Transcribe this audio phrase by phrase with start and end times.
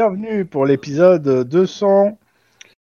[0.00, 2.18] bienvenue pour l'épisode 200.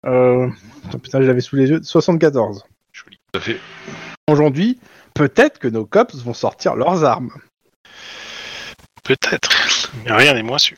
[0.06, 0.48] Euh...
[0.86, 1.80] attends, putain, je l'avais sous les yeux.
[1.82, 2.64] 74.
[2.92, 3.18] Joli.
[3.32, 3.58] Tout à fait.
[4.28, 4.78] Aujourd'hui,
[5.14, 7.32] peut-être que nos cops vont sortir leurs armes.
[9.02, 9.50] Peut-être.
[10.04, 10.76] Mais rien n'est moins sûr.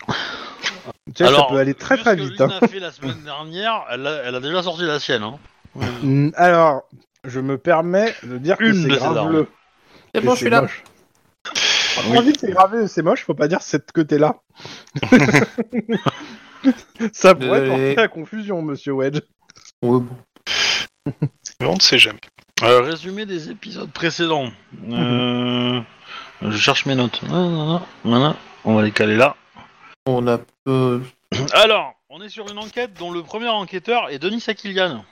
[1.14, 2.40] Tu sais, ça peut aller très très vite.
[2.40, 2.48] Hein.
[2.58, 5.22] a fait la semaine dernière, elle a, elle a déjà sorti la sienne.
[5.24, 5.38] Hein.
[6.02, 6.84] Mm, Alors,
[7.24, 9.28] je me permets de dire que Une c'est de ces grave armes.
[9.30, 9.46] bleu.
[10.14, 10.62] C'est Et bon, je suis là.
[10.62, 10.84] moche.
[12.08, 14.36] On a dit que c'est gravé, c'est moche, faut pas dire cette côté-là.
[17.12, 17.86] Ça pourrait Désolé.
[17.94, 19.20] porter à confusion, monsieur Wedge.
[19.82, 20.16] Ouais, bon.
[21.60, 22.20] Mais on ne sait jamais.
[22.62, 24.50] Euh, résumé des épisodes précédents.
[24.90, 25.80] Euh,
[26.42, 27.22] je cherche mes notes.
[27.22, 29.36] Non, non, Voilà, on va les caler là.
[30.06, 31.02] On a peu...
[31.54, 35.04] Alors, on est sur une enquête dont le premier enquêteur est Denis Akilian.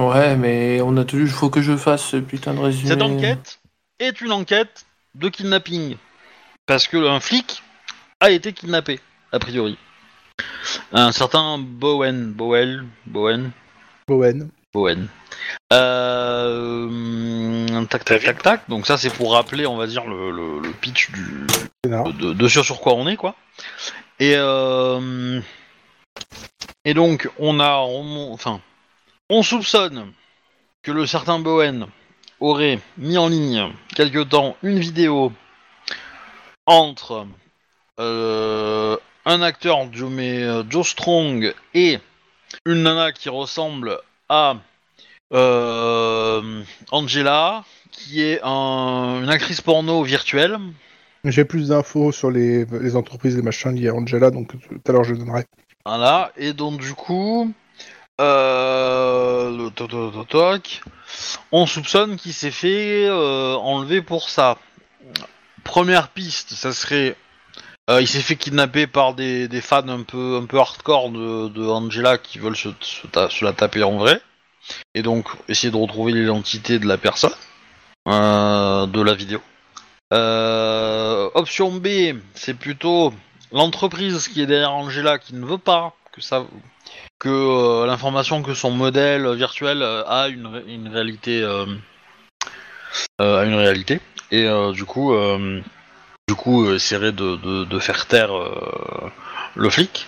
[0.00, 1.28] Ouais, mais on a toujours...
[1.36, 2.88] faut que je fasse ce putain de résumé.
[2.88, 3.60] Cette enquête
[4.00, 5.96] est une enquête de kidnapping.
[6.70, 7.64] Parce que un flic
[8.20, 9.00] a été kidnappé,
[9.32, 9.76] a priori.
[10.92, 12.30] Un certain Bowen.
[12.30, 12.86] Bowen.
[13.06, 13.50] Bowen.
[14.06, 14.48] Bowen.
[14.72, 15.08] Bowen.
[15.72, 16.86] Euh,
[17.86, 18.68] tac tac tac tac.
[18.68, 21.44] Donc ça c'est pour rappeler, on va dire le, le- le pitch du
[21.88, 23.34] de, de ce sur quoi on est quoi.
[24.20, 25.40] Et euh,
[26.84, 28.60] et donc on a on- enfin
[29.28, 30.12] on soupçonne
[30.84, 31.88] que le certain Bowen
[32.38, 35.32] aurait mis en ligne quelque temps une vidéo
[36.66, 37.26] entre
[37.98, 39.78] euh, un acteur
[40.08, 41.98] mais, euh, Joe Strong et
[42.64, 43.98] une nana qui ressemble
[44.28, 44.56] à
[45.32, 50.58] euh, Angela, qui est un- une actrice porno virtuelle.
[51.24, 54.92] J'ai plus d'infos sur les, les entreprises, les machins liés à Angela, donc tout à
[54.92, 55.44] l'heure je donnerai.
[55.84, 57.52] Voilà, et donc du coup,
[58.20, 60.80] euh, le toc, toc, toc, toc,
[61.52, 64.58] on soupçonne qu'il s'est fait euh, enlever pour ça.
[65.64, 67.16] Première piste, ça serait,
[67.90, 72.18] euh, il s'est fait kidnapper par des, fans un peu un peu hardcore de, Angela
[72.18, 72.68] qui veulent se,
[73.44, 74.20] la taper en vrai,
[74.94, 77.34] et donc essayer de retrouver l'identité de la personne,
[78.08, 79.40] euh, de la vidéo.
[80.12, 83.12] Euh, option B, c'est plutôt
[83.52, 86.44] l'entreprise qui est derrière Angela qui ne veut pas que ça
[87.20, 91.44] que l'information que son modèle virtuel a une, une réalité
[93.18, 94.00] a une réalité
[94.30, 95.60] et euh, du coup euh,
[96.28, 98.30] du coup euh, essaierait de, de, de faire taire
[99.54, 100.06] le flic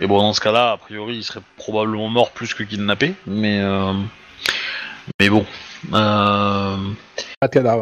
[0.00, 3.60] et bon dans ce cas-là a priori il serait probablement mort plus que kidnappé mais
[5.20, 5.46] mais bon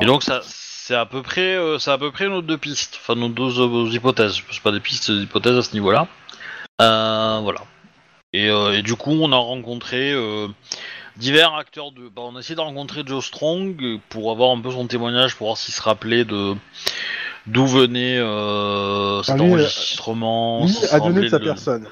[0.01, 2.99] et donc ça, c'est à peu près, euh, c'est à peu près nos deux pistes,
[3.01, 4.41] enfin nos deux euh, hypothèses.
[4.51, 6.09] C'est pas des pistes, c'est des hypothèses à ce niveau-là.
[6.81, 7.61] Euh, voilà.
[8.33, 10.15] Et, et du coup, on a rencontré
[11.21, 12.09] divers acteurs de.
[12.09, 15.47] bah, on a essayé de rencontrer Joe Strong pour avoir un peu son témoignage, pour
[15.49, 16.55] voir s'il se rappelait de
[17.47, 20.65] d'où venait euh, cet Ah, lui, euh, enregistrement.
[20.67, 21.87] Lui a donné de sa de- personne.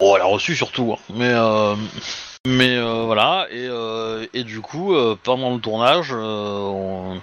[0.00, 0.98] Bon, elle a reçu surtout, hein.
[1.14, 1.74] mais euh,
[2.46, 3.68] mais euh, voilà et,
[4.38, 7.20] et du coup pendant le tournage, on-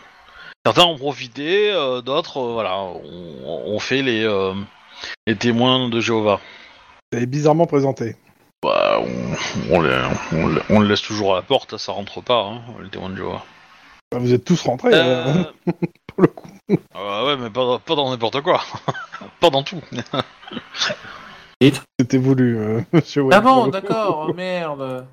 [0.66, 1.72] certains ont profité,
[2.04, 3.00] d'autres voilà ont,
[3.46, 4.28] ont fait les
[5.28, 6.40] les témoins de Jéhovah.
[7.14, 8.18] Elle est bizarrement présenté.
[8.64, 12.22] Bah, on, on, les- on les- on le laisse toujours à la porte, ça rentre
[12.22, 13.44] pas hein, les témoins de Jéhovah.
[14.12, 15.44] Bah, Vous êtes tous rentrés, euh, Euh,
[16.08, 16.48] pour le coup.
[16.96, 18.62] ah ouais mais pas, pas dans n'importe quoi,
[19.40, 19.82] pas dans tout.
[22.00, 23.24] C'était voulu, euh, monsieur.
[23.32, 25.08] Ah bon, le d'accord, oh, merde.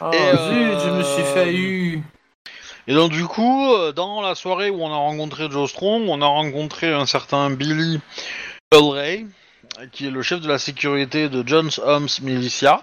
[0.00, 0.36] Oh Et, euh,
[0.78, 2.02] zut, je me suis fait eu.
[2.86, 6.26] Et donc du coup, dans la soirée où on a rencontré Joe Strong, on a
[6.26, 7.98] rencontré un certain Billy
[8.74, 9.26] Ulray,
[9.92, 12.82] qui est le chef de la sécurité de John's Homes Militia,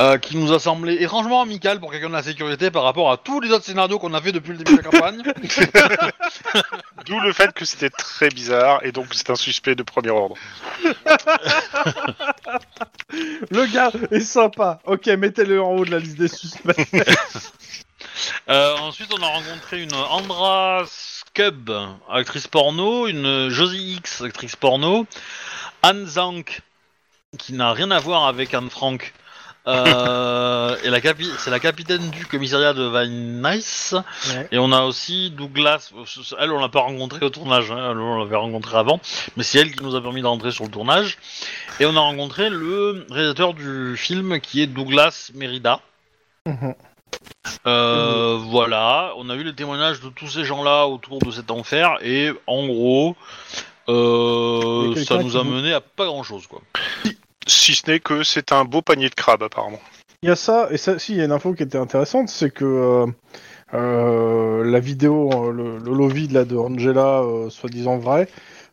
[0.00, 3.18] euh, qui nous a semblé étrangement amical pour quelqu'un de la sécurité par rapport à
[3.18, 5.22] tous les autres scénarios qu'on a fait depuis le début de la campagne.
[7.06, 10.36] D'où le fait que c'était très bizarre et donc c'est un suspect de premier ordre.
[13.50, 14.80] Le gars est sympa.
[14.86, 16.74] Ok, mettez-le en haut de la liste des suspects.
[18.48, 20.84] Euh, ensuite, on a rencontré une Andra
[22.08, 25.06] Actrice porno, une Josie X, actrice porno,
[25.82, 26.60] Anne Zank,
[27.38, 29.12] qui n'a rien à voir avec Anne Frank.
[29.66, 33.94] Euh, et la capi- c'est la capitaine du commissariat de Van Nice.
[34.28, 34.48] Ouais.
[34.52, 35.90] Et on a aussi Douglas.
[36.38, 37.70] Elle, on l'a pas rencontrée au tournage.
[37.70, 39.00] hein, elle, on l'avait rencontrée avant,
[39.36, 41.18] mais c'est elle qui nous a permis d'entrer sur le tournage.
[41.78, 45.80] Et on a rencontré le réalisateur du film, qui est Douglas Merida.
[46.46, 46.74] Mhm.
[47.66, 51.98] Euh, Voilà, on a eu les témoignages de tous ces gens-là autour de cet enfer
[52.02, 53.16] et en gros,
[53.88, 56.60] euh, ça nous qui a mené à pas grand-chose quoi.
[57.46, 59.80] Si ce n'est que c'est un beau panier de crabes apparemment.
[60.22, 62.28] Il y a ça, et ça, si, il y a une info qui était intéressante,
[62.28, 63.06] c'est que
[63.72, 68.28] euh, la vidéo, le, le lobby de, là, de Angela, euh, soi-disant vrai,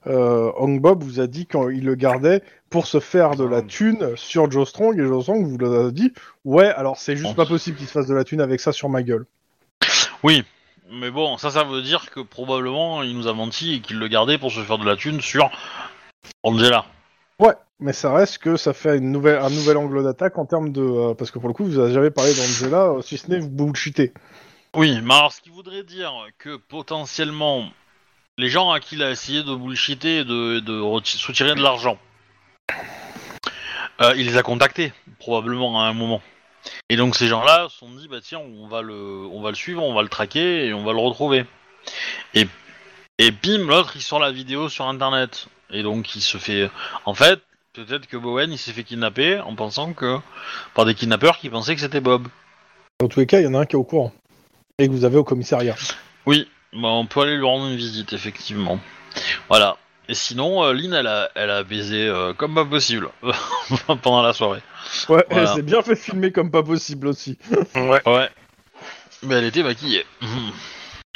[0.06, 4.16] euh, Hong Bob vous a dit qu'il le gardait pour se faire de la thune
[4.16, 6.14] sur Joe Strong et Joe Strong vous l'a dit
[6.46, 8.90] ouais alors c'est juste pas possible qu'il se fasse de la thune avec ça sur
[8.90, 9.26] ma gueule.
[10.24, 10.44] Oui,
[10.90, 14.08] mais bon, ça, ça veut dire que probablement il nous a menti et qu'il le
[14.08, 15.50] gardait pour se faire de la thune sur
[16.44, 16.86] Angela.
[17.40, 20.72] Ouais, mais ça reste que ça fait une nouvelle, un nouvel angle d'attaque en termes
[20.72, 23.30] de euh, parce que pour le coup vous avez jamais parlé d'Angela euh, si ce
[23.30, 24.14] n'est vous bullshitez.
[24.76, 27.70] Oui, mais alors ce qui voudrait dire que potentiellement
[28.38, 30.62] les gens à qui il a essayé de bullshiter et de,
[31.04, 31.98] soutirer de l'argent,
[34.02, 36.22] euh, il les a contactés probablement à un moment.
[36.90, 39.56] Et donc ces gens-là se sont dit bah tiens on va le on va le
[39.56, 41.46] suivre, on va le traquer et on va le retrouver.
[42.34, 42.48] Et
[43.18, 46.70] et bim l'autre il sort la vidéo sur internet et donc il se fait
[47.06, 47.42] en fait
[47.74, 50.18] peut-être que Bowen il s'est fait kidnapper en pensant que
[50.76, 52.28] par des kidnappeurs qui pensaient que c'était Bob.
[53.00, 54.12] Dans tous les cas il y en a un qui est au courant
[54.78, 55.76] et que vous avez au commissariat.
[56.26, 58.80] Oui, bah, on peut aller lui rendre une visite, effectivement.
[59.50, 59.78] Voilà.
[60.10, 63.10] Et sinon, euh, Lynn, elle a, elle a baisé euh, comme pas possible
[64.02, 64.62] pendant la soirée.
[65.10, 65.50] Ouais, Voilà.
[65.52, 67.38] elle s'est bien fait filmer comme pas possible aussi.
[67.76, 68.30] Ouais, Ouais.
[69.24, 70.06] Mais elle était maquillée.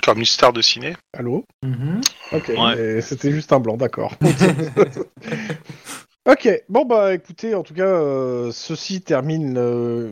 [0.03, 0.97] Comme une star de ciné.
[1.17, 1.45] Allô?
[1.63, 2.01] Mhm.
[2.33, 2.99] Ok, Ouais.
[3.01, 4.13] c'était juste un blanc, d'accord.
[6.25, 10.11] ok, bon bah écoutez, en tout cas, euh, ceci termine euh,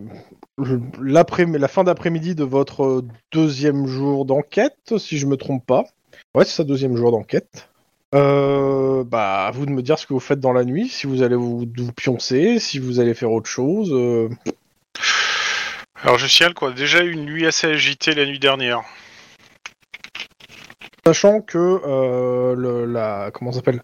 [0.58, 5.84] le- la fin d'après-midi de votre deuxième jour d'enquête, si je me trompe pas.
[6.36, 7.70] Ouais, c'est ça, deuxième jour d'enquête.
[8.16, 11.06] Euh, bah, à vous de me dire ce que vous faites dans la nuit, si
[11.06, 13.92] vous allez vous, vous pioncer, si vous allez faire autre chose.
[13.94, 14.30] euh.
[16.02, 18.82] Alors je signale qu'on a déjà eu une nuit assez agitée la nuit dernière.
[21.06, 23.84] Sachant que euh, le, la comment ça s'appelle?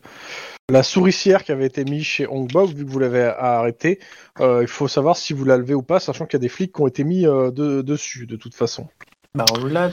[0.72, 4.00] La souricière qui avait été mise chez Hong Bob, vu que vous l'avez arrêté,
[4.40, 6.50] euh, il faut savoir si vous la levez ou pas, sachant qu'il y a des
[6.50, 8.88] flics qui ont été mis euh, de- dessus de toute façon.
[9.36, 9.90] Bah on l'a,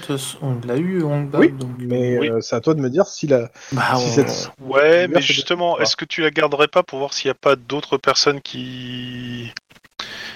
[0.76, 1.70] eu, on l'a, Oui, donc...
[1.80, 2.30] Mais Oui.
[2.30, 5.20] euh, c'est à toi de me dire si la Bah, si on- cette Ouais, mais
[5.20, 8.40] justement, est-ce que tu la garderais pas pour voir s'il n'y a pas d'autres personnes
[8.40, 9.52] qui...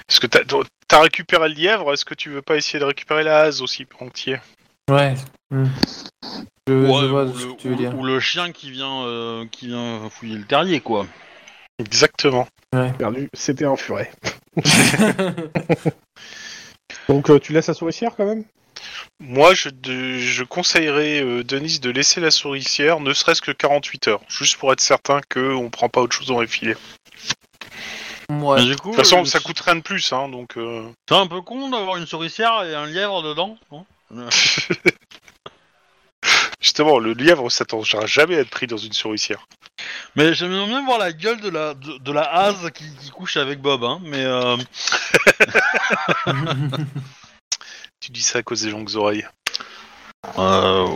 [0.08, 0.40] Est-ce que t'as
[0.92, 3.86] as récupéré le lièvre Est-ce que tu veux pas essayer de récupérer la hase aussi
[4.00, 4.38] entier
[4.90, 5.14] Ouais.
[5.50, 5.66] hmm.
[6.68, 7.94] Je, je Ouais, vois ou, ce le, que tu veux ou- dire.
[7.96, 11.06] ou le chien qui vient, euh, qui vient fouiller le terrier, quoi.
[11.78, 12.46] Exactement.
[12.98, 14.10] perdu, c'était un furet.
[17.08, 18.44] Donc euh, tu laisses la souricière quand même?
[19.20, 24.08] Moi, je, de- je conseillerais euh, Denise de laisser la souricière, ne serait-ce que 48
[24.08, 26.76] heures, juste pour être certain qu'on prend pas autre chose dans les filets.
[28.28, 28.56] Ouais.
[28.58, 30.56] Mais du coup, De toute façon, euh, ça coûte rien de plus, hein, donc...
[30.56, 33.56] euh, C'est un peu con d'avoir une souricière et un lièvre dedans.
[33.70, 33.86] non?
[36.60, 39.46] Justement, le lièvre s'attendra jamais à être pris dans une souricière.
[40.16, 43.36] Mais j'aimerais bien voir la gueule de la, de, de la hase qui, qui couche
[43.36, 44.00] avec Bob, hein.
[44.04, 44.56] Mais euh,
[48.00, 49.26] Tu dis ça à cause des longues oreilles.
[50.38, 50.88] euh,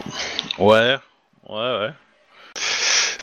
[0.59, 0.97] ouais,
[1.49, 1.93] ouais, ouais.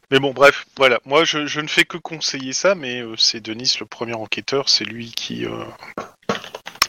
[0.10, 1.00] Mais bon, bref, voilà.
[1.06, 4.70] Moi, je, je ne fais que conseiller ça, mais euh, c'est Denis, le premier enquêteur,
[4.70, 5.66] c'est lui qui, euh,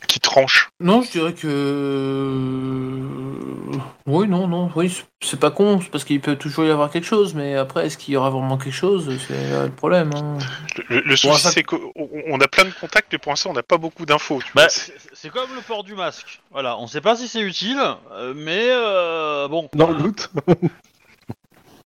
[0.09, 0.71] qui tranche.
[0.81, 3.03] Non, je dirais que.
[4.07, 7.35] Oui, non, non, oui, c'est- pas con, parce qu'il peut toujours y avoir quelque chose,
[7.35, 10.11] mais après, est-ce qu'il y aura vraiment quelque chose C'est euh, le problème.
[10.17, 10.39] Hein.
[10.89, 13.63] Le, le souci, c'est qu'on on a plein de contacts, mais pour l'instant, on n'a
[13.63, 14.41] pas beaucoup d'infos.
[14.55, 16.41] Bah, c'est comme le port du masque.
[16.51, 17.79] Voilà, on sait pas si c'est utile,
[18.13, 19.69] euh, mais euh, bon.
[19.75, 20.31] Dans le doute.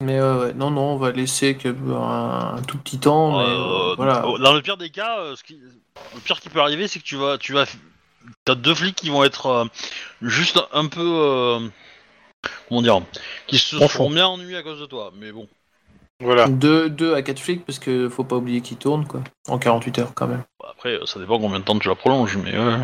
[0.02, 3.44] Mais euh, ouais, non, non, on va laisser que, un, un tout petit temps, mais
[3.48, 4.22] euh, Euh, voilà.
[4.42, 5.54] Dans le pire des cas, euh, ce qui,
[6.14, 7.64] le pire qui peut arriver, c'est que tu vas, tu vas,
[8.44, 9.64] t'as deux flics qui vont être euh,
[10.22, 11.60] juste un peu, euh,
[12.68, 13.00] comment dire,
[13.46, 13.88] qui se Enfant.
[13.88, 15.12] seront bien ennuyés à cause de toi.
[15.16, 15.48] Mais bon,
[16.20, 16.48] Voilà.
[16.48, 19.22] Deux, deux à quatre flics, parce que faut pas oublier qu'ils tournent, quoi.
[19.48, 20.44] En 48 heures, quand même.
[20.70, 22.56] après, ça dépend combien de temps tu la prolonges, mais.
[22.56, 22.78] ouais.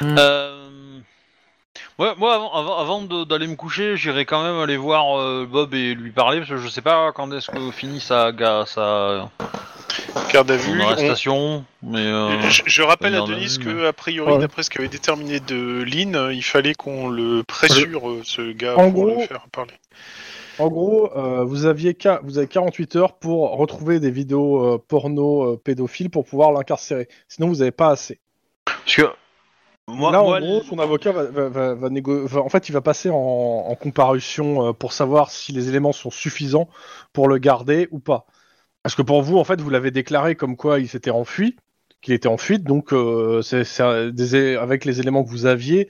[0.00, 0.16] Hmm.
[0.18, 0.61] Euh,
[1.98, 5.46] Ouais, moi avant, avant, avant de- d'aller me coucher, j'irai quand même aller voir euh,
[5.50, 8.32] Bob et lui parler parce que je sais pas quand est-ce que finit sa,
[8.66, 9.30] sa
[10.32, 10.80] Garde à vue.
[10.80, 13.92] on- arrestation, mais euh, Je, je rappelle à garde à Denis vue, que, mais- a
[13.92, 14.38] priori, Ouais.
[14.38, 18.74] d'après ce qu'avait déterminé de Lynn, euh, il fallait qu'on le pressure, euh, ce gars,
[18.76, 19.74] En pour gros- le faire parler.
[20.58, 25.52] En gros, euh, vous aviez vous avez 48 heures pour retrouver des vidéos euh, porno
[25.52, 27.08] euh, pédophiles pour pouvoir l'incarcérer.
[27.28, 28.18] Sinon, vous n'avez pas assez.
[28.64, 29.02] parce que
[29.88, 32.68] moi, Là, moi, en gros, son avocat va, va- va- va négo- va- en fait,
[32.68, 36.68] il va passer en, en comparution euh, pour savoir si les éléments sont suffisants
[37.12, 38.26] pour le garder ou pas.
[38.82, 41.56] Parce que pour vous, en fait, vous l'avez déclaré comme quoi il s'était enfui,
[42.02, 43.64] qu'il était en fuite, donc euh, c'est
[44.12, 45.88] des avec les éléments que vous aviez.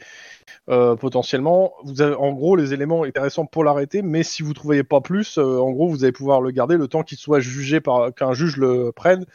[0.68, 4.84] euh, potentiellement, vous avez en gros les éléments intéressants pour l'arrêter, mais si vous trouviez
[4.84, 8.14] pas plus, en gros vous allez pouvoir le garder le temps qu'il soit jugé par
[8.14, 9.26] qu'un juge le prenne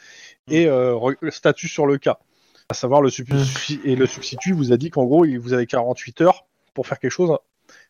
[0.50, 2.18] et re- statue sur le cas
[2.70, 5.66] à savoir le substitut et le substitut vous a dit qu'en gros il- vous avez
[5.66, 6.44] 48 heures
[6.74, 7.36] pour faire quelque chose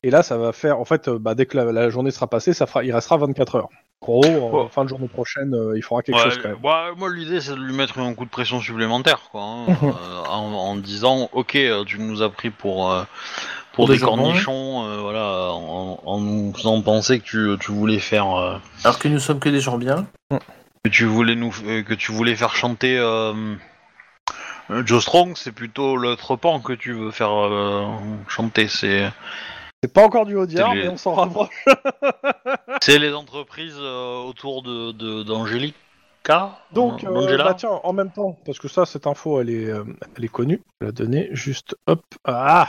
[0.02, 2.26] Et là, ça va faire, en fait, euh, bah, dès que la, la journée sera
[2.28, 3.68] passée, ça fera, il restera 24 heures.
[4.00, 6.58] En gros, euh, fin de journée prochaine, euh, il faudra quelque Ouais, chose quand même.
[6.64, 9.42] ouais, moi, l'idée, c'est de lui mettre un coup de pression supplémentaire, quoi.
[9.42, 13.04] hein, euh, en, en disant, ok, tu nous as pris pour, euh,
[13.72, 18.32] pour, des cornichons, euh, voilà, en, en nous faisant penser que tu, tu voulais faire.
[18.36, 20.06] euh, Alors que nous sommes que des gens bien.
[20.84, 22.96] que tu voulais nous euh, que tu voulais faire chanter
[24.84, 27.86] Joe Strong, c'est plutôt l'autre pan que tu veux faire euh,
[28.28, 28.68] chanter.
[28.68, 29.10] C'est
[29.82, 31.64] C'est pas encore du Audiard, les- mais on s'en rapproche.
[32.82, 35.74] c'est les entreprises euh, autour de de- d'Angelica.
[36.72, 39.70] Donc, euh, euh, bah tiens, en même temps, parce que ça, cette info, elle est,
[39.70, 39.84] euh,
[40.16, 40.60] elle est connue.
[40.80, 42.02] Je la donner juste, hop.
[42.24, 42.68] Ah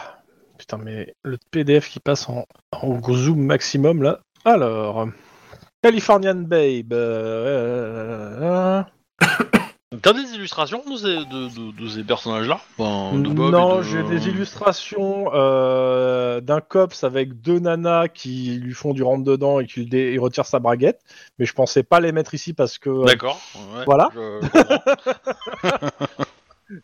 [0.58, 4.20] Putain, mais le PDF qui passe en, en zoom maximum, là.
[4.46, 5.08] Alors,
[5.82, 6.94] Californian Babe.
[10.04, 15.32] T'as des illustrations de ces de, de- de ces personnages-là Enfin, non, j'ai des illustrations
[15.34, 20.12] euh, d'un cops avec deux nanas qui lui font du rentre dedans et qui dé-
[20.14, 21.02] il retire sa braguette.
[21.40, 23.42] Mais je pensais pas les mettre ici parce que euh, D'accord.
[23.76, 24.12] ouais, Voilà.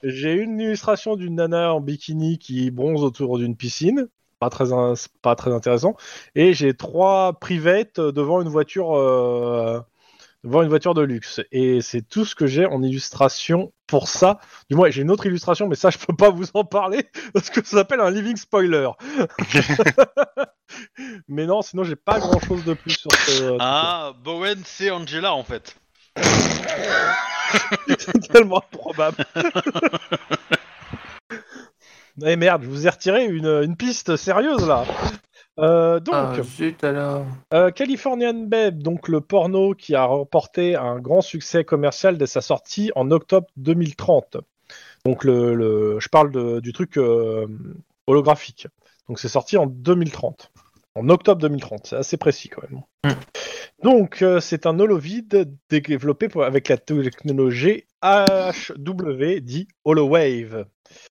[0.02, 4.08] J'ai une illustration d'une nana en bikini qui bronze autour d'une piscine.
[4.40, 5.96] Pas très, in- pas très intéressant.
[6.34, 9.80] Et j'ai trois privettes devant une voiture, euh,
[10.46, 11.42] devant une voiture de luxe.
[11.52, 14.40] Et c'est tout ce que j'ai en illustration pour ça.
[14.70, 17.50] Du moins, j'ai une autre illustration, mais ça, je peux pas vous en parler parce
[17.50, 18.90] que ça s'appelle un living spoiler.
[21.28, 23.58] mais non, sinon, j'ai pas grand chose de plus sur ce.
[23.60, 25.76] ah, Bowen, c'est Angela en fait.
[28.00, 29.26] C'est tellement improbable.
[32.26, 34.86] Eh merde, je vous ai retiré une, une piste sérieuse là.
[35.60, 37.26] Euh, donc, Ah, zut alors.
[37.54, 42.42] euh, Californian Babe, donc le porno qui a remporté un grand succès commercial dès sa
[42.42, 44.38] sortie en octobre 2030.
[45.06, 47.48] Donc le, le- je parle de- du truc euh,
[48.08, 48.68] holographique.
[49.08, 50.52] Donc c'est sorti en 2030.
[50.96, 52.82] En octobre 2030, c'est assez précis quand même.
[53.06, 53.20] Mm.
[53.84, 60.66] Donc c'est un holovide développé pour- avec la technologie HW dit HoloWave.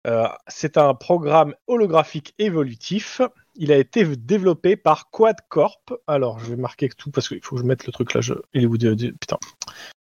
[0.06, 3.20] Euh, c'est un programme holographique évolutif.
[3.54, 5.92] Il a été développé par QuadCorp.
[6.06, 8.20] Alors, je vais marquer tout parce qu'il faut que je mette le truc là.
[8.20, 8.34] Je...
[8.54, 9.38] Il est où Putain.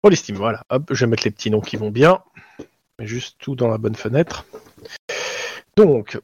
[0.01, 0.63] Polystime, voilà.
[0.69, 2.21] Hop, je vais mettre les petits noms qui vont bien.
[2.99, 4.45] Juste tout dans la bonne fenêtre.
[5.75, 6.19] Donc,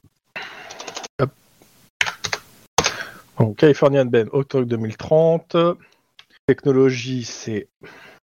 [1.20, 1.32] hop.
[3.58, 5.58] Californian Ben, octobre 2030.
[6.48, 7.68] Technologie, c'est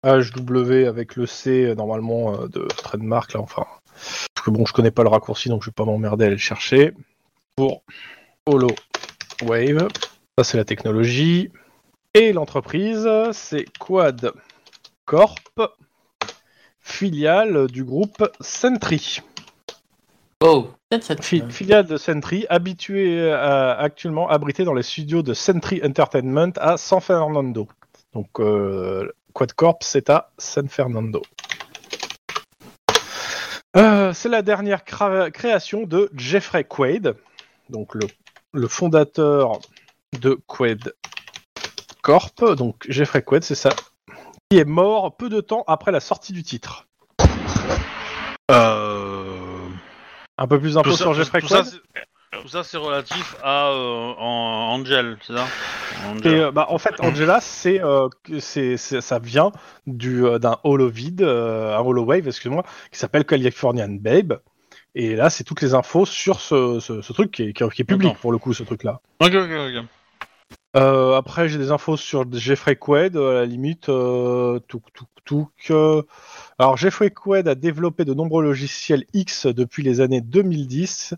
[0.04, 3.66] HW avec le C euh, normalement euh, de trademark là, enfin.
[4.38, 6.36] Parce que bon, je connais pas le raccourci donc je vais pas m'emmerder à aller
[6.36, 6.94] le chercher.
[7.56, 7.82] Pour
[8.46, 8.68] Holo
[9.42, 9.88] Wave,
[10.38, 11.50] ça c'est la technologie.
[12.14, 14.32] Et l'entreprise, c'est Quad
[15.06, 15.40] Corp,
[16.78, 19.22] filiale du groupe Sentry.
[20.40, 20.68] Oh,
[21.20, 26.76] Fi- filiale de Sentry, habituée à- actuellement abritée dans les studios de Sentry Entertainment à
[26.76, 27.66] San Fernando.
[28.14, 31.22] Donc euh, Quad Corp, c'est à San Fernando.
[33.78, 37.14] Euh, c'est la dernière création de Jeffrey Quaid,
[37.70, 38.08] donc le,
[38.52, 39.60] le fondateur
[40.20, 40.94] de Quaid
[42.02, 42.56] Corp.
[42.56, 43.70] Donc Jeffrey Quaid, c'est ça,
[44.50, 46.88] qui est mort peu de temps après la sortie du titre.
[48.50, 49.68] Euh...
[50.38, 51.64] Un peu plus d'infos sur Jeffrey Quaid?
[51.64, 51.78] ça,
[52.42, 55.46] tout ça, c'est relatif à euh, en- Angel, c'est ça
[56.24, 59.52] Et, euh, bah, en fait, Angela, c'est, euh, que c'est, c'est- ça vient
[59.86, 64.40] du, euh, d'un holovide, euh, un holowave, excuse-moi, qui s'appelle Californian Babe.
[64.94, 67.70] Et là, c'est toutes les infos sur ce, ce- ce truc qui est, qui est-
[67.70, 68.20] qui est public D'accord.
[68.20, 69.00] pour le coup, ce truc-là.
[69.20, 69.84] Ok, ok, ok.
[70.76, 75.48] Euh, après, j'ai des infos sur Jeffrey Quaid, à la limite, euh, touk touk touk.
[75.70, 76.02] euh.
[76.58, 81.14] Alors, Jeffrey Quaid a développé de nombreux logiciels X depuis les années 2010.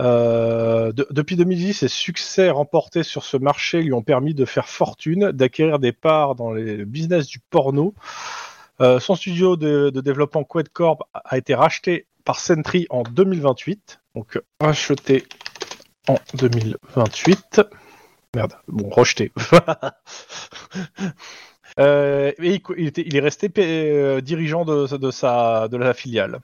[0.00, 4.68] Euh, de- depuis 2010, ses succès remportés sur ce marché lui ont permis de faire
[4.68, 7.94] fortune, d'acquérir des parts dans les- le business du porno.
[8.80, 14.40] Euh, son studio de, développement Quad Corp a été racheté par Sentry en 2028, donc
[14.60, 15.24] racheté
[16.08, 17.62] en 2028.
[18.34, 19.32] Merde, bon, rejeté.
[21.80, 26.38] Euh, il, est resté euh, dirigeant de, de sa, de la filiale.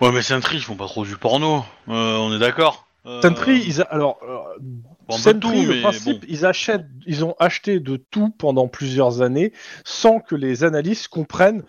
[0.00, 1.64] Ouais, mais Sentry, ils font pas trop du porno.
[1.88, 2.86] Euh, on est d'accord.
[3.06, 6.26] Euh, Sentry, ils a- alors euh, bon, Sentry, tout, le principe, bon.
[6.28, 9.52] ils achètent, ils ont acheté de tout pendant plusieurs années,
[9.84, 11.64] sans que les analystes comprennent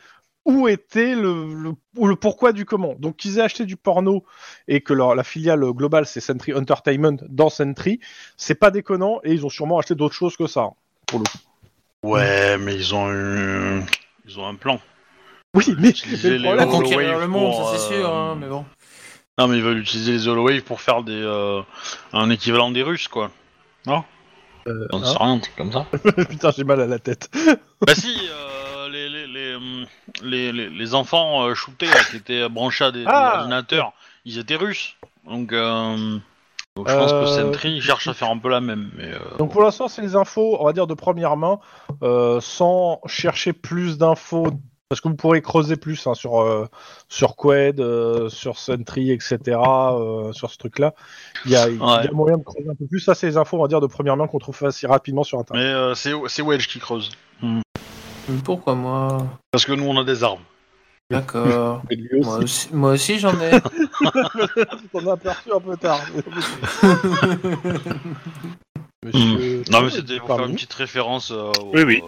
[0.46, 2.96] où était le, le, ou le pourquoi du comment.
[3.00, 4.24] Donc qu'ils aient acheté du porno
[4.68, 8.00] et que leur, la filiale globale c'est Sentry Entertainment dans Sentry,
[8.38, 10.70] c'est pas déconnant et ils ont sûrement acheté d'autres choses que ça.
[11.08, 11.38] Pour le coup.
[12.04, 13.82] Ouais, mais ils ont eu...
[14.28, 14.80] Ils ont un plan.
[15.56, 18.14] Oui, mais, le les problème, Hollow conquérir Wave le monde, pour, ça c'est euh, sûr,
[18.16, 18.66] hein, mais bon.
[19.38, 21.62] Non, mais ils veulent utiliser les Hollow Wave pour faire des, euh,
[22.12, 23.32] un équivalent des Russes, quoi.
[24.66, 25.86] Euh, J'en hein sais rien, un truc comme ça.
[26.30, 27.30] Putain, j'ai mal à la tête.
[27.86, 29.86] bah si, euh, les, les, les, hum,
[30.24, 33.40] les, les, les enfants euh, shootés là, qui étaient branchés à des, des Ah.
[33.40, 33.92] ordinateurs,
[34.24, 34.96] ils étaient russes.
[35.28, 36.18] Donc, euh,
[36.78, 38.90] donc je pense que Euh, Sentry cherche à faire un peu la même.
[38.96, 41.60] Mais, euh, Donc pour l'instant, c'est les infos, on va dire de première main,
[42.02, 44.48] euh, sans chercher plus d'infos,
[44.94, 46.68] parce que vous pourrez creuser plus hein, sur euh,
[47.10, 49.40] sur Qued, euh, sur Sentry, etc.
[49.58, 50.94] euh, sur ce truc-là.
[51.46, 51.80] Il y a, y
[52.14, 53.00] moyen de creuser un peu plus.
[53.00, 55.40] Ça, c'est les infos, on va dire de première main qu'on trouve assez rapidement sur
[55.40, 55.66] Internet.
[55.66, 57.10] mais euh, c'est c'est Wedge qui creuse.
[58.46, 59.18] Pourquoi moi?
[59.50, 60.44] Parce que nous, on a des armes.
[61.10, 61.82] D'accord.
[62.22, 63.52] Moi aussi, moi aussi j'en ai.
[64.94, 66.02] on a aperçu un peu tard.
[69.04, 69.64] Monsieur...
[69.70, 72.02] Non, mais c'était pour faire une petite référence euh, au- Oui, oui.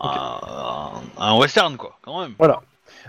[0.00, 2.34] Un western, quoi, quand même.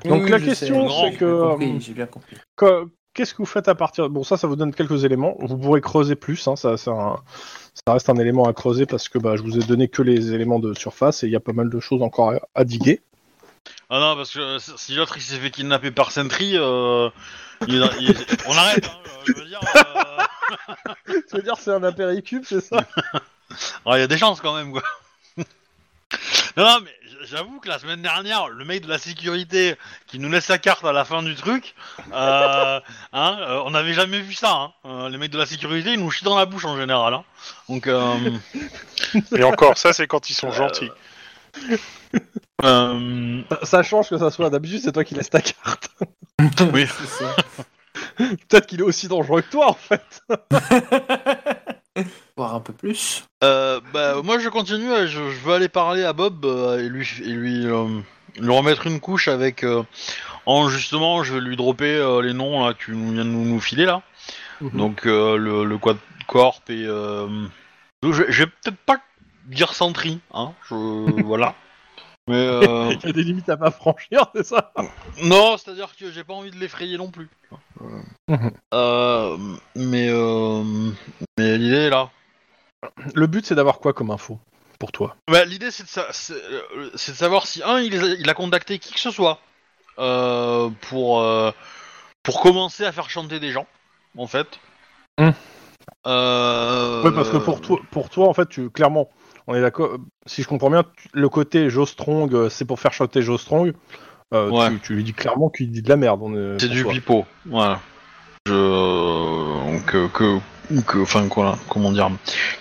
[0.06, 2.38] Donc Oui, la question, c'est j'ai que, bien euh, J'ai bien compris.
[2.56, 5.36] Que- Qu'est-ce que vous faites à partir Bon, ça, ça vous donne quelques éléments.
[5.40, 6.48] Vous pourrez creuser plus.
[6.48, 7.18] hein, ça, c'est un-
[7.86, 10.32] ça reste un élément à creuser parce que bah, je vous ai donné que les
[10.34, 13.02] éléments de surface et il y a pas mal de choses encore à, à diguer.
[13.90, 17.10] Ah non, parce que euh, si l'autre il s'est fait kidnapper par Sentry, euh,
[17.68, 18.16] il- il-
[18.48, 19.60] on arrête, hein, je veux dire.
[19.76, 20.84] euh,
[21.30, 22.78] Tu veux dire c'est un apéricube, c'est ça?
[23.88, 24.84] Il y a des chances quand même, quoi.
[26.58, 26.92] Non, non, mais
[27.24, 29.76] j'avoue que la semaine dernière, le mec de la sécurité
[30.08, 31.76] qui nous laisse sa carte à la fin du truc,
[32.14, 32.80] euh,
[33.14, 34.52] hein, euh, on n'avait jamais vu ça.
[34.52, 34.74] Hein.
[34.86, 37.14] Euh, les mecs de la sécurité, ils nous chient dans la bouche en général.
[37.14, 37.24] Hein.
[37.70, 38.16] Donc, euh,
[39.36, 40.92] Et encore, ça, c'est quand ils sont gentils.
[42.64, 44.50] euh, ça, ça change que ça soit.
[44.50, 45.90] D'habitude, c'est toi qui laisses ta carte.
[46.74, 46.86] oui.
[47.00, 47.36] C'est ça.
[48.18, 50.22] Peut-être qu'il est aussi dangereux que toi, en fait.
[52.38, 53.26] Voir un peu plus.
[53.44, 56.90] Euh, bah, moi je continue, euh, je, je veux aller parler à Bob euh, et
[56.90, 58.00] lui, et lui, euh,
[58.40, 59.64] lui remettre une couche avec.
[59.64, 59.84] euh,
[60.46, 63.30] en justement, je vais lui dropper euh, les noms là, que tu nous- viens de
[63.30, 64.02] nous, nous filer là.
[64.74, 66.86] Donc euh, le, le Quad Corp et.
[66.86, 67.28] euh,
[68.04, 68.98] donc, je, je vais peut-être pas
[69.48, 70.76] dire Sentry, hein, je,
[71.24, 71.56] voilà.
[72.32, 72.38] Mais.
[72.48, 74.74] euh, Il y a des limites à pas franchir, c'est ça
[75.24, 77.30] non, c'est-à-dire que j'ai pas envie de l'effrayer non plus.
[78.74, 79.38] Euh,
[79.76, 80.08] mais.
[80.10, 80.64] euh,
[81.38, 82.10] mais l'idée est là.
[83.14, 84.40] Le but, c'est d'avoir quoi comme info
[84.80, 85.16] pour toi?
[85.30, 88.30] Bah, l'idée c'est de, sa- c'est, euh, c'est de savoir si un il, a- il
[88.30, 89.40] a contacté qui que ce soit
[90.00, 91.52] euh, pour euh,
[92.24, 93.68] pour commencer à faire chanter des gens
[94.18, 94.48] en fait.
[95.20, 95.32] Hmm.
[96.08, 99.10] Euh, Ouais, parce que pour toi, pour toi, en fait, tu clairement,
[99.52, 99.98] on est d'accord.
[100.26, 100.84] Si je comprends bien,
[101.14, 103.74] le côté Joe Strong, euh, c'est pour faire chanter Joe Strong.
[104.34, 104.70] Euh, Ouais.
[104.70, 106.22] tu, tu lui dis clairement qu'il dit de la merde.
[106.36, 106.94] est- c'est du toi.
[106.94, 107.26] pipeau.
[107.46, 107.82] Voilà.
[108.48, 110.40] Je que que
[110.88, 112.10] que enfin quoi comment dire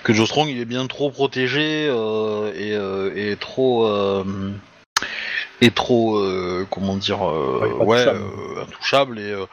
[0.03, 4.25] que Joe Strong il est bien trop protégé euh, et, euh, et trop euh,
[5.63, 9.47] et trop euh, comment dire euh, Ouais, ouais euh, intouchable et euh,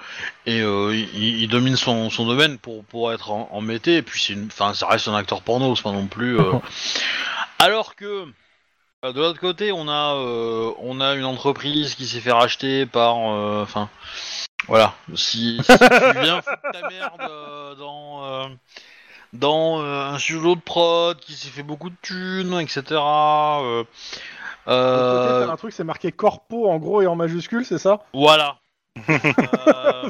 [0.46, 4.20] et euh, il, il domine son, son domaine pour pour être en, embêté et puis
[4.22, 6.52] c'est enfin ça reste un acteur porno c'est pas non plus euh.
[7.60, 8.26] alors que
[9.06, 12.86] euh, de l'autre côté on a euh, on a une entreprise qui s'est fait racheter
[12.86, 13.90] par euh, enfin
[14.68, 14.96] voilà.
[15.16, 18.48] Si, si tu viens foutre ta merde euh, dans euh,
[19.34, 23.00] dans euh, un studio de prod qui s'est fait beaucoup de thunes etc
[24.68, 28.02] euh, côté, un truc, c'est marqué corpo en gros et en majuscule, c'est ça?
[28.14, 28.58] Voilà.
[29.68, 30.10] Euh,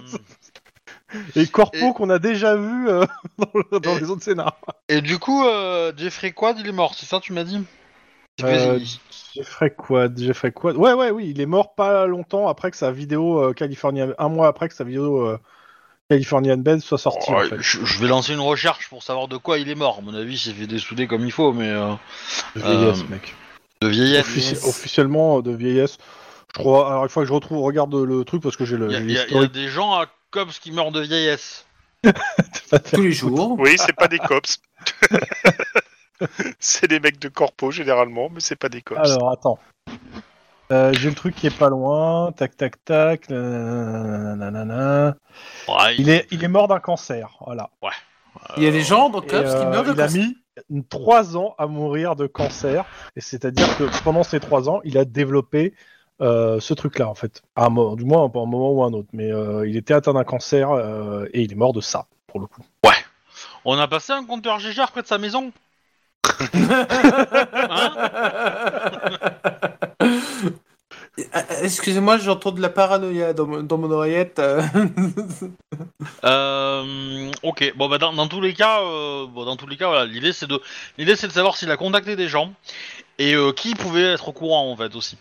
[1.35, 3.05] Et corpo Et- qu'on a déjà vu euh,
[3.37, 4.57] dans, le- dans Et- les autres scénars.
[4.89, 7.63] Et du coup, euh, Jeffrey Quad, il est mort, c'est ça tu m'as dit?
[8.43, 8.79] Euh,
[9.35, 10.75] Jeffrey Quad, Jeffrey Quad.
[10.77, 14.29] Ouais, ouais, oui, il est mort pas longtemps après que sa vidéo euh, California, un
[14.29, 15.39] mois après que sa vidéo euh,
[16.09, 17.31] Californian Bed soit sortie.
[17.31, 17.57] en Ouais, fait.
[17.59, 19.97] je, je vais lancer une recherche pour savoir de quoi il est mort.
[19.99, 21.93] À mon avis, il s'est fait dessouder comme il faut, mais euh,
[22.55, 23.33] De vieillesse, euh, mec.
[23.81, 24.27] de vieillesse.
[24.27, 24.67] Offici- yes.
[24.67, 25.97] Officiellement de vieillesse.
[26.55, 26.89] Je crois.
[26.89, 28.91] Alors il faut que je retrouve, regarde le truc parce que j'ai le.
[28.91, 31.65] Il y, a- y y des gens à Cops qui meurent de vieillesse.
[32.93, 33.55] Tous les jours.
[33.59, 34.59] Oui, c'est pas des cops.
[36.59, 38.99] c'est des mecs de corpo généralement, mais c'est pas des cops.
[38.99, 39.59] Alors attends.
[40.71, 42.31] Euh, j'ai le truc qui est pas loin.
[42.33, 43.29] Tac, tac, tac.
[43.29, 43.37] Ouais,
[45.97, 47.37] Il est, il est mort d'un cancer.
[47.45, 47.69] Voilà.
[48.57, 50.21] Il y a des gens dans Et, Cops qui euh, meurent de il a cancer.
[50.69, 52.85] mis trois ans à mourir de cancer.
[53.15, 55.73] Et c'est-à-dire que pendant ces trois ans, il a développé
[56.21, 57.41] euh, ce truc-là, en fait.
[57.55, 59.07] À un moment, du moins, à un moment ou à un autre.
[59.13, 62.39] Mais euh, il était atteint d'un cancer euh, et il est mort de ça, pour
[62.39, 62.61] le coup.
[63.65, 65.51] On a passé un compteur Gégère près de sa maison?
[71.33, 74.39] Ah, Excusez-moi, j'entends de la paranoïa dans, mon- dans mon oreillette.
[76.23, 77.31] euh.
[77.43, 80.05] Ok, bon bah dans, dans tous les cas, euh, bon, dans tous les cas, voilà,
[80.05, 80.61] l'idée c'est de
[80.97, 82.53] l'idée c'est de savoir s'il a contacté des gens
[83.19, 85.17] et euh, qui pouvait être au courant en fait aussi.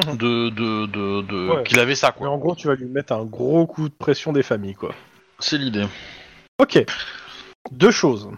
[0.00, 1.62] De de de, de- Ouais.
[1.64, 2.30] qu'il avait ça Mais quoi.
[2.30, 4.94] en gros, tu vas lui mettre un gros coup de pression des familles, quoi.
[5.38, 5.86] C'est l'idée.
[6.60, 6.84] Ok.
[7.70, 8.30] Deux choses.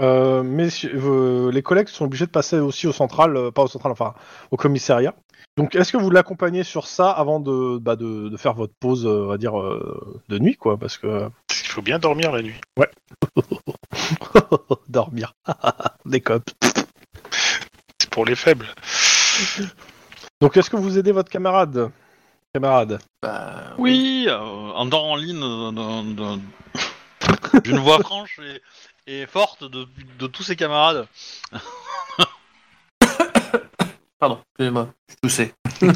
[0.00, 3.68] Euh, mais euh, les collègues sont obligés de passer aussi au central, euh, pas au
[3.68, 4.14] central, enfin
[4.50, 5.14] au commissariat.
[5.56, 9.04] Donc, est-ce que vous l'accompagnez sur ça avant de, bah, de, de faire votre pause,
[9.06, 12.30] euh, on va dire, euh, de nuit, quoi Parce que Parce qu'il faut bien dormir
[12.30, 12.54] la nuit.
[14.88, 15.34] dormir,
[16.06, 16.50] des copes.
[18.00, 18.66] C'est pour les faibles.
[20.40, 21.90] Donc, est-ce que vous aidez votre camarade?
[22.54, 23.00] Camarade.
[23.22, 26.40] Bah, Oui, euh, en dehors en ligne euh, d'un- d'un-
[27.64, 28.62] d'une voix franche et,
[29.22, 29.86] et forte de,
[30.18, 31.06] de tous ses camarades.
[34.20, 35.54] Pardon, excusez-moi, je toussais.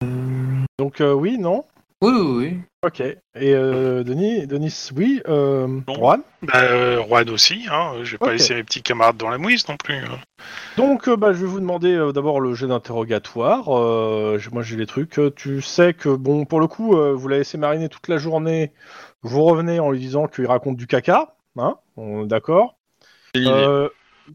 [0.78, 1.64] Donc, euh, oui, non?
[2.02, 2.58] Oui, oui, oui.
[2.82, 3.00] Ok.
[3.00, 3.16] Et
[3.54, 5.22] euh, Denis, Denis, oui.
[5.28, 5.80] Euh.
[5.88, 7.94] Juan Bah, euh, Juan aussi, hein.
[8.02, 9.94] Je vais pas laisser mes petits camarades dans la mouise non plus.
[9.96, 10.18] hein.
[10.76, 13.74] Donc, euh, bah, je vais vous demander euh, d'abord le jeu d'interrogatoire.
[13.74, 15.18] Euh, moi, j'ai les trucs.
[15.36, 18.72] Tu sais que, bon, pour le coup, euh, vous l'avez laissé mariner toute la journée.
[19.22, 21.34] Vous revenez en lui disant qu'il raconte du caca.
[21.56, 22.76] Hein On est D'accord.
[23.36, 23.88] Euh,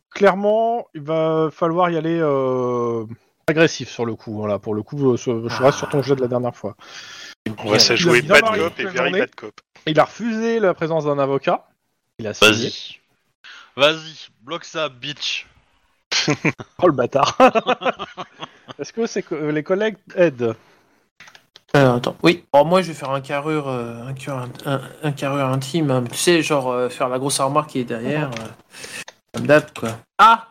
[0.10, 3.06] clairement, il va falloir y aller euh,
[3.47, 4.34] agressif sur le coup.
[4.36, 6.75] Voilà, pour le coup, euh, je reste sur ton jeu de la dernière fois.
[7.60, 9.54] On va se Il a jouer bad cop et very bad cop.
[9.88, 11.67] Il a refusé la présence d'un avocat.
[12.19, 12.51] Il a signé.
[12.51, 12.97] Vas-y.
[13.75, 15.47] Vas-y, bloque ça, bitch.
[16.80, 17.38] Oh le bâtard.
[18.80, 20.56] Est-ce que c'est que euh, les collègues aident
[21.73, 22.43] Alors, attends, oui.
[22.54, 25.89] Alors, moi, je vais faire un carrure, euh, un, carrure, un, un carrure intime.
[25.91, 26.04] hein.
[26.12, 28.30] Tu sais, genre, euh, faire la grosse armoire qui est derrière.
[28.30, 28.47] euh,
[29.34, 29.97] comme d'hab, quoi.
[30.17, 30.47] Ah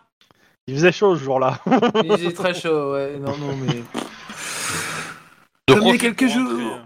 [0.70, 1.59] Il faisait chaud ce jour-là.
[2.04, 3.18] Il faisait très chaud, ouais.
[3.18, 3.83] Non, non, mais...
[5.66, 6.78] De profil quelques pour jours.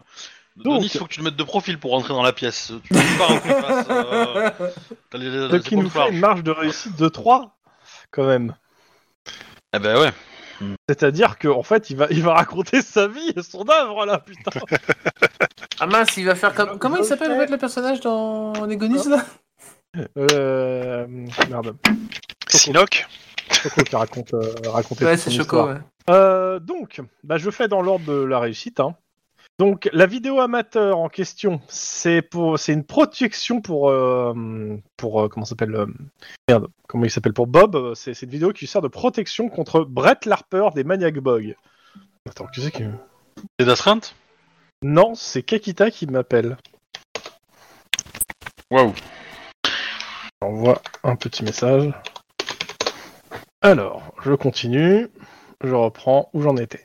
[0.56, 2.72] Donc- Denis, il faut que tu te mettes de profil pour rentrer dans la pièce.
[2.84, 3.86] Tu peux pas rentrer face.
[3.90, 4.50] euh,
[5.10, 7.56] t'as les- les Ce qui nous fait une marge de réussite de 3
[8.10, 8.54] quand même.
[9.74, 10.12] Eh ben ouais.
[10.88, 14.50] C'est-à-dire qu'en fait, il va, il va raconter sa vie et son œuvre là, putain.
[15.80, 16.78] Ah mince, il va faire comme...
[16.78, 19.24] Comment il s'appelle, en fait, le personnage dans Négonis, là?
[20.16, 21.04] Euh...
[21.50, 21.76] Merde.
[22.48, 23.06] Sinoc?
[23.50, 24.52] Choco qui raconte, euh,
[25.00, 25.78] Ouais, c'est Choco, ouais.
[26.10, 28.80] Euh, donc, bah, je fais dans l'ordre de la réussite.
[28.80, 28.96] hein.
[29.58, 34.34] Donc, la vidéo amateur en question, c'est pour, c'est une protection pour, euh,
[34.96, 35.86] pour euh, comment s'appelle euh,
[36.48, 37.94] Merde, comment il s'appelle pour Bob.
[37.94, 41.54] C'est, c'est une vidéo qui sert de protection contre Brett Larper des Maniac Boy.
[42.28, 42.84] Attends, qui c'est qui
[43.60, 44.16] C'est d'astreinte
[44.82, 46.56] Non, c'est Kakita qui m'appelle.
[48.72, 48.92] Waouh.
[50.42, 51.92] J'envoie un petit message.
[53.64, 55.08] Alors, je continue.
[55.62, 56.84] Je reprends où j'en étais.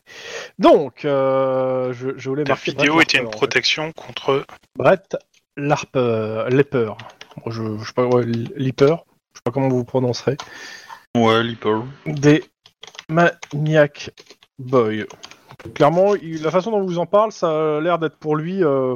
[0.57, 3.37] Donc, euh, je, je voulais La vidéo Brett était une Larper, en fait.
[3.37, 4.45] protection contre.
[4.77, 5.17] Brett
[5.57, 6.93] Larper, Leper.
[7.43, 8.95] Bon, Je, je sais pas, ouais, Leper.
[9.33, 10.37] Je sais pas comment vous prononcerez.
[11.17, 11.83] Ouais, Leaper.
[12.05, 12.43] Des
[13.09, 14.11] Maniac
[14.59, 15.05] Boy.
[15.73, 18.95] Clairement, il- la façon dont vous en parle, ça a l'air d'être pour lui euh,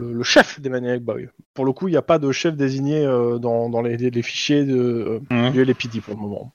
[0.00, 1.28] le, le chef des Maniac Boy.
[1.54, 4.22] Pour le coup, il n'y a pas de chef désigné euh, dans, dans les, les
[4.22, 5.50] fichiers de, euh, Mhm.
[5.52, 6.52] du LAPD pour le moment.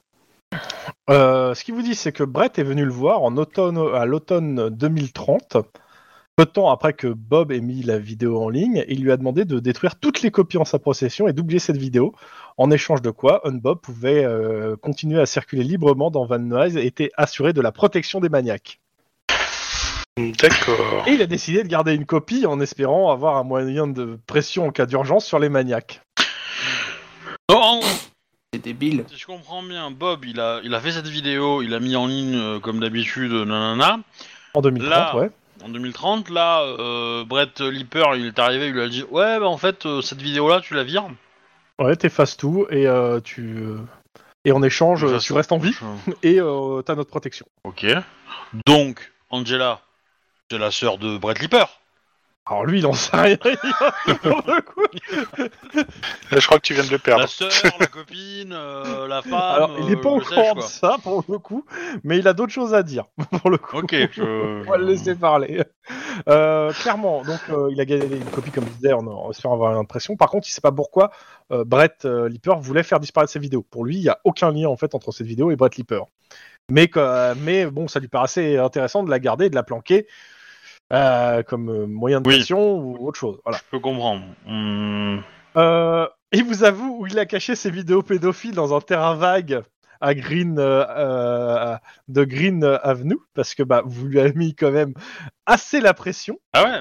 [1.09, 4.05] Euh, ce qu'il vous dit, c'est que Brett est venu le voir en automne, à
[4.05, 5.57] l'automne 2030,
[6.35, 9.11] peu de temps après que Bob ait mis la vidéo en ligne, et il lui
[9.11, 12.13] a demandé de détruire toutes les copies en sa possession et d'oublier cette vidéo,
[12.57, 16.85] en échange de quoi Unbob pouvait euh, continuer à circuler librement dans Van Nuys et
[16.85, 18.79] était assuré de la protection des maniaques.
[20.17, 21.03] D'accord.
[21.07, 24.67] Et il a décidé de garder une copie en espérant avoir un moyen de pression
[24.67, 26.01] en cas d'urgence sur les maniaques.
[27.49, 27.79] Non,
[28.53, 29.05] C'est débile.
[29.07, 31.95] si je comprends bien, Bob, il a, il a fait cette vidéo, il a mis
[31.95, 33.99] en ligne euh, comme d'habitude, nanana.
[34.53, 35.29] En 2030, Là, ouais.
[35.63, 39.47] En 2030, là, euh, Brett Leaper, il est arrivé, il lui a dit Ouais, bah
[39.47, 41.07] en fait, euh, cette vidéo-là, tu la vires.
[41.79, 43.63] Ouais, t'effaces tout et euh, tu.
[44.43, 45.73] Et en échange, euh, tu restes en vie
[46.21, 47.45] et euh, t'as notre protection.
[47.63, 47.85] Ok.
[48.65, 49.79] Donc, Angela,
[50.49, 51.79] c'est la sœur de Brett Leaper.
[52.51, 53.37] Alors lui, il en sait rien.
[54.21, 54.83] Pour le coup.
[56.31, 57.29] Là, je crois que tu viens de le La perdre.
[57.29, 59.33] sœur, la copine, euh, la femme.
[59.33, 61.65] Alors, il est pas euh, au le sais-je, courant de ça pour le coup,
[62.03, 63.05] mais il a d'autres choses à dire
[63.41, 63.77] pour le coup.
[63.77, 64.63] Ok, je.
[64.67, 65.63] On va le laisser parler.
[66.27, 69.55] Euh, clairement, donc euh, il a gagné une copie comme je disais en, en espérant
[69.55, 70.17] avoir une impression.
[70.17, 71.11] Par contre, il sait pas pourquoi
[71.53, 73.63] euh, Brett euh, Leaper voulait faire disparaître ses vidéos.
[73.63, 76.03] Pour lui, il y a aucun lien en fait entre cette vidéo et Brett Leaper.
[76.69, 76.89] Mais,
[77.37, 80.07] mais bon, ça lui paraissait intéressant de la garder, et de la planquer
[80.91, 82.35] euh, comme euh, moyen de Oui.
[82.35, 83.39] pression ou autre chose.
[83.43, 83.57] Voilà.
[83.57, 84.23] Je peux comprendre.
[84.45, 85.19] Hmm.
[85.57, 89.61] Euh, il vous avoue où il a caché ses vidéos pédophiles dans un terrain vague
[89.99, 91.77] à Green euh,
[92.07, 94.93] de Green Avenue parce que bah vous lui avez mis quand même
[95.45, 96.39] assez la pression.
[96.53, 96.79] Ah ouais?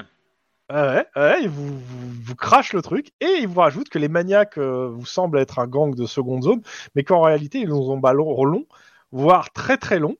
[0.73, 3.99] Ah ouais, ouais, il vous, vous, vous crache le truc et il vous rajoute que
[3.99, 6.61] les maniaques euh, vous semblent être un gang de seconde zone,
[6.95, 8.65] mais qu'en réalité ils ont un ballon long,
[9.11, 10.15] voire très très long,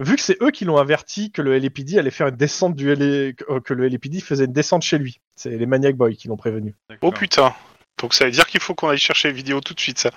[0.00, 2.88] vu que c'est eux qui l'ont averti que le LAPD allait faire une descente du
[2.88, 5.20] LA, que, euh, que le LAPD faisait une descente chez lui.
[5.36, 6.74] C'est les maniac boys qui l'ont prévenu.
[7.02, 7.54] Oh putain.
[8.00, 10.10] Donc ça veut dire qu'il faut qu'on aille chercher les vidéos tout de suite, ça.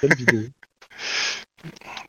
[0.00, 0.40] Quelle vidéo?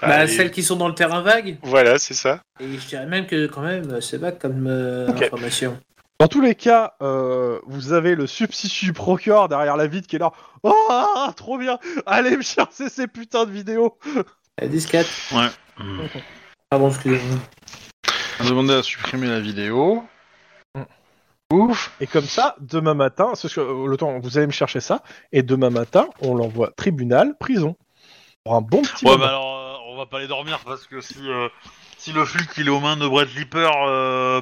[0.01, 1.57] Bah, et- celles qui sont dans le terrain vague.
[1.63, 2.43] Voilà, c'est ça.
[2.59, 5.79] Et je dirais même que quand même, c'est vague comme euh, information.
[6.19, 10.19] Dans tous les cas, euh, vous avez le substitut procureur derrière la vitre qui est
[10.19, 10.31] là.
[10.63, 13.97] Oh, ah, trop bien Allez me chercher ces putains de vidéos
[14.57, 15.07] La disquette.
[15.31, 15.47] Ouais.
[16.69, 17.37] Pardon, excusez-moi.
[18.47, 20.03] Demandé à supprimer la vidéo.
[20.75, 20.83] Mm.
[21.51, 21.91] Ouf.
[21.99, 25.01] Et comme ça, demain matin, parce que euh, le temps, vous allez me chercher ça,
[25.31, 27.75] et demain matin, on l'envoie tribunal, prison.
[28.43, 29.23] Pour un bon petit Ouais, moment.
[29.23, 31.49] bah alors, euh, on va pas aller dormir parce que si, euh,
[31.97, 34.41] si le flic il est aux mains de Brett Lipper, euh,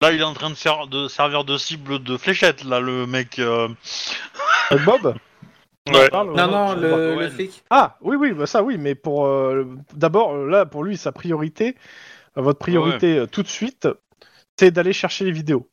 [0.00, 3.06] là il est en train de, faire, de servir de cible de fléchette, là le
[3.06, 3.38] mec.
[3.38, 3.68] euh.
[4.72, 5.14] Euh, Bob?
[5.90, 6.08] Ouais.
[6.10, 7.64] Parle, Non, non, le, flic.
[7.70, 11.10] Ah, oui, oui, bah ça oui, mais pour euh, d'abord, euh, là, pour lui, sa
[11.10, 11.76] priorité,
[12.38, 13.88] euh, votre priorité euh, tout de suite,
[14.56, 15.68] c'est d'aller chercher les vidéos.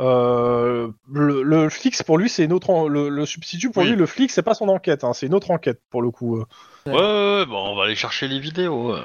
[0.00, 2.68] Euh, le, le flic, pour lui, c'est une autre.
[2.70, 3.90] en- Le, le substitut, pour Oui.
[3.90, 6.36] lui, le flic, c'est pas son enquête, hein, c'est une autre enquête pour le coup.
[6.36, 6.44] euh.
[6.86, 7.00] Ouais, ouais,
[7.40, 8.94] ouais, bon, on va aller chercher les vidéos.
[8.94, 9.02] euh.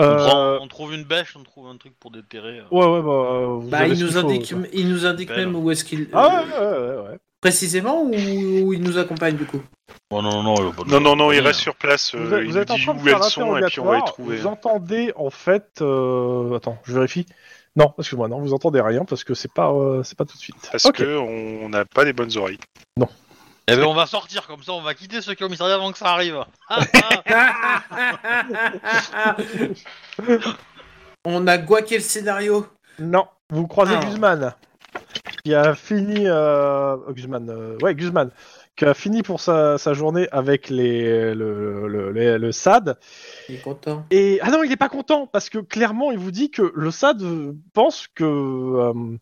[0.00, 2.58] On, prend- on trouve une bêche, on trouve un truc pour déterrer.
[2.60, 2.64] euh.
[2.72, 3.46] Ouais, ouais, bah.
[3.60, 5.46] vous Bah, avez il nous, indique, il nous indique Belle.
[5.46, 6.08] même où est-ce qu'il.
[6.12, 7.18] Ah ouais, ouais, ouais, ouais.
[7.40, 9.62] Précisément ou, ou il nous accompagne du coup?
[10.10, 12.14] Oh, non, non, non, Non, non, non, il reste sur place.
[12.14, 13.80] Vous, euh, êtes- il êtes en dit train de où faire elles sont et puis
[13.80, 14.36] on va les trouver.
[14.38, 15.68] Vous entendez en fait.
[15.80, 17.26] euh, Attends, je vérifie.
[17.76, 20.40] Non, excuse-moi, non, vous entendez rien parce que c'est pas, euh, c'est pas tout de
[20.42, 20.56] suite.
[20.72, 20.96] Parce Ok.
[20.96, 22.58] que on n'a pas des bonnes oreilles.
[23.70, 26.06] Eh ben, on va sortir comme ça, on va quitter ce commissariat avant que ça
[26.08, 26.42] arrive.
[26.70, 26.80] Ah,
[29.14, 29.36] ah.
[31.24, 32.66] On a guaqué le scénario.
[32.98, 34.04] Non, vous croisez Ah.
[34.04, 34.54] Guzman,
[35.48, 36.24] qui a fini.
[36.26, 36.96] Euh...
[37.08, 38.30] oh, Guzman, euh, ouais, Guzman,
[38.76, 42.98] qui a fini pour sa, sa journée avec les, le, le, le- le SAD.
[43.48, 44.04] Il est content.
[44.10, 46.90] Et ah non, il est pas content parce que clairement, il vous dit que le
[46.90, 49.16] SAD euh, pense que euh,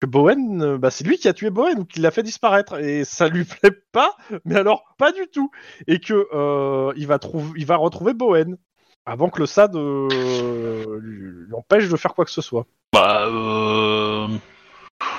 [0.00, 3.04] que Bowen, bah, c'est lui qui a tué Bowen ou qui l'a fait disparaître et
[3.04, 5.50] ça lui plaît pas, mais alors pas du tout.
[5.86, 8.58] Et que euh, il va trouver, il va retrouver Bowen
[9.06, 12.66] avant que le SAD euh, lui lui empêche de faire quoi que ce soit.
[12.92, 14.28] bah, euh...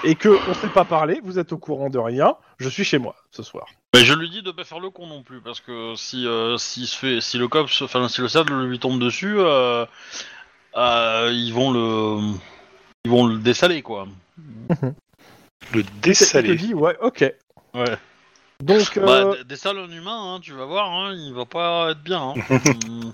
[0.06, 2.36] Et que on s'est pas parlé, vous êtes au courant de rien.
[2.58, 3.66] Je suis chez moi ce soir.
[3.94, 6.58] Mais je lui dis de pas faire le con non plus, parce que si euh,
[6.58, 9.86] s'il se fait, si le cops, enfin si le SAD lui tombe dessus, euh,
[10.78, 12.34] euh, ils vont le,
[13.06, 14.08] ils vont le dessaler quoi.
[15.74, 16.56] Le Il te dessalé.
[16.56, 17.34] dit ouais, ok.
[17.74, 17.98] Ouais.
[18.62, 22.04] Donc Bah, euh, dessale un humain, hein, tu vas voir, hein, il va pas être
[22.04, 22.34] bien.
[22.38, 22.60] hein.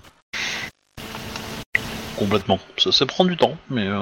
[2.22, 2.58] Complètement.
[2.76, 3.86] Ça, ça prend du temps, mais.
[3.86, 4.00] euh,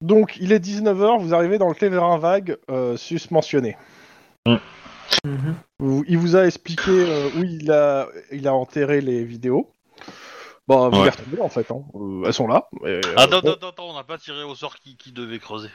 [0.00, 3.76] donc il est 19h, vous arrivez dans le terrain vague euh, susmentionné.
[5.24, 5.54] Mhm.
[5.78, 9.70] Vous- il vous a expliqué euh, où il a, il a enterré les vidéos.
[10.68, 11.04] Bah, vous Ouais.
[11.04, 11.70] les retrouvez en fait.
[11.70, 11.82] Hein.
[11.94, 12.68] Euh, elles sont là.
[12.84, 13.52] Et, euh, Attends, bon.
[13.52, 15.68] attends, attends, on n'a pas tiré au sort qui, qui devait creuser.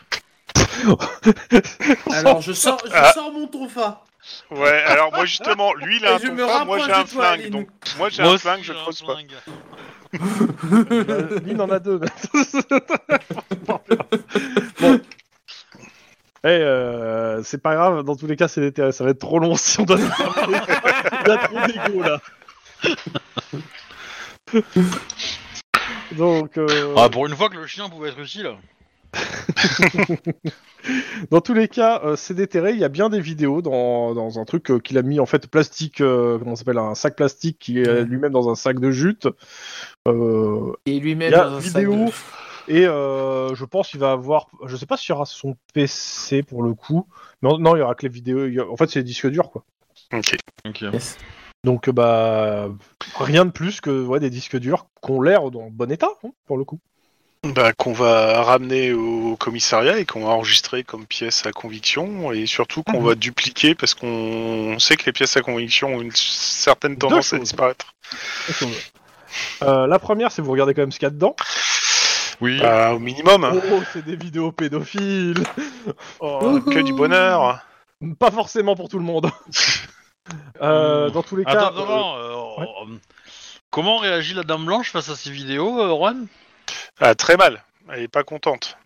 [2.12, 3.12] Alors je sors, je Ah.
[3.13, 4.04] sors mon tonfa.
[4.50, 6.91] Ouais, alors moi justement, lui il a Et un je me tonfa, moi rapproche j'ai
[6.91, 7.39] un toi, flingue.
[7.41, 7.50] Aline.
[7.52, 7.67] Donc
[7.98, 9.13] moi j'ai un aussi, flingue, je j'ai un creuse pas.
[9.13, 9.32] flingue.
[10.91, 11.99] Euh, Lynn en a deux.
[13.67, 13.80] bon.
[16.43, 19.56] Eh, euh, c'est pas grave, dans tous les cas, c'est ça va être trop long
[19.56, 19.97] si on doit.
[19.97, 22.21] Il y a trop d'égo là.
[26.12, 28.51] Donc, euh, Ah, pour une fois que le chien pouvait être utile.
[31.32, 32.71] dans tous les cas, euh, c'est déterré.
[32.73, 35.25] Il y a bien des vidéos dans, dans un truc euh, qu'il a mis en
[35.25, 38.80] fait plastique, euh, comment ça s'appelle, un sac plastique qui est lui-même dans un sac
[38.80, 39.28] de jute.
[40.08, 42.12] Euh, Et lui-même Il y a dans un sac de-
[42.67, 44.47] Et euh, je pense qu'il va avoir.
[44.65, 47.08] Je sais pas s'il y aura son PC pour le coup.
[47.41, 48.47] Non, non, il y aura que les vidéos.
[48.47, 49.63] il y a- En fait, c'est les disques durs, quoi.
[50.13, 50.36] Ok.
[50.67, 50.82] Ok.
[50.82, 51.17] Yes.
[51.63, 52.69] Donc, bah.
[53.19, 56.30] Rien de plus que ouais, des disques durs qui ont l'air dans bon état, hein,
[56.47, 56.80] pour le coup.
[57.53, 62.47] Bah, qu'on va ramener au commissariat et qu'on va enregistrer comme pièces à conviction et
[62.47, 63.08] surtout qu'on Mhm.
[63.08, 67.38] va dupliquer parce qu'on sait que les pièces à conviction ont une certaine tendance à
[67.38, 67.93] disparaître.
[69.62, 71.36] Euh, la première, c'est vous regardez quand même ce qu'il y a dedans.
[72.41, 72.60] Oui.
[72.60, 73.53] Bah, au minimum, hein.
[73.71, 75.43] Oh, c'est des vidéos pédophiles.
[76.19, 77.60] Oh, que du bonheur.
[78.19, 79.29] Pas forcément pour tout le monde.
[80.62, 81.12] Euh, Hmm.
[81.12, 81.67] dans tous les cas.
[81.67, 82.97] Attends, euh, ouais.
[83.69, 86.25] comment réagit la Dame Blanche face à ces vidéos, euh, Juan?
[86.99, 87.63] Ah, très mal.
[87.91, 88.77] Elle est pas contente.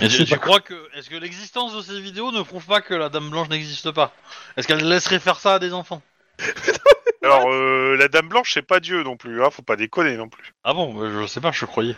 [0.00, 2.92] Et Je tu, crois que est-ce que l'existence de ces vidéos ne prouve pas que
[2.92, 4.12] la Dame Blanche n'existe pas?
[4.56, 6.02] Est-ce qu'elle laisserait faire ça à des enfants?
[7.22, 9.50] Alors, euh, la Dame Blanche, c'est pas Dieu non plus, hein.
[9.50, 10.52] Faut pas déconner non plus.
[10.64, 11.96] Ah bon, bah, je sais pas, je croyais.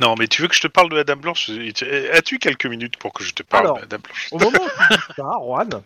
[0.00, 1.50] Non, mais tu veux que je te parle de la Dame Blanche?
[2.12, 3.76] As-tu quelques minutes pour que je te parle Alors.
[3.76, 4.28] de la Dame Blanche?
[4.30, 5.82] Au moment où tu dis ça, Juan,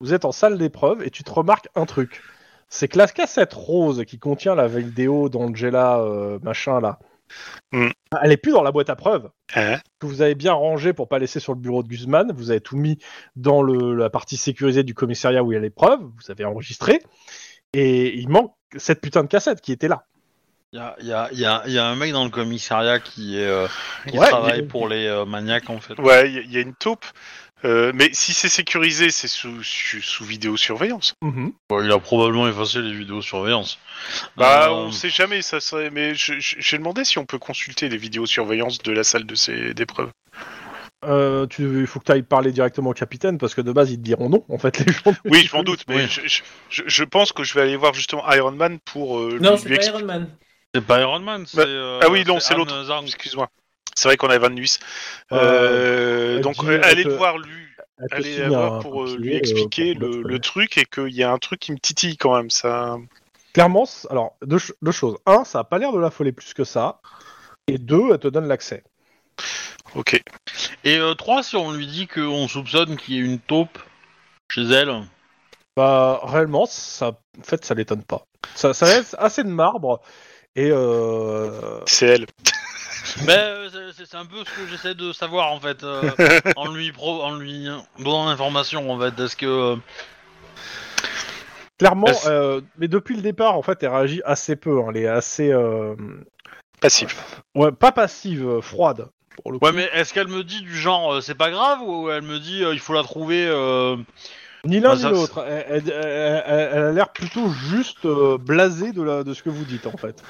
[0.00, 2.20] vous êtes en salle d'épreuve et tu te remarques un truc.
[2.68, 6.98] C'est que la cassette rose qui contient la vidéo d'Angela euh, machin là,
[7.72, 11.08] Elle est plus dans la boîte à preuves Hein que vous avez bien rangée pour
[11.08, 12.32] pas laisser sur le bureau de Guzman.
[12.34, 12.98] Vous avez tout mis
[13.36, 16.00] dans le, la partie sécurisée du commissariat où il y a les preuves.
[16.02, 17.00] Vous avez enregistré.
[17.72, 20.04] Et il manque cette putain de cassette qui était là.
[20.72, 23.36] Il y a, y a- y a- y a un mec dans le commissariat qui,
[23.36, 23.66] est, euh,
[24.08, 25.98] qui Ouais, travaille pour les euh, maniaques en fait.
[25.98, 27.04] Ouais, il y, a- il y a une taupe.
[27.64, 31.14] Euh, mais si c'est sécurisé, c'est sous, sous, sous vidéosurveillance.
[31.22, 31.52] Mhm.
[31.82, 33.78] Il a probablement effacé les vidéosurveillance.
[34.36, 35.90] Bah, Euh, on sait jamais, ça serait.
[35.90, 40.10] Mais j'ai demandé si on peut consulter les vidéosurveillances de la salle de ces d'épreuve.
[41.04, 43.90] Euh, tu, il faut que tu ailles parler directement au capitaine parce que de base
[43.90, 44.44] ils te diront non.
[44.50, 45.14] En fait, les gens.
[45.24, 46.06] Oui, je m'en doute, mais Oui.
[46.10, 49.38] je, je- je- je pense que je vais aller voir justement Iron Man pour euh,
[49.40, 50.28] Non, lui, c'est pas Iron Man.
[50.74, 51.56] C'est pas Iron Man, c'est.
[51.56, 52.74] Bah, euh, ah oui, non, c'est l'autre.
[53.04, 53.48] Excuse-moi.
[54.00, 54.78] C'est vrai qu'on a Van Nuys.
[55.30, 57.66] Euh, Euh, donc, euh, allez le voir lui.
[58.10, 61.36] Allez la voir pour euh, lui euh, expliquer le, truc et qu'il y a un
[61.36, 62.48] truc qui me titille quand même.
[62.48, 62.96] Ça.
[63.52, 65.18] Clairement, alors deux, ch- deux choses.
[65.26, 67.02] Un, ça a pas l'air de l'affoler plus que ça.
[67.66, 68.84] Et deux, elle te donne l'accès.
[69.94, 70.18] Ok.
[70.84, 73.78] Et euh, trois, si on lui dit qu'on soupçonne qu'il y ait une taupe
[74.50, 75.02] chez elle.
[75.76, 77.08] Bah réellement, ça,
[77.38, 78.24] en fait, ça l'étonne pas.
[78.54, 80.00] Ça, ça laisse assez de marbre.
[80.56, 82.26] Et euh, C'est elle.
[83.26, 86.02] Ben, euh, c'est- un peu ce que j'essaie de savoir en fait, euh,
[86.56, 87.66] en lui pro, en lui
[87.98, 89.18] donnant l'information en fait.
[89.20, 89.76] Est-ce que euh,
[91.78, 94.80] clairement, Est-ce- euh, mais depuis le départ, en fait, elle réagit assez peu.
[94.80, 94.86] hein.
[94.90, 95.94] Elle est assez, euh,
[96.80, 97.42] Passif.
[97.54, 99.08] ouais, pas passive, froide.
[99.42, 99.64] Pour le coup.
[99.64, 102.38] Ouais, mais est-ce qu'elle me dit du genre euh, c'est pas grave ou elle me
[102.38, 103.96] dit euh, il faut la trouver euh,
[104.64, 105.44] Ni l'un Bah, ni ça, l'autre.
[105.48, 109.42] Elle, elle- elle- elle- elle a l'air plutôt juste euh, blasée de, la, de ce
[109.42, 110.22] que vous dites en fait.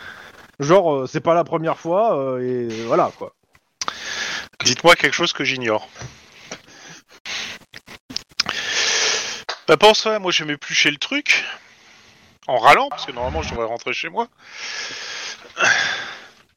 [0.60, 3.34] Genre, euh, c'est pas la première fois euh, et voilà quoi.
[4.62, 5.88] Dites-moi quelque chose que j'ignore.
[9.66, 11.46] Bah pour ça, moi je vais m'éplucher le truc
[12.46, 14.28] en râlant parce que normalement je devrais rentrer chez moi.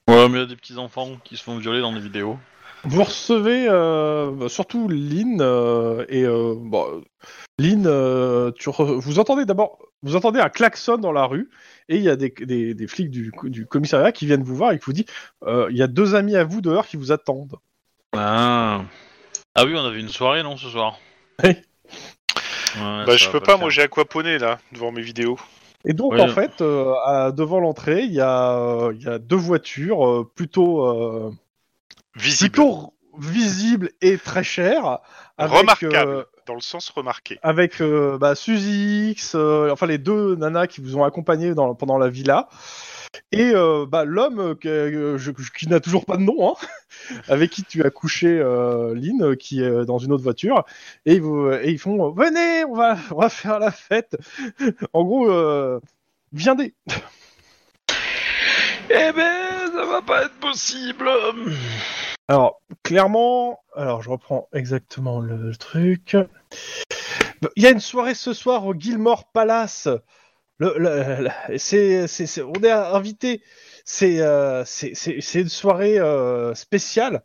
[0.09, 2.37] Ouais, mais il y a des petits enfants qui se font violer dans des vidéos.
[2.85, 7.01] Vous recevez euh, bah, surtout Lynn euh, et euh, bon,
[7.57, 11.49] Lynn, euh, tu re- vous entendez d'abord, vous entendez un klaxon dans la rue
[11.87, 14.73] et il y a des, des- des flics du, du commissariat qui viennent vous voir
[14.73, 15.05] et qui vous disent
[15.45, 17.55] euh, il y a deux amis à vous dehors qui vous attendent.
[18.15, 18.81] Ah.
[19.55, 20.97] Ah oui, on avait une soirée non ce soir?
[21.43, 21.63] Ouais,
[22.75, 25.37] bah je peux pas, moi j'ai aquaponé là devant mes vidéos.
[25.85, 26.21] Et donc Oui.
[26.21, 30.07] en fait, euh, à- devant l'entrée, il y a, euh, il y a deux voitures
[30.07, 31.31] euh, plutôt, euh,
[32.15, 32.51] Visible.
[32.51, 34.99] plutôt visibles et très chères.
[35.37, 36.11] avec, Remarquable.
[36.11, 37.37] euh, Dans le sens remarqué.
[37.43, 41.75] avec euh, bah, Suzy X, euh, enfin les deux nanas qui vous ont accompagné dans,
[41.75, 42.49] pendant la villa,
[43.31, 46.67] et euh, bah, l'homme qui n'a toujours pas de nom, hein,
[47.27, 50.63] avec qui tu as couché euh, Lynn, qui est dans une autre voiture,
[51.05, 54.17] et ils, vous- et ils font venez, on va, on va faire la fête.
[54.93, 55.79] en gros, euh,
[56.31, 56.73] viendez.
[58.89, 59.42] Eh ben,
[59.83, 61.09] ça va pas être possible.
[62.29, 66.15] Alors, clairement, alors je reprends exactement le, truc.
[67.57, 69.89] Il y a une soirée ce soir au Gilmore Palace.
[70.61, 70.69] On
[72.63, 73.43] est invité.
[73.83, 74.63] C'est, euh,
[75.33, 77.23] une soirée euh, spéciale.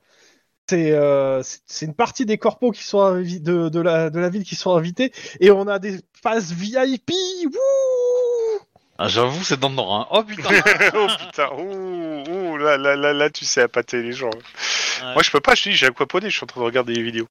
[0.69, 5.13] C'est, euh, c'est- une partie des corpos qui sont de la ville qui sont invités
[5.39, 7.13] et on a des passes VIP.
[7.45, 8.08] Wouh
[8.99, 10.01] Ah, J'avoue, c'est tentant.
[10.01, 10.07] Hein.
[10.11, 10.51] Oh putain.
[10.95, 14.27] oh putain, ouh, ouh, là, là, là, là, tu sais appâter les gens.
[14.31, 15.13] Ouais.
[15.15, 16.95] Moi je peux pas, je te dis, j'ai aquaponé, je suis en train de regarder
[16.95, 17.29] les vidéos.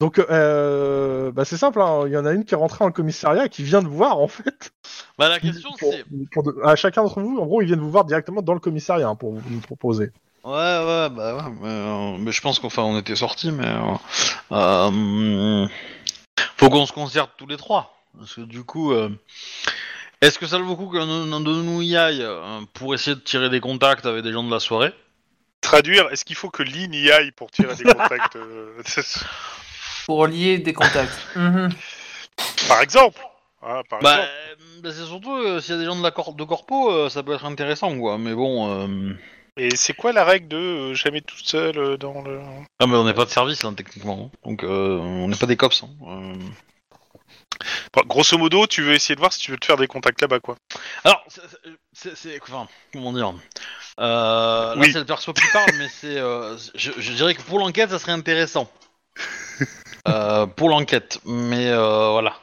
[0.00, 1.80] Donc, euh, bah c'est simple.
[1.80, 2.04] hein.
[2.06, 3.88] Il y en a une qui est rentrée dans le commissariat et qui vient de
[3.88, 4.72] voir en fait.
[5.18, 6.04] Bah la question c'est.
[6.10, 9.08] de- à chacun d'entre vous, en gros, ils viennent vous voir directement dans le commissariat
[9.08, 10.10] hein, pour vous proposer.
[10.44, 13.94] Ouais, ouais, bah ouais, mais, euh, mais je pense qu'enfin on était sortis, mais euh,
[14.52, 15.66] euh,
[16.56, 19.10] faut qu'on se concerte tous les trois, parce que du coup, euh,
[20.20, 23.14] est-ce que ça vaut le coup qu'un un de nous y aille euh, pour essayer
[23.16, 24.92] de tirer des contacts avec des gens de la soirée?
[25.60, 28.72] Traduire, est-ce qu'il faut que Lynn y aille pour tirer des contacts euh,
[30.06, 31.18] Pour lier des contacts.
[31.36, 31.70] Mhm.
[32.68, 33.20] Par exemple
[33.62, 34.28] Ah, par Bah, exemple.
[34.30, 36.92] euh, bah, c'est surtout euh, s'il y a des gens de la cor- de corpo,
[36.92, 38.16] euh, ça peut être intéressant, quoi.
[38.18, 39.12] Mais bon, euh...
[39.56, 42.40] Et c'est quoi la règle de euh, jamais tout seul euh, dans le.
[42.78, 44.38] ah, mais on n'est pas de service hein, techniquement, hein.
[44.44, 45.82] donc euh, on n'est pas des cops.
[46.06, 46.34] Hein.
[47.94, 50.20] Bon, grosso modo, tu veux essayer de voir si tu veux te faire des contacts
[50.20, 50.56] là-bas, quoi.
[51.04, 51.24] Alors,
[51.92, 53.32] c'est- enfin, comment dire?
[53.98, 54.92] Euh, Là, Oui.
[54.92, 57.98] c'est le perso qui parle, mais c'est, euh, je, je dirais que pour l'enquête, ça
[57.98, 58.70] serait intéressant.
[60.06, 62.34] Euh, pour l'enquête, mais euh, voilà.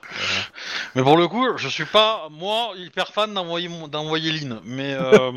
[0.94, 4.94] Mais pour le coup, je suis pas moi hyper fan d'envoyer mon- d'envoyer Lynn, mais
[4.94, 5.32] euh,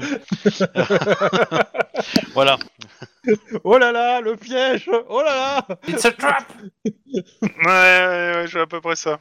[2.35, 2.59] voilà.
[3.65, 5.35] Oh là là, le piège Oh là
[5.69, 6.45] là It's a trap
[6.85, 9.21] Ouais, ouais, ouais, je vois à peu près ça.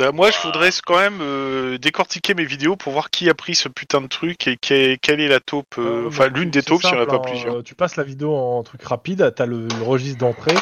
[0.00, 3.54] Bah, moi, je voudrais quand même euh, décortiquer mes vidéos pour voir qui a pris
[3.54, 5.74] ce putain de truc et que- quelle est la taupe.
[5.78, 7.56] euh, Euh, Enfin, bah, l'une des taupes, s'il n'y en a pas hein, plusieurs.
[7.56, 10.54] euh, Tu passes la vidéo en truc rapide, t'as le, le registre d'entrée.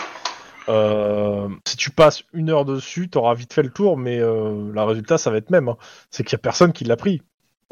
[0.68, 4.82] Euh, si tu passes une heure dessus, t'auras vite fait le tour, mais euh, le
[4.82, 5.68] résultat, ça va être même.
[5.68, 5.76] hein.
[6.10, 7.22] C'est qu'il y a personne qui l'a pris.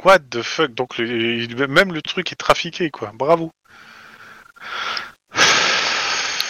[0.05, 0.73] What the fuck?
[0.73, 3.11] Donc, le- même le truc est trafiqué, quoi.
[3.12, 3.51] Bravo.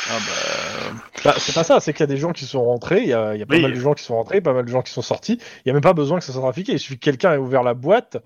[0.09, 1.01] Ah bah.
[1.25, 3.13] Bah, c'est pas ça, c'est qu'il y a des gens qui sont rentrés, il y
[3.13, 3.63] a, il y a pas Oui.
[3.63, 5.39] mal de gens qui sont rentrés, pas mal de gens qui sont sortis.
[5.65, 6.73] Il y a même pas besoin que ça soit trafiqué.
[6.73, 8.19] Il suffit que quelqu'un ait ouvert la boîte,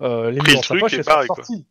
[0.00, 1.66] euh, les mis dans sa poche et sorti.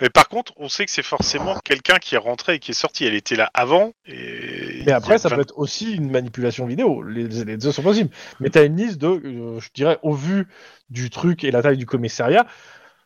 [0.00, 2.74] Mais par contre, on sait que c'est forcément quelqu'un qui est rentré et qui est
[2.74, 3.04] sorti.
[3.04, 3.92] Elle était là avant.
[4.06, 4.82] Et...
[4.86, 7.02] Mais après, ça peut être aussi une manipulation vidéo.
[7.02, 8.10] Les, les deux sont possibles.
[8.40, 10.48] Mais t'as une liste de, euh, je dirais, au vu
[10.90, 12.46] du truc et la taille du commissariat,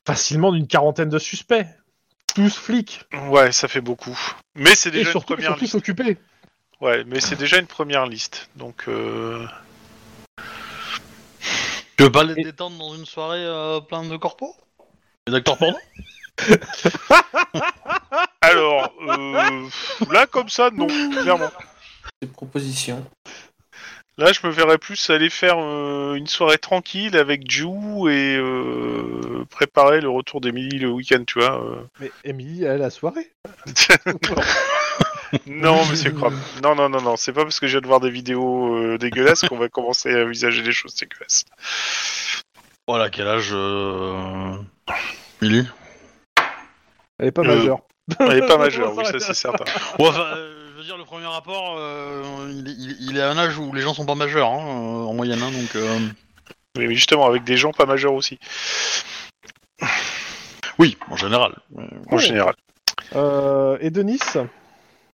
[0.06, 1.66] facilement d'une quarantaine de suspects.
[2.38, 3.00] Tous flics.
[3.30, 4.16] Ouais, ça fait beaucoup.
[4.54, 5.72] Mais c'est Et déjà une surtout, première surtout liste.
[5.72, 6.16] s'occuper.
[6.80, 8.48] Ouais, mais c'est déjà une première liste.
[8.54, 9.44] Donc, euh...
[11.96, 14.54] Tu veux pas les Et- détendre dans une soirée euh, pleine de corpos?
[15.26, 15.76] Et d'acteurs porno
[18.40, 19.68] alors, euh...
[20.12, 21.50] là comme ça, non, clairement.
[22.22, 23.04] Des propositions.
[24.18, 27.68] Là, je me verrais plus aller faire euh, une soirée tranquille avec Ju
[28.10, 31.62] et euh, préparer le retour d'Emily le week-end, tu vois.
[31.62, 31.76] euh.
[32.00, 33.30] Mais Emily, elle, la soirée.
[35.46, 36.34] non, monsieur Crom.
[36.64, 37.16] Non, non, non, non.
[37.16, 40.12] C'est pas parce que je viens de voir des vidéos euh, dégueulasses qu'on va commencer
[40.12, 41.44] à envisager des choses dégueulasses.
[42.88, 44.54] Voilà, quel âge euh...
[45.42, 45.64] Milly
[47.18, 47.80] Elle est pas Euh, majeure.
[48.18, 49.64] Elle est pas majeure, oui, ça c'est certain.
[49.98, 50.47] Ouais, enfin, euh,
[50.88, 53.82] dire, le premier rapport, euh, il, est- il, il est à un âge où les
[53.82, 55.76] gens sont pas majeurs, hein, euh, en moyenne, hein, donc...
[55.76, 55.98] euh,
[56.78, 58.38] Mais mais justement, avec des gens pas majeurs aussi,
[60.78, 61.52] Oui, en général.
[62.10, 62.22] En Ouais.
[62.22, 62.54] général.
[63.16, 64.18] Euh, et Denis?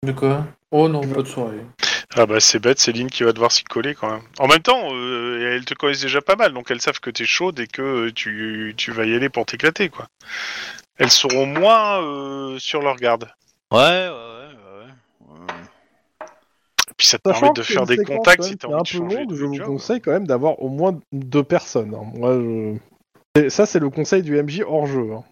[0.03, 0.47] De quoi?
[0.71, 1.61] Oh non, pas de soirée.
[2.17, 4.23] Ah bah c'est bête, Céline qui va devoir s'y coller quand même.
[4.39, 7.27] En même temps, euh, elles te connaissent déjà pas mal, donc elles savent que t'es
[7.27, 10.07] chaude et que tu, tu vas y aller pour t'éclater, quoi.
[10.97, 13.29] Elles seront moins euh, sur leur garde.
[13.71, 14.09] Ouais,
[16.99, 18.99] puis ça te Sachant permet de faire des contacts si t'as envie un de peu
[18.99, 19.67] changer de je vous job.
[19.67, 21.95] conseille quand même d'avoir au moins deux personnes.
[21.95, 22.05] hein.
[22.15, 23.41] Moi, je...
[23.41, 25.13] et ça, c'est le conseil du MJ hors jeu.
[25.15, 25.25] hein.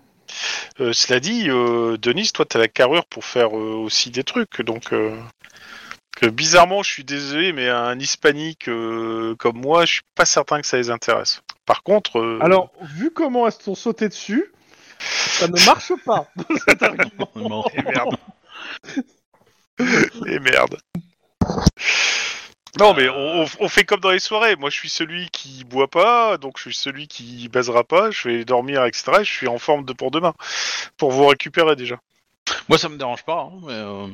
[0.81, 4.61] Euh, cela dit, euh, Denis, toi t'as la carrure pour faire euh, aussi des trucs,
[4.63, 5.17] donc euh,
[6.17, 10.61] que bizarrement, je suis désolé, mais un hispanique euh, comme moi, je suis pas certain
[10.61, 11.43] que ça les intéresse.
[11.67, 14.53] Par contre, euh, Alors, vu comment elles sont sautées dessus,
[14.99, 16.29] ça ne marche pas,
[16.69, 17.31] cet argument.
[17.37, 17.65] Non.
[17.75, 18.17] et merde,
[20.27, 20.77] et merde.
[22.79, 24.55] Non, mais on, on- on fait comme dans les soirées.
[24.57, 28.11] Moi, je suis celui qui boit pas, donc je suis celui qui basera pas.
[28.11, 29.13] Je vais dormir, etc.
[29.21, 30.35] et je suis en forme de pour demain,
[30.99, 31.97] pour vous récupérer déjà.
[32.69, 33.73] Moi, ça me dérange pas, hein, mais...
[33.73, 34.07] euh,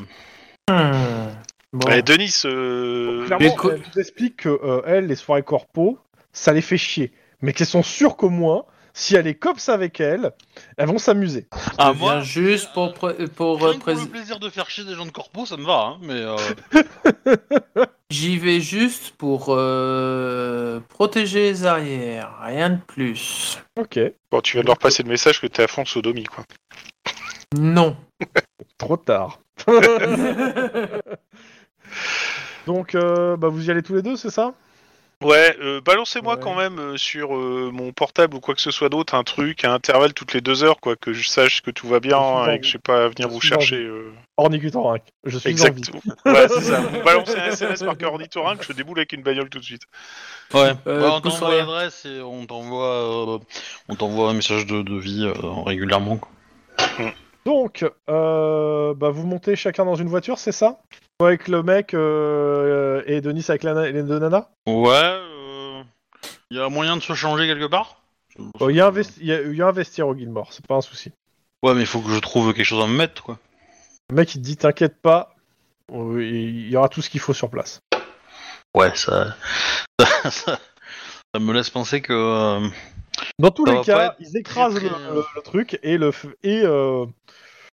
[0.71, 1.33] Hmm.
[1.73, 1.91] Bon.
[1.91, 5.99] Et Denis, euh, Clairement, Mais co- elle nous explique que euh, elles, les soirées corpo,
[6.33, 7.13] ça les fait chier.
[7.41, 8.65] Mais qu'elles sont sûres qu'au moins,
[8.95, 10.33] si elle est cops avec elles,
[10.77, 11.47] elles vont s'amuser.
[11.79, 15.07] Ah, moi, juste pour, pré- pour, euh, pour le plaisir de faire chier des gens
[15.07, 16.21] de corpo, ça me va, hein, mais...
[16.21, 16.37] euh,
[18.11, 23.59] J'y vais juste pour euh, protéger les arrières, rien de plus.
[23.81, 23.99] Ok,
[24.31, 26.45] bon, tu viens de leur passer le message que t'es à fond sodomie, quoi.
[27.57, 27.97] Non.
[28.79, 29.41] trop tard.
[32.67, 34.55] Donc, euh, bah, vous y allez tous les deux, c'est ça?
[35.25, 36.41] Ouais, euh, balancez-moi Ouais.
[36.41, 39.65] quand même euh, sur euh, mon portable ou quoi que ce soit d'autre, un truc
[39.65, 42.61] à intervalle toutes les deux heures, quoi, que je sache que tout va bien et
[42.61, 43.77] que je sais pas à venir Je vous chercher.
[43.77, 45.03] euh, Ornicutanrac.
[45.25, 45.77] Je suis en Exact.
[45.79, 46.01] vie.
[46.27, 46.81] Ouais, c'est ça.
[47.05, 49.83] Balancez un SMS par ornithorynque, je déboule avec une bagnole tout de suite.
[50.55, 53.39] Ouais, Euh, bah, on t'envoie l'adresse et on t'envoie, euh,
[53.89, 55.33] on t'envoie un message de, de vie euh,
[55.65, 56.17] régulièrement.
[56.19, 56.31] quoi.
[57.45, 60.81] Donc, euh, bah, vous montez chacun dans une voiture, c'est ça?
[61.23, 65.21] Toi avec le mec euh, et Denis avec la na- les deux nanas Ouais,
[66.51, 68.03] il y a moyen de se changer quelque part?
[68.37, 70.75] Il y, a il y a- il y a un vestiaire au Gilmore, c'est pas
[70.75, 71.13] un souci.
[71.63, 73.39] Ouais, mais il faut que je trouve quelque chose à me mettre, quoi.
[74.11, 75.37] Le mec il te dit T'inquiète pas,
[75.93, 77.79] euh, il y aura tout ce qu'il faut sur place.
[78.75, 79.37] Ouais, ça,
[80.01, 80.59] ça, ça-
[81.33, 82.13] ça me laisse penser que.
[82.13, 82.69] euh,
[83.39, 85.79] Dans tous Ça les va cas, être ils écrasent très, le, très, le- le truc
[85.85, 87.07] et le f- et, euh,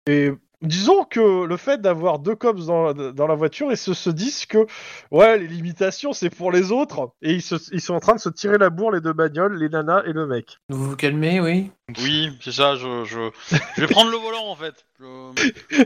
[0.05, 4.09] et disons que le fait d'avoir deux cops dans, dans la voiture, ils se, se
[4.09, 4.65] disent que
[5.11, 8.19] ouais, les limitations c'est pour les autres et ils, se- ils sont en train de
[8.19, 10.57] se tirer la bourre les deux bagnoles, les nanas et le mec.
[10.69, 12.75] Vous vous calmez, oui Oui, c'est ça.
[12.75, 13.29] Je, je,
[13.75, 14.85] je vais prendre le volant en fait.
[14.99, 15.51] Je-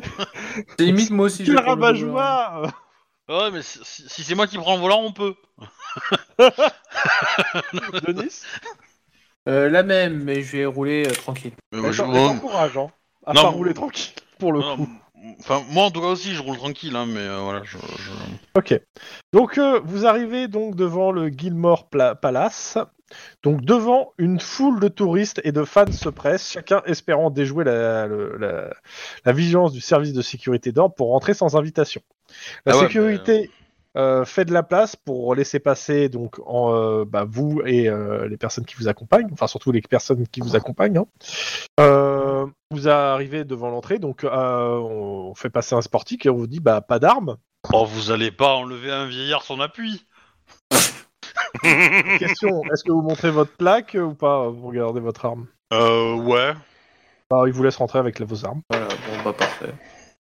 [0.77, 1.43] C'est limite moi aussi.
[1.45, 2.71] je Quel rabat-joie
[3.29, 5.35] Ouais, mais si, c'est moi qui prends le volant, on peut.
[8.05, 8.41] Denis
[9.49, 11.53] Euh, la même, mais je vais rouler euh, tranquille.
[11.71, 12.87] Mais moi, je- Attends, moi- mais t'encourages, hein,
[13.25, 14.89] à Non, rouler tranquille pour le coup.
[15.39, 18.11] enfin, moi en tout cas aussi, je roule tranquille, hein, mais euh, voilà, je, je-
[18.55, 18.79] Ok.
[19.31, 22.77] Donc euh, vous arrivez donc devant le Gilmore Pla- Palace.
[23.43, 28.07] Donc devant une foule de touristes et de fans se pressent, chacun espérant déjouer la,
[28.07, 28.73] le- la-
[29.25, 32.01] la vigilance du service de sécurité d'ordre pour rentrer sans invitation.
[32.65, 33.51] La Ah ouais, sécurité
[33.97, 38.27] euh, fait de la place pour laisser passer donc en, euh, bah, vous et euh,
[38.27, 40.97] les personnes qui vous accompagnent, enfin surtout les personnes qui vous accompagnent.
[40.97, 41.05] hein.
[41.79, 46.47] Euh, vous arrivez devant l'entrée, donc euh, on fait passer un sportif et on vous
[46.47, 47.37] dit bah pas d'armes.
[47.73, 50.05] Oh, vous allez pas enlever un vieillard son appui
[52.19, 55.47] Question, est-ce que vous montrez votre plaque ou pas Vous regardez votre arme?
[55.73, 56.53] Euh, ouais.
[57.29, 58.61] Bah, il vous laisse rentrer avec vos armes.
[58.69, 59.73] Voilà, bon, bah parfait.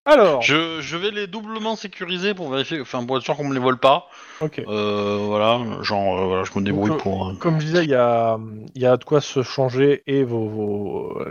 [0.10, 3.54] Alors, Je, je vais les doublement sécuriser pour vérifier, enfin pour être sûr qu'on me
[3.54, 4.08] les vole pas.
[4.42, 4.64] ok.
[4.68, 7.30] Euh, voilà, genre, euh, voilà, je me débrouille Donc, pour.
[7.30, 8.40] euh, Comme je disais, il y a,
[8.74, 11.22] il y a de quoi se changer et vos, vos-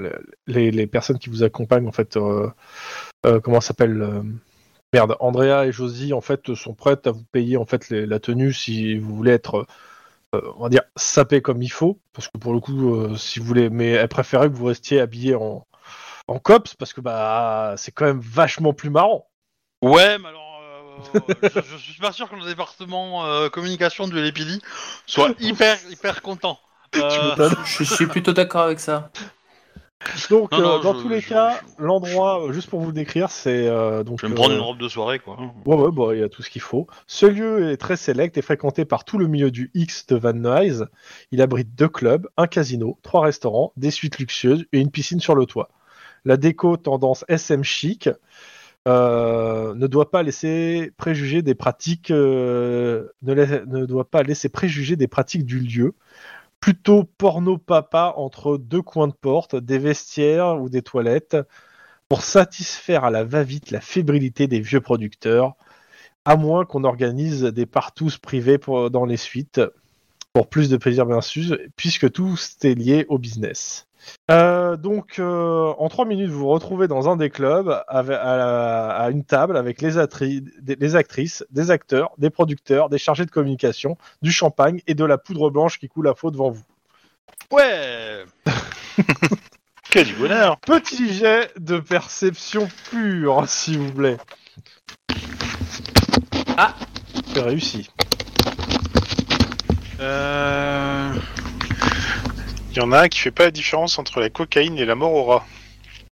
[0.46, 2.48] les, les personnes qui vous accompagnent, en fait, euh,
[3.26, 4.22] euh, comment ça s'appelle euh,
[4.92, 8.20] Merde, Andrea et Josie, en fait, sont prêtes à vous payer, en fait, les- la
[8.20, 9.66] tenue si vous voulez être,
[10.34, 11.98] euh, on va dire, sapé comme il faut.
[12.12, 15.00] Parce que pour le coup, euh, si vous voulez, mais elles préféraient que vous restiez
[15.00, 15.66] habillé en,
[16.28, 19.28] en cops parce que, bah, c'est quand même vachement plus marrant.
[19.82, 20.60] Ouais, mais alors,
[21.14, 24.58] euh, je, je suis pas sûr que le département euh, communication du LPD
[25.06, 26.58] soit hyper hyper content.
[26.96, 27.50] Euh.
[27.66, 29.10] Je suis plutôt d'accord avec ça.
[30.30, 32.92] Donc, Non, non, euh, dans je- tous les je- cas, l'endroit, juste pour vous le
[32.92, 34.20] décrire, c'est euh, donc.
[34.20, 35.36] je vais me euh, prendre une robe de soirée, quoi.
[35.66, 36.86] Ouais, ouais, bah, il y a tout ce qu'il faut.
[37.08, 40.32] Ce lieu est très sélect et fréquenté par tout le milieu du X de Van
[40.32, 40.84] Nuys.
[41.32, 45.34] Il abrite deux clubs, un casino, trois restaurants, des suites luxueuses et une piscine sur
[45.34, 45.68] le toit.
[46.24, 48.08] La déco tendance SM chic
[48.86, 55.08] euh, ne doit pas laisser préjuger des pratiques euh, ne, doit pas laisser préjuger des
[55.08, 55.94] pratiques du lieu.
[56.60, 61.36] Plutôt porno papa entre deux coins de porte, des vestiaires ou des toilettes
[62.08, 65.54] pour satisfaire à la va-vite la fébrilité des vieux producteurs,
[66.24, 68.58] à moins qu'on organise des partous privés
[68.90, 69.60] dans les suites,
[70.38, 73.88] pour plus de plaisir bien sûr, puisque tout est lié au business.
[74.30, 78.36] Euh, donc, euh, en trois minutes, vous vous retrouvez dans un des clubs avec- à,
[78.36, 82.98] la- à une table avec les, attri- des- les actrices, des acteurs, des producteurs, des
[82.98, 86.50] chargés de communication, du champagne et de la poudre blanche qui coule à flot devant
[86.50, 86.62] vous.
[87.50, 88.24] Ouais.
[89.90, 94.18] Que du bonheur Petit jet de perception pure, s'il vous plaît.
[96.56, 96.74] Ah.
[97.34, 97.90] C'est réussi.
[100.00, 101.12] Euh...
[102.70, 104.94] Il y en a un qui fait pas la différence entre la cocaïne et la
[104.94, 105.44] mort au rat.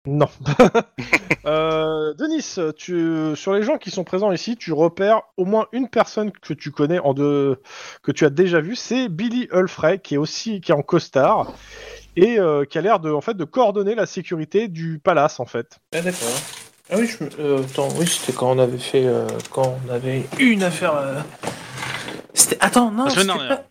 [0.06, 0.28] Non.
[1.46, 5.88] euh, Denis, tu, sur les gens qui sont présents ici, tu repères au moins une
[5.90, 7.62] personne que tu connais en deux,
[8.02, 11.54] que tu as déjà vu, c'est Billy Hullfrey, qui est aussi qui est en costard
[12.16, 15.46] et euh, qui a l'air de en fait de coordonner la sécurité du palace en
[15.46, 15.80] fait.
[15.96, 16.30] Ah d'accord.
[16.92, 17.30] Ah oui, je me...
[17.40, 19.06] euh, attends, oui, c'était quand on avait fait...
[19.06, 20.96] euh, quand on avait eu une affaire...
[20.96, 21.22] euh,
[22.34, 22.58] C'était...
[22.60, 23.58] Attends, non, La semaine c'était dernière.
[23.64, 23.70] pas-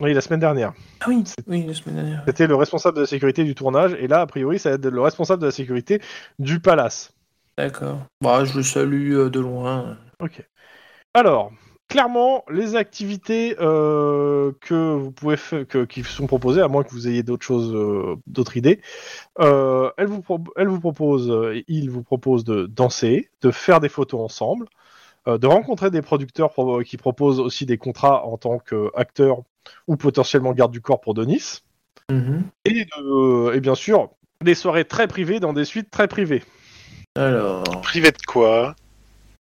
[0.00, 0.72] Oui, la semaine dernière.
[1.00, 2.22] Ah oui, oui, la semaine dernière.
[2.26, 4.86] C'était le responsable de la sécurité du tournage et là, a priori, ça va être
[4.86, 6.00] le responsable de la sécurité
[6.38, 7.12] du palace.
[7.58, 7.98] D'accord.
[8.22, 9.98] Bah, je le salue euh, de loin.
[10.18, 10.42] Ok.
[11.12, 11.52] Alors,
[11.88, 16.92] clairement, les activités euh, que vous pouvez faire, que, qui sont proposées, à moins que
[16.92, 18.80] vous ayez d'autres choses, euh, d'autres idées,
[19.40, 21.30] euh, elle vous, pro- elle vous propose,
[21.68, 24.66] il vous propose de danser, de faire des photos ensemble,
[25.26, 29.38] de rencontrer des producteurs pro- qui proposent aussi des contrats en tant qu'acteur
[29.86, 31.60] ou potentiellement garde du corps pour Denis,
[32.10, 32.44] Mhm.
[32.64, 34.10] et, de- et bien sûr
[34.42, 36.42] des soirées très privées dans des suites très privées.
[37.16, 37.62] Alors...
[37.82, 38.74] Privé de quoi?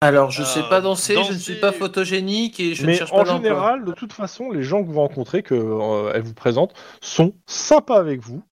[0.01, 2.95] Alors, je Euh, sais pas danser, je ne suis pas photogénique et je ne Mais
[2.95, 3.37] cherche en pas d'emploi.
[3.49, 7.33] général, de toute façon, les gens que vous rencontrez, que euh, elle vous présente, sont
[7.47, 8.43] sympas avec vous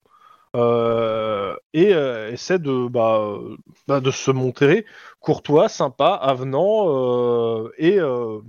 [0.56, 3.38] euh, et euh, essaient de, bah,
[3.86, 4.84] bah, de se montrer
[5.20, 8.40] courtois, sympa, avenant euh, et euh,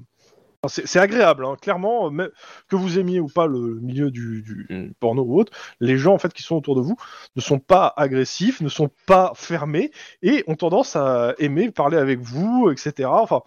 [0.67, 2.09] c'est c'est agréable, hein, clairement.
[2.11, 2.29] mais-
[2.69, 6.17] que vous aimiez ou pas le milieu du, du porno ou autre, les gens en
[6.19, 6.95] fait qui sont autour de vous
[7.35, 9.91] ne sont pas agressifs, ne sont pas fermés
[10.21, 13.09] et ont tendance à aimer parler avec vous, etc.
[13.11, 13.41] Enfin,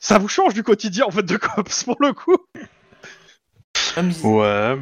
[0.00, 2.36] ça vous change du quotidien en fait de cops pour le coup.
[3.96, 4.76] Ah, Ouais.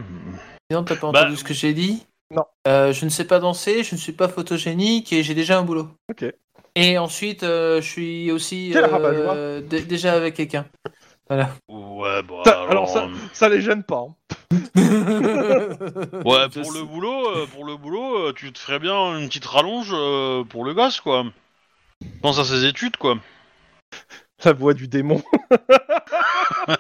[0.71, 2.07] Non, t'as pas Bah- entendu ce que j'ai dit?
[2.33, 2.45] Non.
[2.69, 5.63] Euh, je ne sais pas danser, je ne suis pas photogénique et j'ai déjà un
[5.63, 5.89] boulot.
[6.11, 6.25] Ok.
[6.77, 10.67] Et ensuite, euh, je suis aussi Quel euh, déjà avec quelqu'un.
[11.29, 11.51] Voilà.
[11.69, 12.43] Ouais, bah.
[12.45, 14.07] Ça- alors ça- Ça les gêne pas.
[14.09, 14.15] hein.
[16.25, 19.45] Ouais, pour le boulot, euh, pour le boulot, euh, tu te ferais bien une petite
[19.47, 21.25] rallonge euh, pour le gosse, quoi.
[22.23, 23.19] Pense à ses études, quoi.
[24.45, 25.23] La voix du démon.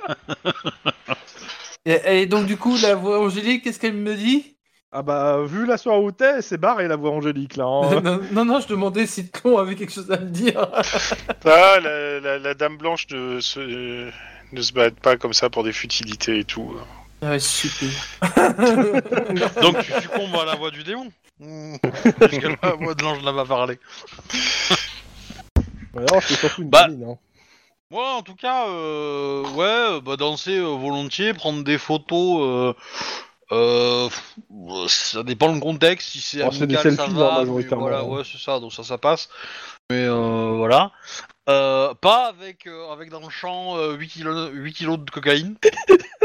[1.85, 4.57] et, et donc, du coup, la voix angélique, qu'est-ce qu'elle me dit?
[4.93, 7.65] Ah bah, vu la soirée où t'es, c'est barré la voix angélique là.
[7.65, 8.01] hein.
[8.03, 10.69] non, non, non, je demandais si Tlon avait quelque chose à me dire.
[11.45, 14.11] Ah, la, la- la dame blanche ne se,
[14.53, 16.75] ne se bat pas comme ça pour des futilités et tout.
[17.23, 17.89] ouais, super.
[19.63, 21.11] Donc tu succombes à la voix du démon
[21.43, 21.77] Mmh.
[22.29, 23.79] Puisque la voix de l'ange n'a pas parlé.
[25.95, 27.17] Ouais, non, c'est surtout une Bah, hein.
[27.91, 32.75] Moi, en tout cas, euh, ouais, bah, danser euh, volontiers, prendre des photos.
[33.53, 34.09] Euh,
[34.89, 36.11] ça dépend le contexte.
[36.11, 37.41] Si c'est c'est des amical, ça va.
[37.41, 37.63] hein, mais.
[37.65, 38.61] Voilà, ouais, c'est ça.
[38.61, 39.29] Donc ça, ça passe.
[39.91, 40.93] Mais euh, voilà.
[41.49, 45.57] Euh, pas avec avec dans le champ euh, 8 kilos 8 kilos de cocaïne.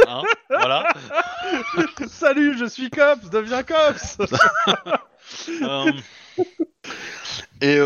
[0.07, 0.85] Hein, voilà.
[2.07, 4.17] Salut, je suis cops, deviens cops
[7.61, 7.79] et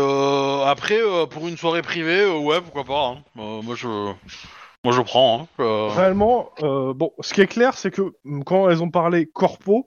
[0.66, 3.06] après, pour une soirée privée, ouais, pourquoi pas.
[3.06, 3.22] hein.
[3.36, 4.12] Moi, je
[4.84, 5.42] moi, je prends.
[5.42, 5.62] Hein.
[5.62, 9.26] Euh, Réellement, euh, bon, ce qui est clair, c'est que hum, quand elles ont parlé
[9.26, 9.86] corpo,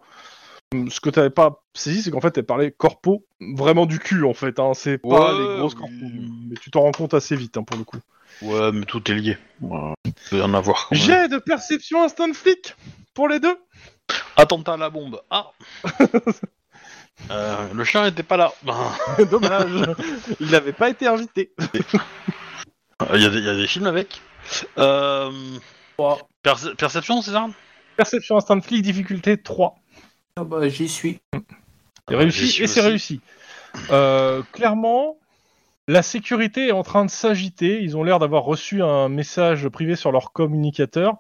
[0.74, 3.26] hum, ce que t'avais pas saisi, c'est qu'en fait, elles parlaient corpo
[3.56, 4.60] vraiment du cul, en fait.
[4.60, 5.80] Hein, c'est pas Ouais, les grosses oui.
[5.80, 5.96] corpos.
[6.50, 7.98] Mais tu t'en rends compte assez vite, hein, pour le coup.
[8.42, 9.38] Ouais, mais tout est lié.
[9.62, 10.88] Ouais, il peut y en avoir.
[10.92, 12.76] J'ai de perception instant flic
[13.14, 13.56] pour les deux.
[14.36, 15.22] Attentat à la bombe.
[15.30, 15.52] Ah
[17.30, 18.52] Euh, Le chien était pas là.
[18.64, 18.76] Ben,
[19.30, 19.86] Dommage.
[20.40, 21.54] Il n'avait pas été invité.
[23.14, 24.20] Y, il y a des films avec.
[24.78, 25.32] Euh,
[26.42, 27.48] perce- perception, c'est ça?
[27.98, 29.76] Perception instant flic, difficulté 3.
[30.38, 31.20] Ah bah, j'y suis.
[31.34, 31.40] C'est
[32.10, 33.22] j'y réussi suis et c'est réussi.
[33.92, 35.18] Euh, clairement,
[35.88, 37.82] la sécurité est en train de s'agiter.
[37.82, 41.16] Ils ont l'air d'avoir reçu un message privé sur leur communicateur,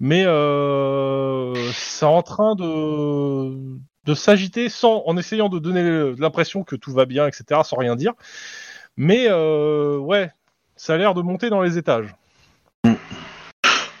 [0.00, 6.76] mais euh, c'est en train de, de s'agiter sans, en essayant de donner l'impression que
[6.76, 8.12] tout va bien, etc., sans rien dire.
[8.96, 10.30] Mais euh, ouais,
[10.76, 12.14] ça a l'air de monter dans les étages.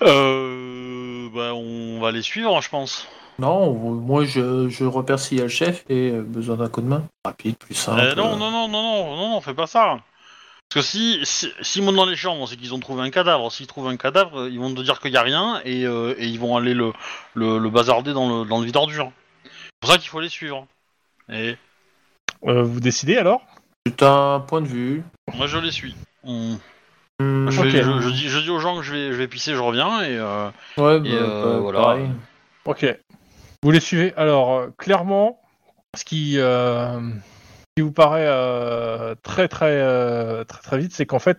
[0.06, 3.06] Euh, bah, On va les suivre, je pense.
[3.38, 6.82] Non, moi je, je repère s'il y a le chef et euh, besoin d'un coup
[6.82, 7.02] de main.
[7.24, 8.00] Rapide, plus simple.
[8.00, 9.98] Euh, non, non, non, non, non, non, non, fais pas ça.
[10.68, 13.50] Parce que si, si, s'ils montent dans les chambres, c'est qu'ils ont trouvé un cadavre.
[13.50, 16.26] S'ils trouvent un cadavre, ils vont te dire qu'il y a rien et, euh, et
[16.26, 16.92] ils vont aller le,
[17.34, 19.10] le, le bazarder dans le, dans le vide ordure.
[19.44, 19.50] C'est
[19.80, 20.66] pour ça qu'il faut les suivre.
[21.30, 21.56] Et
[22.46, 23.42] Euh, vous décidez alors?
[23.86, 25.02] C'est un point de vue.
[25.34, 25.94] moi, je les suis.
[26.22, 26.58] On-
[27.20, 27.68] Je, Ok.
[27.68, 30.02] je- je dis, je dis aux gens que je vais, je vais pisser, je reviens
[30.02, 30.46] et euh,
[30.76, 31.80] Ouais, bah, Et, euh, bah, voilà.
[31.80, 32.10] pareil.
[32.64, 32.98] Ok.
[33.62, 34.12] Vous les suivez.
[34.16, 35.40] Alors, euh, clairement,
[35.96, 41.06] ce qui, euh, ce qui vous paraît euh, très, très, euh, très, très vite, c'est
[41.06, 41.38] qu'en fait,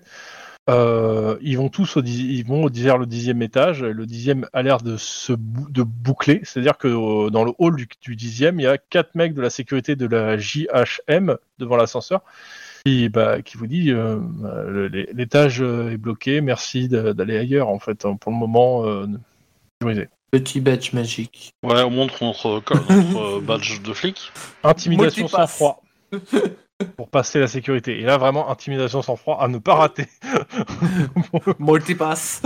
[0.69, 3.83] euh, ils vont tous au, dix- ils vont au vers le dixième étage.
[3.83, 6.39] Le dixième a l'air de se bou- de boucler.
[6.43, 9.41] C'est-à-dire que euh, dans le hall du, du dixième, il y a quatre mecs de
[9.41, 12.21] la sécurité de la JHM devant l'ascenseur.
[12.85, 14.19] Qui, bah, qui vous dit euh,
[15.13, 18.05] l'étage euh, est bloqué, merci d'aller ailleurs en fait.
[18.05, 18.17] hein.
[18.17, 19.07] Pour le moment, euh.
[20.31, 21.53] Petit badge magique.
[21.63, 24.31] ouais, on montre notre, badge de flic.
[24.63, 25.81] Intimidation sans froid.
[26.97, 27.99] pour passer la sécurité.
[27.99, 30.07] Et là, vraiment, intimidation sans froid à ne pas rater.
[31.59, 32.41] Multipass.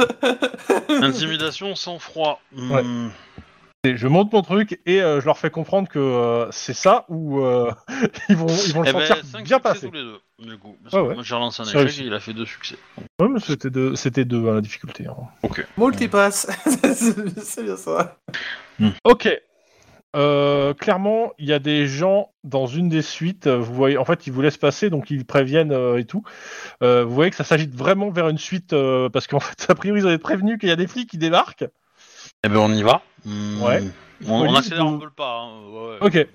[0.89, 2.41] Intimidation sans froid.
[2.51, 2.71] Hmm.
[2.77, 3.46] Et
[3.85, 7.39] je monte mon truc et euh, je leur fais comprendre que euh, c'est ça ou
[7.41, 7.71] euh,
[8.29, 9.87] ils vont, ils vont le Eh ben, sentir bien succès passer.
[9.87, 10.75] tous les deux, du coup.
[10.83, 11.13] Parce Ouais, que ouais.
[11.15, 12.01] moi, j'ai relancé un échec réussi.
[12.03, 12.75] et il a fait deux succès.
[13.21, 15.05] Ouais, mais c'était deux, c'était deux à la difficulté.
[15.07, 15.15] hein.
[15.77, 16.47] Multipass.
[17.43, 18.17] c'est bien ça.
[19.03, 19.29] Ok.
[20.15, 23.47] Euh, clairement, il y a des gens dans une des suites.
[23.47, 26.23] Vous voyez, en fait, ils vous laissent passer, donc ils préviennent euh, et tout.
[26.81, 29.75] Euh, vous voyez que ça s'agite vraiment vers une suite euh, parce qu'en fait, a
[29.75, 31.65] priori, ils avaient prévenu qu'il y a des flics qui débarquent.
[32.43, 33.01] Eh ben, on y va.
[33.25, 33.61] Hmm.
[33.61, 33.83] Ouais.
[34.27, 35.41] On, on accélère peu le pas.
[35.41, 35.61] hein.
[35.69, 35.97] Ouais.
[36.01, 36.27] Ok.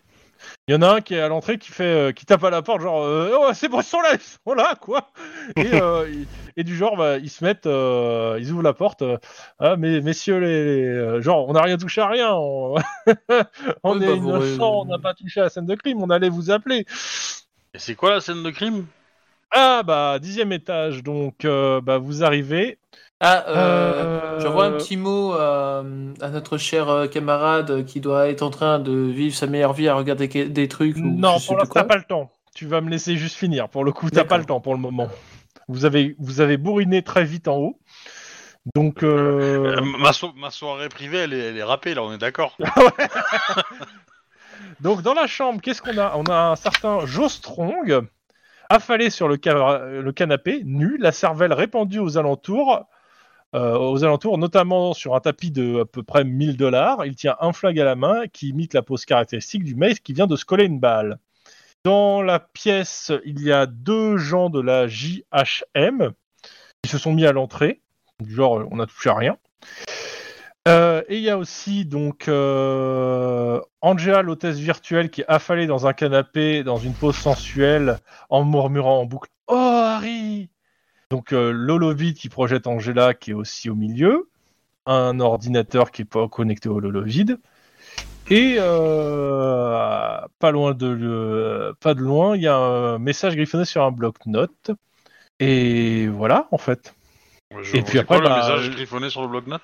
[0.66, 2.51] Il y en a un qui est à l'entrée qui fait, euh, qui tape à
[2.51, 5.12] la porte genre, euh, oh c'est bon, ils sont là, ils sont là, quoi.
[5.57, 6.05] Et, euh,
[6.57, 9.03] et du genre, bah, ils se mettent, euh, ils ouvrent la porte.
[9.03, 9.18] euh,
[9.61, 12.35] ah, mais messieurs les, les, genre, on n'a rien touché à rien.
[12.35, 12.74] On,
[13.85, 16.03] on Oui, est bah, innocents, on n'a pas touché à la scène de crime.
[16.03, 16.87] On allait vous appeler.
[17.74, 18.87] Et c'est quoi la scène de crime?
[19.53, 22.78] Ah bah dixième étage, donc euh, bah vous arrivez.
[23.25, 25.85] Ah, euh, Euh, j'envoie un petit mot à,
[26.20, 29.87] à notre cher euh, camarade qui doit être en train de vivre sa meilleure vie
[29.89, 30.97] à regarder des trucs.
[30.97, 32.31] ou Non, pour l'instant t'as pas le temps.
[32.55, 33.68] Tu vas me laisser juste finir.
[33.68, 35.09] Pour le coup, t'as pas le temps pour le moment.
[35.68, 37.79] Vous avez, vous avez bourriné très vite en haut.
[38.75, 42.12] Donc euh, Euh, ma, so- ma soirée privée, elle est, elle est râpée, là, on
[42.12, 42.57] est d'accord.
[44.81, 46.12] Donc dans la chambre, qu'est-ce qu'on a?
[46.16, 48.03] On a un certain Joe Strong,
[48.68, 52.85] affalé sur le, ca- le canapé, nu, la cervelle répandue aux alentours,
[53.55, 57.05] euh, aux alentours, notamment sur un tapis de à peu près 1000 dollars.
[57.05, 60.12] Il tient un flag à la main qui imite la pose caractéristique du mec qui
[60.12, 61.18] vient de se coller une balle.
[61.84, 66.12] Dans la pièce, il y a deux gens de la JHM
[66.82, 67.82] qui se sont mis à l'entrée.
[68.20, 69.36] Du genre, on n'a touché à rien.
[70.68, 75.86] Euh, et il y a aussi donc euh, Angela, l'hôtesse virtuelle, qui est affalée dans
[75.86, 77.98] un canapé, dans une pose sensuelle,
[78.30, 80.48] en murmurant en boucle Oh Harry
[81.13, 84.31] Donc euh, l'holovid qui projette Angela, qui est aussi au milieu,
[84.87, 87.39] un ordinateur qui est pas connecté au holovid,
[88.31, 93.67] et euh, pas loin de le- pas de loin, il y a un message griffonné
[93.67, 94.71] sur un bloc-notes.
[95.39, 96.95] Et voilà, en fait.
[97.61, 99.61] Je- Et puis après, quoi, bah, le message griffonné sur le bloc-notes?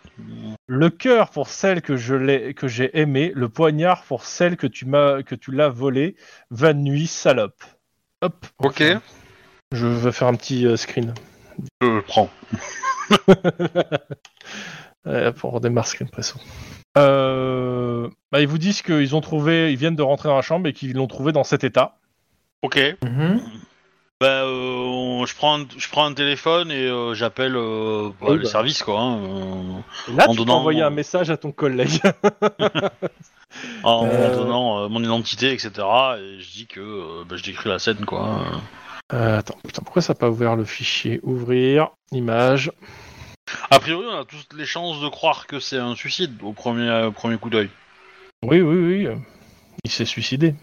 [0.67, 4.67] Le cœur pour celle que je l'ai, que j'ai aimée, le poignard pour celle que
[4.67, 6.15] tu m'as, que tu l'as volée.
[6.51, 7.65] Van nuit, salope.
[8.21, 8.45] Hop.
[8.59, 8.83] Ok,
[9.73, 11.15] Je vais faire un petit euh, screen.
[11.83, 12.31] Je le prends.
[15.07, 16.35] Euh, pour redémarrer presso.
[16.99, 20.67] Euh, bah, ils vous disent qu'ils ont trouvé, ils viennent de rentrer dans la chambre
[20.69, 21.97] et qu'ils l'ont trouvé dans cet état.
[22.63, 22.79] Ok.
[23.03, 23.41] Mhm.
[24.21, 28.27] Bah, euh, on- je, prends un, je prends un téléphone et euh, j'appelle euh, bah,
[28.31, 28.49] Oui, le bah.
[28.49, 29.01] service, quoi.
[29.01, 32.01] hein, euh, là, En tu peux donnant- envoyer un message à ton collègue.
[33.85, 34.37] en Euh.
[34.37, 35.71] donnant euh, mon identité, etc.
[36.19, 38.45] Et je dis que euh, bah, je décris la scène, quoi.
[39.13, 42.71] Euh, attends, putain, pourquoi ça n'a pas ouvert le fichier Ouvrir, image?
[43.71, 46.89] A priori, on a toutes les chances de croire que c'est un suicide au premier,
[46.89, 47.71] euh, premier coup d'œil.
[48.45, 49.07] Oui, oui, oui.
[49.07, 49.17] euh,
[49.85, 50.55] Il s'est suicidé,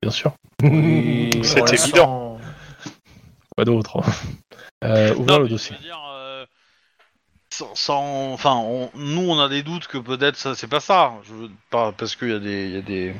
[0.00, 0.32] bien sûr.
[0.62, 2.40] Oui, C'est évident.
[3.56, 4.00] Quoi d'autre
[4.84, 5.76] euh, Ouvrir Non, le dossier.
[5.82, 6.46] dire, euh,
[7.52, 11.12] sans, sans- enfin, on- nous, on a des doutes que peut-être ça, c'est pas ça.
[11.24, 13.14] Je veux pas parce qu'il y a des, il y a des.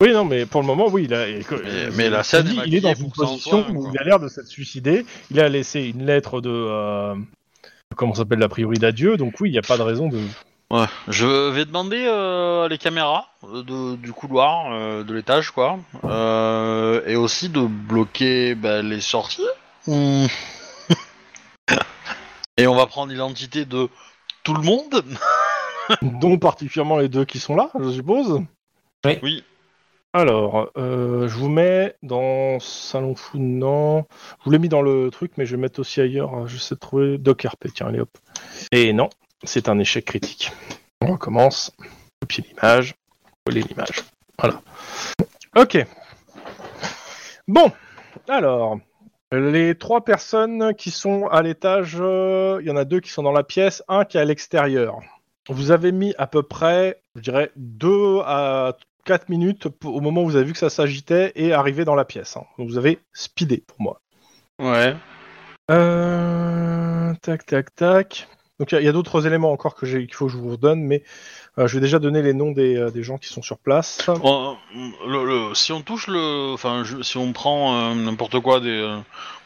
[0.00, 1.26] Oui, non, mais pour le moment, oui, il a.
[1.26, 3.90] Mais- mais la scène il, est il est dans une position où quoi.
[3.92, 5.04] il a l'air de s'être suicidé.
[5.30, 6.50] Il a laissé une lettre de.
[6.50, 7.14] euh,
[7.96, 9.16] comment ça s'appelle La priori d'adieu.
[9.16, 10.18] Donc, oui, il n'y a pas de raison de.
[10.70, 10.86] Ouais.
[11.08, 17.02] Je vais demander euh, les caméras euh, de- du couloir, euh, de l'étage, quoi, Euh,
[17.06, 19.42] et aussi de bloquer bah, les sorties.
[19.86, 20.26] Hmm.
[22.56, 23.88] et on va prendre l'identité de
[24.44, 25.04] tout le monde.
[26.02, 28.40] dont particulièrement les deux qui sont là, je suppose.
[29.04, 29.42] Oui.
[30.12, 34.06] Alors, euh, je vous mets dans Salon Fou, non.
[34.40, 36.48] Je vous l'ai mis dans le truc, mais je vais mettre aussi ailleurs.
[36.48, 38.10] J'essaie de trouver Doc RP, tiens, allez hop.
[38.72, 39.08] Et non,
[39.44, 40.50] c'est un échec critique.
[41.00, 41.72] On recommence.
[42.20, 42.96] Copier l'image.
[43.46, 44.02] Coller l'image.
[44.36, 44.60] Voilà.
[45.56, 45.78] Ok.
[47.46, 47.70] Bon,
[48.28, 48.78] alors,
[49.30, 53.22] les trois personnes qui sont à l'étage, euh, il y en a deux qui sont
[53.22, 54.98] dans la pièce, un qui est à l'extérieur.
[55.48, 60.26] Vous avez mis à peu près, je dirais, deux à 4 minutes au moment où
[60.26, 62.36] vous avez vu que ça s'agitait et arrivé dans la pièce.
[62.36, 62.44] hein.
[62.58, 64.00] Donc vous avez speedé pour moi.
[64.58, 64.94] Ouais.
[65.70, 68.28] Euh, tac, tac, tac.
[68.60, 71.02] Donc il y a- d'autres éléments encore que qu'il faut que je vous redonne, mais
[71.58, 74.06] euh, je vais déjà donner les noms des, euh, des gens qui sont sur place.
[74.06, 78.98] Le- le- si on touche le, enfin, si on prend euh, n'importe quoi des,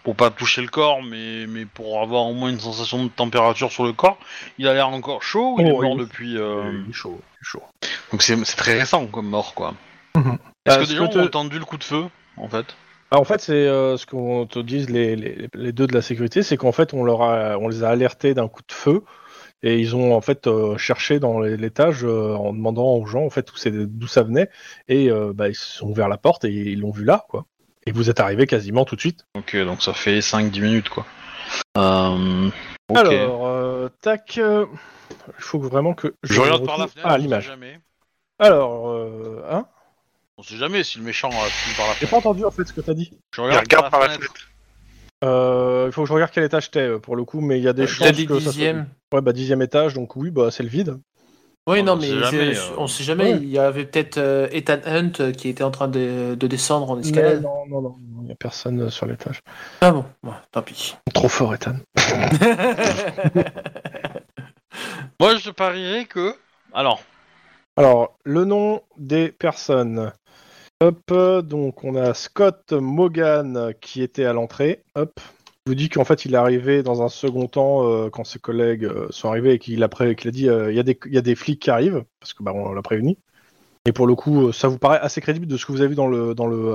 [0.03, 3.71] pour pas toucher le corps, mais mais pour avoir au moins une sensation de température
[3.71, 4.19] sur le corps,
[4.59, 5.55] il a l'air encore chaud.
[5.57, 6.37] ou Il est Oh, mort depuis.
[6.37, 7.63] euh, Il est chaud, chaud.
[8.11, 9.75] Donc c'est très récent comme mort, quoi.
[10.17, 10.39] Mhm.
[10.67, 12.05] Est-ce que des gens que te- ont entendu le coup de feu,
[12.37, 12.67] en fait?
[13.15, 16.03] Ah, en fait, c'est euh, ce qu'on te disent les, les, les deux de la
[16.03, 19.05] sécurité, c'est qu'en fait, on, leur a, on les a alertés d'un coup de feu
[19.63, 23.25] et ils ont en fait euh, cherché dans les- l'étage euh, en demandant aux gens
[23.25, 24.51] en fait d'où ça venait
[24.89, 27.47] et euh, bah, ils se sont ouvert la porte et ils l'ont vu là, quoi.
[27.87, 29.27] Et vous êtes arrivé quasiment tout de suite.
[29.37, 31.07] Ok, donc ça fait 5-10 minutes, quoi.
[31.79, 32.51] Euh.
[32.93, 34.67] Alors, euh, tac, euh,
[35.29, 37.09] il faut vraiment que je regarde par la fenêtre.
[37.09, 37.53] Ah, l'image.
[38.41, 39.67] Alors, euh, hein?
[40.37, 42.11] On sait jamais si le méchant a fini par la J'ai fenêtre.
[42.11, 43.13] pas entendu en fait ce que t'as dit.
[43.35, 44.35] Je Il regarde, regarde par la fenêtre.
[45.23, 47.63] Euh, il faut que je regarde quel étage t'es euh, pour le coup, mais il
[47.65, 48.89] y a des T'as chances dit que ça soit- dixième.
[49.13, 50.99] Ouais, bah dixième étage, donc oui, bah c'est le vide.
[51.67, 52.75] Oui, On non, sait mais jamais, c'est- euh.
[52.77, 53.33] on sait jamais.
[53.35, 53.39] Ouais.
[53.41, 56.91] Il y avait peut-être euh, Ethan Hunt euh, qui était en train de, de descendre
[56.91, 57.41] en escalade.
[57.43, 59.41] Non, non, non, il n'y a personne euh, sur l'étage.
[59.81, 60.97] Ah bon, bon, tant pis.
[61.15, 61.77] Trop fort, Ethan.
[65.21, 66.35] Moi, je parierais que.
[66.75, 67.03] Alors,
[67.77, 70.13] Alors, le nom des personnes.
[70.85, 74.83] Hop, donc on a Scott Mogan qui était à l'entrée.
[74.97, 75.19] Hop.
[75.67, 78.39] Je vous dis qu'en fait il est arrivé dans un second temps euh, quand ses
[78.39, 80.99] collègues euh, sont arrivés et qu'il a, pré- a dit euh, il y, a des-
[81.07, 83.17] il y a des flics qui arrivent, parce que bah, on l'a prévenu.
[83.87, 85.95] Et pour le coup, ça vous paraît assez crédible de ce que vous avez vu
[85.95, 86.35] dans le.
[86.35, 86.75] Dans le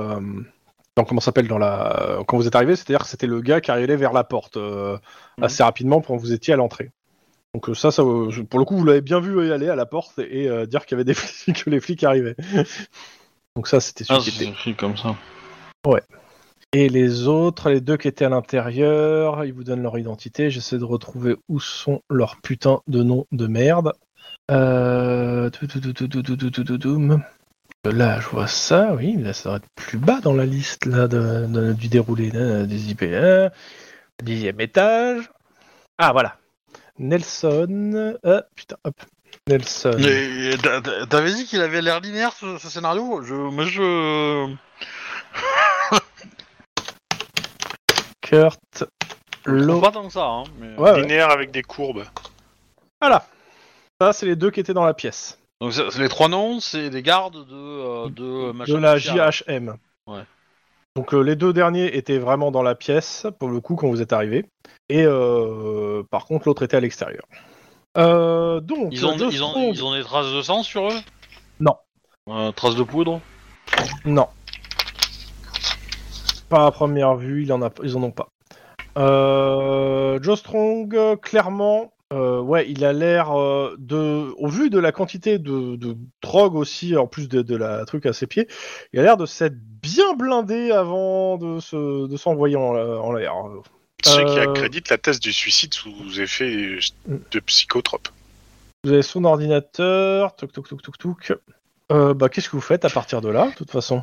[0.96, 3.60] dans, comment ça s'appelle dans la quand vous êtes arrivé, c'est-à-dire que c'était le gars
[3.60, 4.98] qui arrivait vers la porte Mhm.
[5.44, 6.90] assez rapidement quand vous étiez à l'entrée.
[7.54, 10.48] Donc ça, ça, pour le coup, vous l'avez bien vu aller à la porte et
[10.66, 12.34] dire qu'il y avait des flics, que les flics arrivaient.
[13.56, 14.50] Donc ça, c'était celui ah, qui était...
[14.50, 15.16] écrit comme ça.
[15.86, 16.02] Ouais.
[16.72, 20.50] Et les autres, les deux qui étaient à l'intérieur, ils vous donnent leur identité.
[20.50, 23.92] J'essaie de retrouver où sont leurs putains de noms de merde.
[27.84, 31.08] Là, je vois ça, oui, là, ça doit être plus bas dans la liste là,
[31.08, 33.04] du déroulé des IP.
[34.22, 35.30] Dixième étage.
[35.98, 36.36] Ah, voilà.
[36.98, 38.18] Nelson.
[38.24, 38.94] Euh, putain, hop.
[39.48, 39.96] Nelson.
[39.98, 43.22] Mais t'a- T'avais dit qu'il avait l'air linéaire ce, ce scénario?
[43.22, 44.54] Je, Moi je.
[48.22, 48.84] Kurt.
[49.46, 50.44] je Lo- pas tant que ça, hein.
[50.58, 50.76] Mais...
[50.76, 51.00] Ouais, ouais.
[51.02, 52.04] Linéaire avec des courbes.
[53.00, 53.26] Voilà.
[54.00, 55.38] Ça, c'est les deux qui étaient dans la pièce.
[55.60, 58.74] Donc c'est- les trois noms, c'est des gardes de, euh, de machin.
[58.74, 58.98] de la.
[58.98, 59.74] JHM.
[60.06, 60.22] Ouais.
[60.96, 64.00] Donc euh, les deux derniers étaient vraiment dans la pièce, pour le coup, quand vous
[64.02, 64.44] êtes arrivé.
[64.88, 67.24] Et euh, par contre, l'autre était à l'extérieur.
[67.98, 70.88] Euh, donc, Ils ont, Joe ils, ont, Strong- ils ont des traces de sang sur
[70.88, 70.98] eux?
[71.58, 71.74] Non.
[72.28, 73.20] Euh, traces de poudre?
[74.04, 74.28] Non.
[76.48, 78.28] Pas à première vue, il en a, ils en ont pas.
[78.98, 84.90] Euh, Joe Strong, clairement, euh, ouais, il a l'air euh, de, au vu de la
[84.90, 88.48] quantité de, de drogue aussi, en plus de, de la truc à ses pieds,
[88.92, 93.34] il a l'air de s'être bien blindé avant de se, de s'envoyer en, en l'air.
[94.04, 96.78] Ceux qui Euh, accréditent la thèse du suicide sous effet
[97.08, 98.08] de psychotrope.
[98.84, 101.38] Vous avez son ordinateur, toc toc toc toc toc.
[101.92, 104.02] Euh, bah, qu'est-ce que vous faites à partir de là, de toute façon?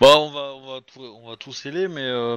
[0.00, 2.36] Bah on va, on va, tout, on va tout sceller, mais euh,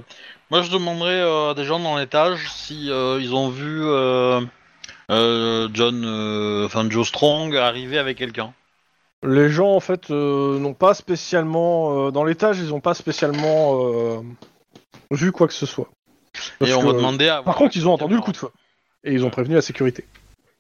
[0.50, 4.42] moi je demanderais euh, à des gens dans l'étage si euh, ils ont vu euh,
[5.12, 8.54] euh, John, euh, enfin Joe Strong arriver avec quelqu'un.
[9.24, 12.08] Les gens, en fait, euh, n'ont pas spécialement.
[12.08, 14.22] euh, dans l'étage, ils n'ont pas spécialement euh,
[15.12, 15.90] vu quoi que ce soit.
[16.60, 17.42] Parce Et on que- va demander à.
[17.44, 18.50] Par contre, ils ont entendu le coup de feu.
[19.04, 20.06] Et ils ont prévenu la sécurité.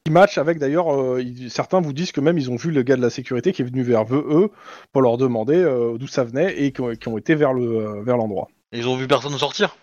[0.07, 2.81] Ils matchent avec, d'ailleurs, euh, ils- certains vous disent que même ils ont vu le
[2.81, 4.51] gars de la sécurité qui est venu vers eux, eux
[4.91, 7.63] pour leur demander euh, d'où ça venait et qui ont, qui ont été vers le
[7.63, 8.47] euh, vers l'endroit.
[8.71, 9.75] Et Ils ont vu personne sortir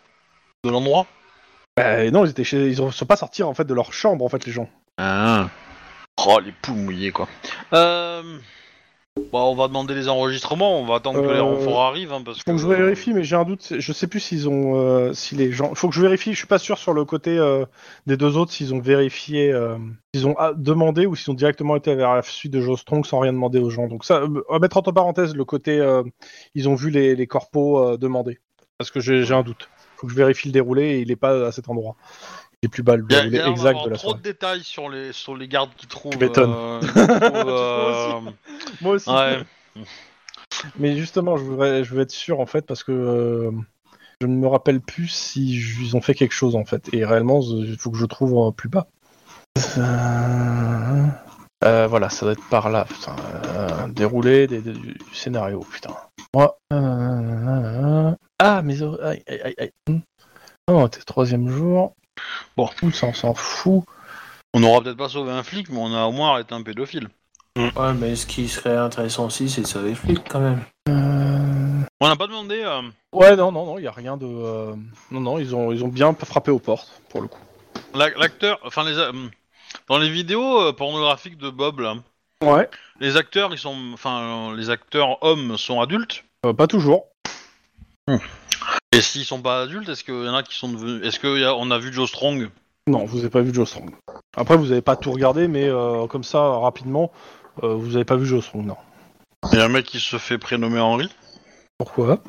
[0.65, 1.07] de l'endroit?
[1.77, 4.25] Bah, non, ils étaient chez, ils ne sont pas sortis en fait de leur chambre
[4.25, 4.69] en fait les gens.
[4.97, 5.49] Ah.
[6.27, 7.29] Oh les poules mouillées quoi.
[7.73, 8.39] Euh...
[9.33, 12.23] Bah on va demander les enregistrements, on va attendre que Euh, les renforts arrivent hein,
[12.25, 13.75] parce Faut que je vérifie, mais j'ai un doute.
[13.79, 15.75] Je sais plus s'ils ont, euh, si les gens.
[15.75, 16.33] Faut que je vérifie.
[16.33, 17.65] Je suis pas sûr sur le côté euh,
[18.07, 19.77] des deux autres s'ils ont vérifié, euh,
[20.15, 23.05] s'ils ont ah, demandé ou s'ils ont directement été vers la suite de Joe Strong
[23.05, 23.87] sans rien demander aux gens.
[23.87, 25.79] Donc ça, euh, on va mettre entre parenthèses le côté.
[25.79, 26.03] euh,
[26.55, 28.39] ils ont vu les, les corpos euh, demander,
[28.79, 29.69] parce que j'ai j'ai un doute.
[29.97, 31.97] Faut que je vérifie le déroulé et il est pas à cet endroit.
[32.63, 34.19] Il est plus bas le Il y a, exact avoir de la trop soirée.
[34.19, 36.13] de détails sur les sur les gardes qui trouvent.
[36.13, 36.55] Tu m'étonnes.
[36.57, 36.87] euh, qui
[37.21, 38.21] trouvent, euh,
[38.81, 39.11] Moi aussi.
[39.11, 39.45] ouais.
[40.79, 43.53] Mais justement, je voudrais, je veux être sûr en fait parce que euh,
[44.21, 46.93] je ne me rappelle plus si j- ils ont fait quelque chose en fait.
[46.93, 48.89] Et réellement, il faut que je trouve euh, plus bas.
[49.79, 51.07] Euh,
[51.65, 52.87] euh, voilà, ça doit être par là.
[52.87, 55.61] Putain, euh, déroulé des- des- du scénario.
[55.61, 55.95] Putain.
[56.35, 56.59] Moi.
[56.73, 59.73] euh, ah, mais oh, aïe, aïe, aïe, aïe.
[59.89, 59.99] Hmm.
[60.69, 61.95] Oh, t'es troisième jour.
[62.57, 62.69] Bon.
[62.83, 63.85] On s'en fout.
[64.55, 67.09] On n'aura peut-être pas sauvé un flic, mais on a au moins arrêté un pédophile.
[67.57, 70.61] Ouais, mais ce qui serait intéressant aussi, c'est de sauver le flic quand même.
[70.89, 72.63] Euh, On n'a pas demandé.
[72.65, 74.27] euh, Ouais, non, non, non, il y a rien de.
[74.27, 74.75] euh,
[75.11, 77.41] Non, non, ils ont, ils ont bien frappé aux portes pour le coup.
[77.95, 79.13] la- L'acteur, enfin les euh,
[79.89, 81.95] dans les vidéos euh, pornographiques de Bob, là,
[82.45, 82.69] Ouais.
[83.01, 86.25] les acteurs ils sont, enfin euh, les acteurs hommes sont adultes?
[86.47, 87.07] Euh, pas toujours.
[88.93, 91.71] Et s'ils sont pas adultes, est-ce qu'il y en a qui sont devenus, est-ce qu'on
[91.71, 92.49] a vu Joe Strong?
[92.89, 93.91] Non, vous avez pas vu Joe Strong.
[94.35, 97.13] Après, vous avez pas tout regardé, mais euh, comme ça, rapidement,
[97.63, 98.77] euh, vous avez pas vu Joe Strong, non.
[99.53, 101.09] Il y a un mec qui se fait prénommer Henri.
[101.77, 102.23] Pourquoi?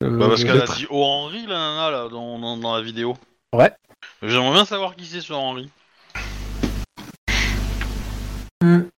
[0.00, 3.16] Je- Bah, parce qu'elle a dit Oh la nana, là, dans, dans, dans la vidéo.
[3.54, 3.72] Ouais.
[4.20, 5.70] J'aimerais bien savoir qui c'est ce Henri.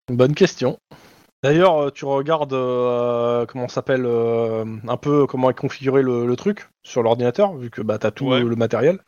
[0.09, 0.77] Bonne question.
[1.43, 6.35] D'ailleurs, euh, tu regardes euh, comment s'appelle euh, un peu comment est configuré le, le
[6.37, 8.39] truc sur l'ordinateur, vu que bah t'as tout Ouais.
[8.41, 8.99] le matériel.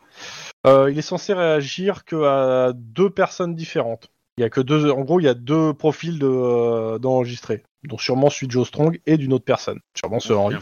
[0.68, 4.10] Euh, il est censé réagir que à deux personnes différentes.
[4.38, 7.64] Il y a que deux, en gros, il y a deux profils de, euh, d'enregistrés.
[7.86, 9.80] Donc sûrement celui de Joe Strong et d'une autre personne.
[9.98, 10.58] Sûrement ce Henry.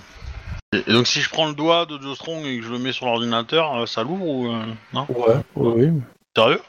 [0.74, 2.78] Et, et donc si je prends le doigt de Joe Strong et que je le
[2.78, 4.62] mets sur l'ordinateur, ça l'ouvre ou euh,
[4.94, 5.08] non?
[5.10, 5.36] Ouais.
[5.56, 5.74] Oui.
[5.90, 6.02] oui.
[6.38, 6.62] Sérieux?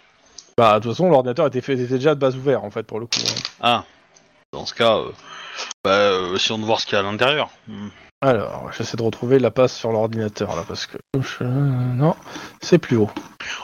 [0.57, 3.01] Bah de toute façon, l'ordinateur était, fait, était déjà de base ouvert en fait pour
[3.01, 3.19] le coup.
[3.27, 3.41] hein.
[3.61, 3.85] Ah.
[4.55, 5.11] Dans ce cas, euh,
[5.83, 7.51] bah, euh, essayons de voir ce qu'il y a à l'intérieur.
[7.67, 7.89] Hmm.
[8.21, 12.15] Alors, j'essaie de retrouver la passe sur l'ordinateur là parce que je- non,
[12.63, 13.11] c'est plus haut.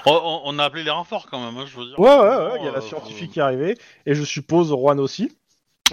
[0.04, 1.98] Oh, on, on a appelé les renforts quand même, hein, je veux dire.
[1.98, 4.68] Ouais, ouais, ouais, il y a Euh, la scientifique qui est arrivée, et je suppose
[4.70, 5.34] Juan aussi.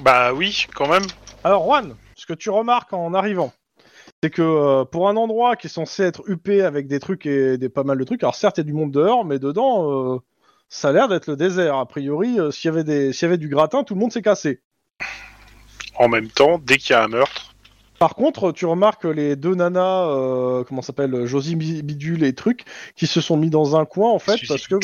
[0.02, 1.06] Bah oui, quand même.
[1.44, 3.54] Alors Juan, ce que tu remarques en arrivant,
[4.24, 7.58] c'est que euh, pour un endroit qui est censé être huppé avec des trucs et
[7.60, 10.16] des pas mal de trucs, alors certes il y a du monde dehors, mais dedans,
[10.16, 10.20] euh,
[10.70, 11.78] ça a l'air d'être le désert.
[11.78, 14.12] A priori, euh, s'il y avait des, s'il y avait du gratin, tout le monde
[14.12, 14.62] s'est cassé.
[16.00, 17.54] En même temps, dès qu'il y a un meurtre,
[18.00, 22.34] Par contre, tu remarques les deux nanas, euh, comment ça s'appelle, Josie Bi- Bidule et
[22.34, 22.64] trucs,
[22.96, 24.76] qui se sont mis dans un coin en fait Suzy parce que,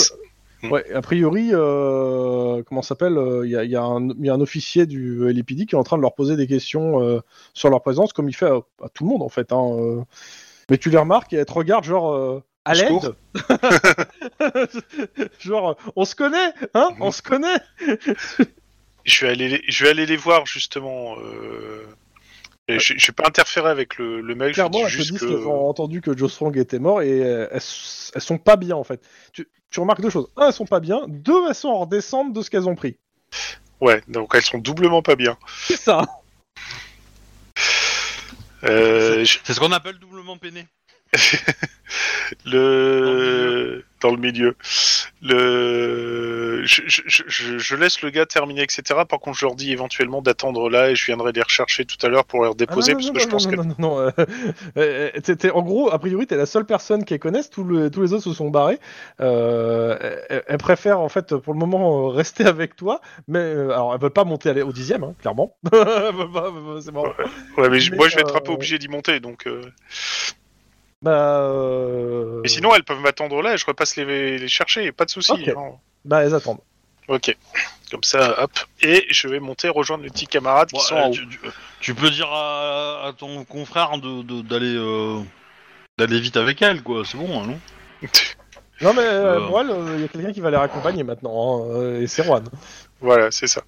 [0.70, 4.34] ouais, a priori, euh, comment ça s'appelle, il y, a, y a un y a
[4.34, 7.20] un officier du LPD qui est en train de leur poser des questions euh,
[7.54, 9.52] sur leur présence, comme il fait à, à tout le monde en fait.
[9.54, 10.02] Hein, euh.
[10.72, 13.14] Mais tu les remarques et elles te regardent genre euh, à l'aide.
[15.40, 17.60] Genre, on se connaît, hein, on se connaît.
[19.06, 21.16] je vais aller, les- je vais aller les voir justement.
[21.20, 21.86] Euh...
[22.70, 24.50] Je, je vais pas interférer avec le, le mec.
[24.50, 25.26] Je Clairement, dis elles te juste disent que.
[25.26, 27.62] qu'elles ont entendu que Joe Strong était mort et euh, elles,
[28.16, 29.02] elles sont pas bien en fait.
[29.34, 30.30] Tu, tu remarques deux choses.
[30.38, 31.02] Un, elles sont pas bien.
[31.10, 32.96] Deux, elles sont en redescente de ce qu'elles ont pris.
[33.82, 35.38] Ouais, donc elles sont doublement pas bien.
[35.68, 36.06] C'est ça.
[38.64, 40.66] Euh, C'est ce qu'on appelle doublement peiné.
[42.46, 44.56] le dans le milieu.
[45.22, 48.82] Le je, je, je, je laisse le gars terminer, etc.
[49.10, 52.10] Par contre, je leur dis éventuellement d'attendre là et je viendrai les rechercher tout à
[52.10, 54.12] l'heure pour les Ah, redéposer non, parce non, que je pense non, que non, euh,
[54.78, 57.50] euh, t'es- en gros, a priori, t'es la seule personne qui les connaisse.
[57.50, 58.80] Tout le- tous les autres se sont barrés.
[59.22, 59.98] Euh,
[60.30, 63.02] elle, elle préfère en fait, pour le moment, euh, rester avec toi.
[63.28, 65.56] Mais euh, alors, elle veut pas monter au dixième, hein, clairement.
[65.74, 67.14] Euh, c'est marrant.
[67.58, 69.48] Ouais, mais, moi je vais être un peu euh, obligé d'y monter donc.
[71.06, 74.92] Euh, Bah, euh, Et sinon, elles peuvent m'attendre là et je repasse les, les chercher,
[74.92, 75.32] pas de souci.
[75.34, 75.48] Ok.
[75.50, 75.72] hein.
[76.06, 76.62] bah, elles attendent.
[77.08, 77.36] Ok.
[77.92, 78.52] Comme ça, hop.
[78.82, 81.14] Et je vais monter rejoindre les petits camarades qui sont euh, en haut.
[81.14, 81.40] tu, tu-
[81.82, 85.20] tu peux dire à, à ton confrère de de- d'aller euh,
[86.00, 87.04] d'aller vite avec elle, quoi.
[87.06, 87.60] C'est bon, hein, non
[88.82, 89.60] Non, mais euh, Euh.
[89.60, 92.44] elle, il y a quelqu'un qui va les raccompagner maintenant, hein, euh, et c'est Juan.
[93.02, 93.62] Voilà, c'est ça.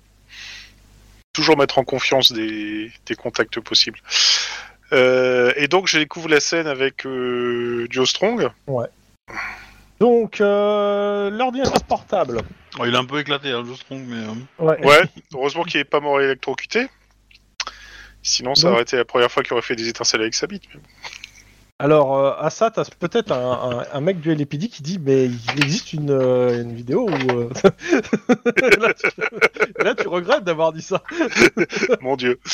[1.33, 3.99] Toujours mettre en confiance des, des contacts possibles.
[4.93, 8.49] Euh, et donc, je découvre la scène avec euh, Joe Strong.
[9.99, 12.41] Donc, euh, l'ordinateur portable.
[12.79, 14.17] Oh, Il est un peu éclaté, hein, Joe Strong, mais.
[14.17, 14.85] euh, Ouais.
[14.85, 15.01] Ouais,
[15.33, 16.87] heureusement qu'il est pas mort électrocuté.
[18.21, 20.47] Sinon, ça Donc- aurait été la première fois qu'il aurait fait des étincelles avec sa
[20.47, 20.63] bite.
[21.77, 25.25] Alors, euh, à ça, t'as peut-être un, un- un mec du LAPD qui dit Mais
[25.25, 27.31] il existe une, euh, une vidéo où.
[27.31, 27.49] euh,
[28.79, 31.03] là, tu, là, tu regrettes d'avoir dit ça.
[32.01, 32.39] Mon dieu.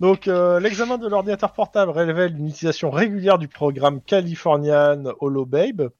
[0.00, 5.90] Donc, euh, l'examen de l'ordinateur portable révèle une utilisation régulière du programme Californian HoloBabe.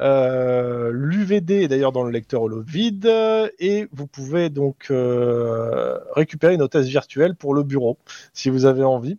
[0.00, 3.06] Euh, L'UVD est d'ailleurs dans le lecteur HoloVid
[3.60, 7.98] et vous pouvez donc euh, récupérer une hôtesse virtuelle pour le bureau
[8.32, 9.18] si vous avez envie.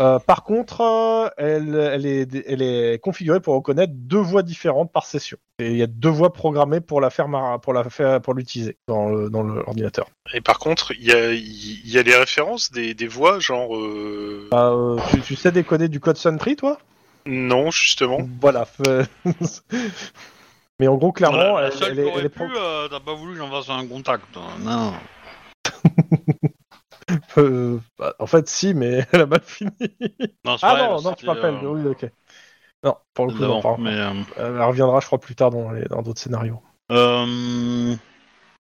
[0.00, 4.90] Euh, par contre, euh, elle, elle, est, elle est configurée pour reconnaître deux voix différentes
[4.90, 5.36] par session.
[5.58, 7.26] Et il y a deux voix programmées pour la faire
[7.62, 10.08] pour la faire pour l'utiliser dans le- dans l'ordinateur.
[10.34, 13.76] Et par contre, il y a, il y a les références des, des voix, genre.
[13.76, 16.78] euh, Bah, euh, tu, tu sais décoder du code Sentry, toi?
[17.26, 18.18] Non, justement.
[18.40, 18.66] Voilà.
[20.80, 22.88] Mais en gros, clairement, la, la elle, seule elle est, elle est pu, pro- euh,
[22.88, 24.24] t'as pas voulu que j'en fasse un contact.
[24.36, 24.58] hein.
[24.60, 24.92] Non.
[27.38, 29.70] euh, bah, en fait, si, mais elle a mal fini.
[30.44, 31.54] Non, Ah non, non, tu m'appelles.
[31.54, 32.10] euh, Oui, ok.
[32.84, 33.90] Non, pour le coup, non, mais.
[33.90, 36.60] euh, Elle reviendra, je crois, plus tard dans les- dans d'autres scénarios.
[36.90, 37.94] euh,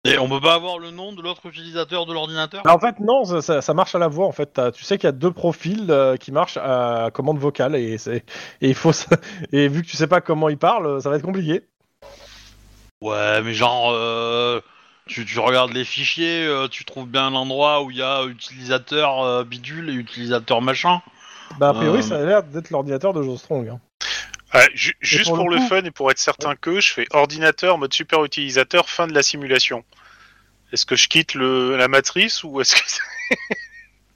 [0.05, 2.63] Et on peut pas avoir le nom de l'autre utilisateur de l'ordinateur?
[2.65, 4.27] Bah, en fait, non, ça, ça- ça marche à la voix.
[4.27, 7.77] En fait, tu sais qu'il y a deux profils euh, qui marchent à commande vocale
[7.77, 8.25] et c'est
[8.61, 9.17] et il faut ça-
[9.53, 11.63] et vu que tu sais pas comment ils parlent, ça va être compliqué.
[13.01, 14.61] Ouais, mais genre, euh,
[15.09, 19.21] tu, tu regardes les fichiers, euh, tu trouves bien l'endroit où il y a utilisateur
[19.23, 21.01] euh, bidule et utilisateur machin.
[21.59, 22.03] Bah a priori, Euh.
[22.03, 23.69] ça a l'air d'être l'ordinateur de Joe Strong.
[23.71, 23.81] hein.
[24.75, 27.77] Ju- juste pour pour, le coup- fun et pour être certain que je fais ordinateur
[27.79, 29.85] mode super utilisateur fin de la simulation.
[30.73, 33.01] Est-ce que je quitte le, la matrice ou est-ce que c'est-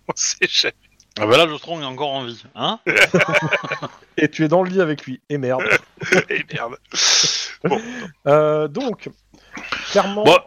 [0.09, 0.75] on sait jamais.
[1.21, 2.81] Ah bah là, Jostron est encore en vie, hein
[4.17, 5.21] Et tu es dans le lit avec lui.
[5.29, 5.63] Et merde.
[6.31, 6.77] Eh merde.
[8.27, 9.09] Euh, donc,
[9.91, 10.25] clairement.
[10.25, 10.39] Bon,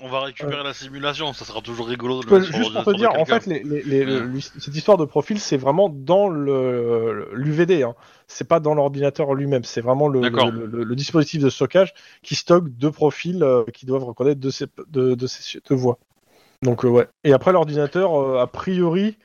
[0.00, 3.12] On va récupérer la simulation, ça sera toujours rigolo de le juste pour te dire,
[3.12, 4.20] de en fait, les, les- les- Ouais.
[4.26, 7.82] lui- cette histoire de profil, c'est vraiment dans l'UVD.
[7.84, 7.94] Hein.
[8.26, 9.62] C'est pas dans l'ordinateur lui-même.
[9.64, 14.50] C'est vraiment le, dispositif de stockage qui stocke deux profils euh, qui doivent reconnaître deux,
[14.50, 15.98] sé- deux voix.
[16.62, 17.06] Donc euh, ouais.
[17.22, 19.16] Et après l'ordinateur, euh, a priori,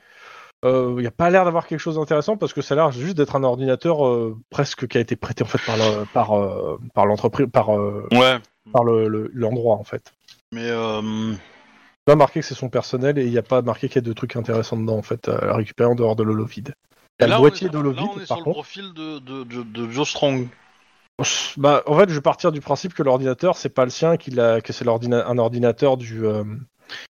[0.62, 3.16] il n'y a pas l'air d'avoir quelque chose d'intéressant parce que ça a l'air juste
[3.16, 6.78] d'être un ordinateur euh, presque qui a été prêté en fait par le- par euh,
[6.94, 8.38] par l'entreprise, par Ouais,
[8.72, 10.12] par le- le- l'endroit en fait.
[10.52, 11.32] Mais euh,
[12.04, 14.08] pas marqué que c'est son personnel et il n'y a pas marqué qu'il y a
[14.08, 16.74] de trucs intéressants dedans en fait à récupérer en dehors de l'Holovide.
[17.18, 18.54] Il y a là, le boîtier d'Holovide là, on est sur le contre.
[18.54, 20.48] profil de, de, de, de Joe Strong.
[21.58, 24.40] Bah, en fait, je vais partir du principe que l'ordinateur c'est pas le sien, qu'il
[24.40, 26.44] a, que c'est l'ordina- un ordinateur du euh,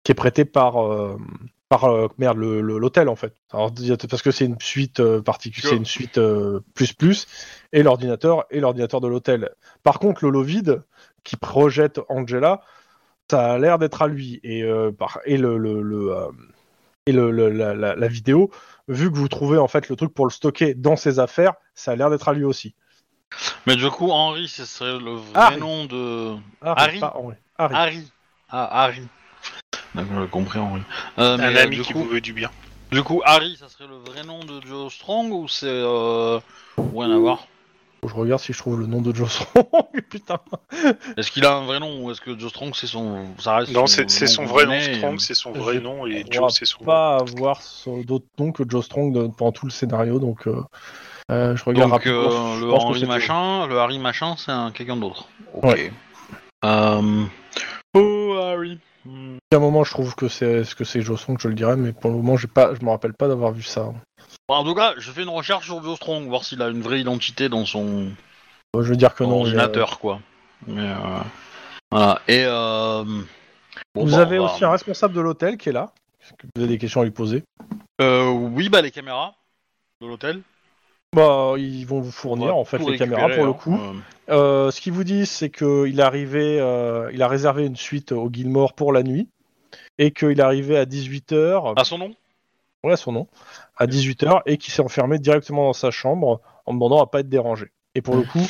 [0.03, 1.17] qui est prêté par euh,
[1.69, 3.33] par euh, merde le- le- l'hôtel en fait.
[3.53, 3.73] Alors,
[4.11, 7.29] parce que c'est une suite euh, particulière, c'est une suite euh, plus plus
[7.73, 9.51] et l'ordinateur et l'ordinateur de l'hôtel.
[9.85, 10.83] Par contre, l'Holovide
[11.23, 12.63] qui projette Angela,
[13.31, 16.31] ça a l'air d'être à lui et euh, par et le, le, le, euh,
[17.07, 18.51] et le, le- la, la- la vidéo,
[18.89, 21.93] vu que vous trouvez en fait le truc pour le stocker dans ses affaires, ça
[21.93, 22.75] a l'air d'être à lui aussi.
[23.67, 25.61] Mais du coup, Henry, ce serait le vrai Harry.
[25.61, 26.35] nom de.
[26.61, 26.99] Harry, Harry.
[26.99, 27.37] pas Henry.
[27.57, 27.75] Harry.
[27.77, 28.13] Harry.
[28.49, 29.03] Ah, Harry.
[29.95, 30.83] D'accord, j'ai compris, Henry.
[31.19, 32.51] Euh, mais, Un euh, ami du qui coup, vous veut du bien.
[32.91, 35.67] Du coup, Harry, ça serait le vrai nom de Joe Strong ou c'est.
[35.69, 36.41] Euh...
[36.77, 37.47] Rien à voir?
[38.03, 39.67] Faut que Je regarde si je trouve le nom de Joe Strong.
[40.11, 40.39] Putain.
[41.17, 43.27] Est-ce qu'il a un vrai nom ou est-ce que Joe Strong c'est son.
[43.39, 46.25] Ça reste Non, c'est son vrai nom, Strong, et- c'est son je vrai nom, et
[46.31, 47.61] Joe, c'est son pas avoir
[48.07, 50.63] d'autres noms que Joe Strong pendant tout le scénario, donc euh,
[51.31, 52.55] euh, je regarde Donc rapidement.
[52.55, 55.29] euh, Je le c'est- machin, le Harry machin, c'est un quelqu'un d'autre.
[55.55, 55.65] Ok.
[55.65, 55.93] Ouais.
[56.65, 57.25] Euh...
[57.95, 58.79] Oh Harry.
[59.05, 59.37] Hmm.
[59.53, 61.77] À un moment, je trouve que c'est ce que c'est Joe Strong, je le dirais,
[61.77, 63.93] mais pour le moment, j'ai pas, je me rappelle pas d'avoir vu ça.
[64.49, 66.83] Bon, en tout cas, je fais une recherche sur Joe Strong, voir s'il a une
[66.83, 68.09] vraie identité dans son,
[68.75, 69.41] Je veux dire que non.
[69.41, 70.21] ordinateur, quoi.
[70.67, 71.21] Mais euh...
[71.91, 72.21] voilà.
[72.29, 73.05] Et euh...
[73.95, 75.93] bon, Vous bah, avez aussi un responsable de l'hôtel qui est là.
[76.23, 77.45] Est-ce que vous avez des questions à lui poser?
[78.01, 79.35] Euh, oui, bah les caméras
[80.01, 80.43] de l'hôtel.
[81.15, 83.55] Bah, ils vont vous fournir en fait les caméras pour le hein.
[83.55, 83.81] coup.
[84.29, 88.13] Euh, ce qu'ils vous disent, c'est qu'il est arrivé, euh, il a réservé une suite
[88.13, 89.29] au Gilmore pour la nuit
[89.99, 92.15] et qu'il est arrivé à 18h, À son nom?
[92.85, 93.27] Ouais son nom,
[93.81, 97.29] à 18h et qu'il s'est enfermé directement dans sa chambre en demandant à pas être
[97.29, 97.73] dérangé.
[97.95, 98.47] Et pour le coup,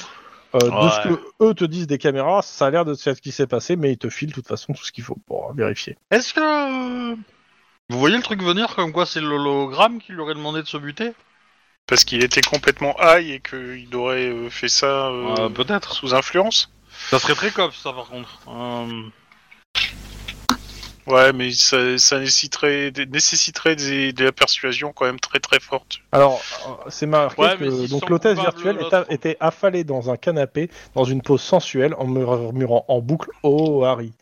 [0.57, 3.31] euh, de ce que eux te disent des caméras, ça a l'air de ce qui
[3.31, 5.97] s'est passé, mais ils te filent de toute façon tout ce qu'il faut pour vérifier.
[6.11, 10.63] Est-ce que vous voyez le truc venir comme quoi c'est l'hologramme qui lui aurait demandé
[10.63, 11.13] de se buter?
[11.87, 15.95] Parce qu'il était complètement high et qu'il aurait euh, fait ça euh, Euh, Peut-être.
[15.95, 16.73] sous influence?
[17.09, 18.41] Ça serait très cop ça par contre.
[18.49, 19.03] Euh,
[21.11, 25.99] Ouais, mais ça, ça nécessiterait, nécessiterait des- de la persuasion quand même très très forte.
[26.13, 30.11] Alors, euh, c'est marqué Ouais, que donc l'hôtesse virtuelle est l'autre- a- était affalée dans
[30.11, 34.13] un canapé dans une pose sensuelle en murmurant en boucle Oh Harry.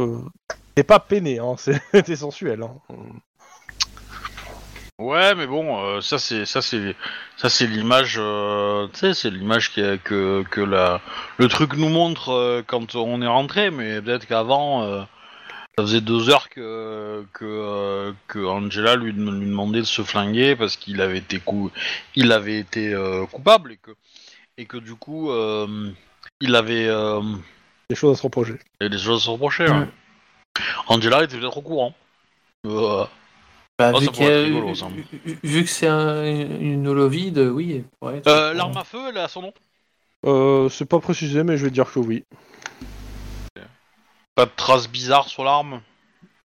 [0.00, 0.18] Euh,
[0.76, 1.56] c'est pas peiné, hein,
[2.16, 2.62] sensuel.
[2.62, 2.94] Hein.
[5.00, 6.94] Ouais, mais bon, euh, ça c'est ça c'est
[7.36, 11.00] ça c'est l'image, euh, tu sais, c'est l'image que que la
[11.36, 15.02] le truc nous montre euh, quand on est rentré, mais peut-être qu'avant, euh,
[15.76, 20.54] ça faisait deux heures que que euh, que Angela lui, lui demandait de se flinguer
[20.56, 21.70] parce qu'il avait été cou
[22.14, 23.90] il avait été euh, coupable et que
[24.56, 25.90] et que du coup euh,
[26.40, 27.20] il avait euh,
[27.90, 28.54] Des choses à se reprocher.
[28.80, 29.66] il y avait des choses à se reprocher.
[29.68, 29.88] ouais.
[30.86, 31.94] Angela était peut-être au courant.
[32.66, 33.04] Euh,
[33.76, 34.86] Bah, Oh, vu, a- rigolo, ça.
[35.42, 37.82] vu- que c'est un- une holo vide, oui.
[38.04, 39.54] euh, L'arme à feu, elle à son nom?
[40.24, 42.22] Euh, c'est pas précisé, mais je vais dire que oui.
[44.34, 45.80] Pas de traces bizarres sur l'arme.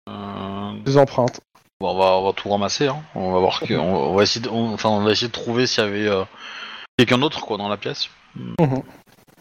[0.09, 1.41] Euh, Des empreintes.
[1.80, 2.86] bon, on, va, on va tout ramasser.
[2.89, 3.03] Hein.
[3.14, 5.32] On va voir que, on, on va essayer de, on- enfin, on va essayer de
[5.32, 6.24] trouver s'il y avait euh,
[6.97, 8.09] quelqu'un d'autre quoi dans la pièce.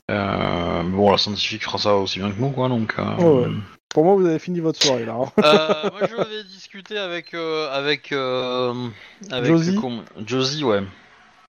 [0.10, 2.70] Euh, mais bon, la scientifique fera ça aussi bien que nous, quoi.
[2.70, 2.94] Donc.
[2.98, 3.48] euh, Ouais.
[3.90, 5.14] Pour moi, vous avez fini votre soirée là.
[5.16, 5.32] hein.
[5.92, 9.80] moi, je vais discuter avec avec avec Josie
[10.26, 10.84] Josie, ouais.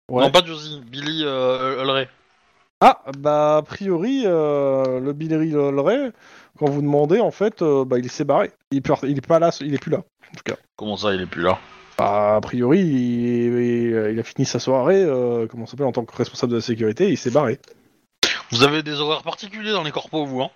[0.08, 0.22] Ouais.
[0.24, 0.80] Non, pas Josie.
[0.86, 2.08] Billy Ulray.
[2.80, 6.10] Ah, bah a priori, euh, le Billy Ray,
[6.58, 8.50] quand vous demandez, en fait, euh, bah, il s'est barré.
[8.70, 9.98] Il est, plus, il est pas là, il est plus là.
[9.98, 10.56] En tout cas.
[10.76, 11.58] Comment ça, il est plus là?
[11.98, 16.04] Bah, a priori, il, il- il a fini sa soirée, euh, comment s'appelle, en tant
[16.04, 17.58] que responsable de la sécurité, il s'est barré.
[18.50, 20.50] Vous avez des horaires particuliers dans les corpos, vous, hein?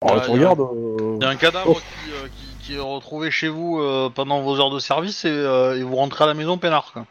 [0.00, 0.60] Alors, tu regardes.
[0.60, 1.74] euh, Il y a un cadavre Oh.
[1.74, 5.28] qui, euh, qui- qui est retrouvé chez vous euh, pendant vos heures de service et,
[5.30, 6.92] euh, et vous rentrez à la maison peinard.
[6.92, 7.04] Quoi.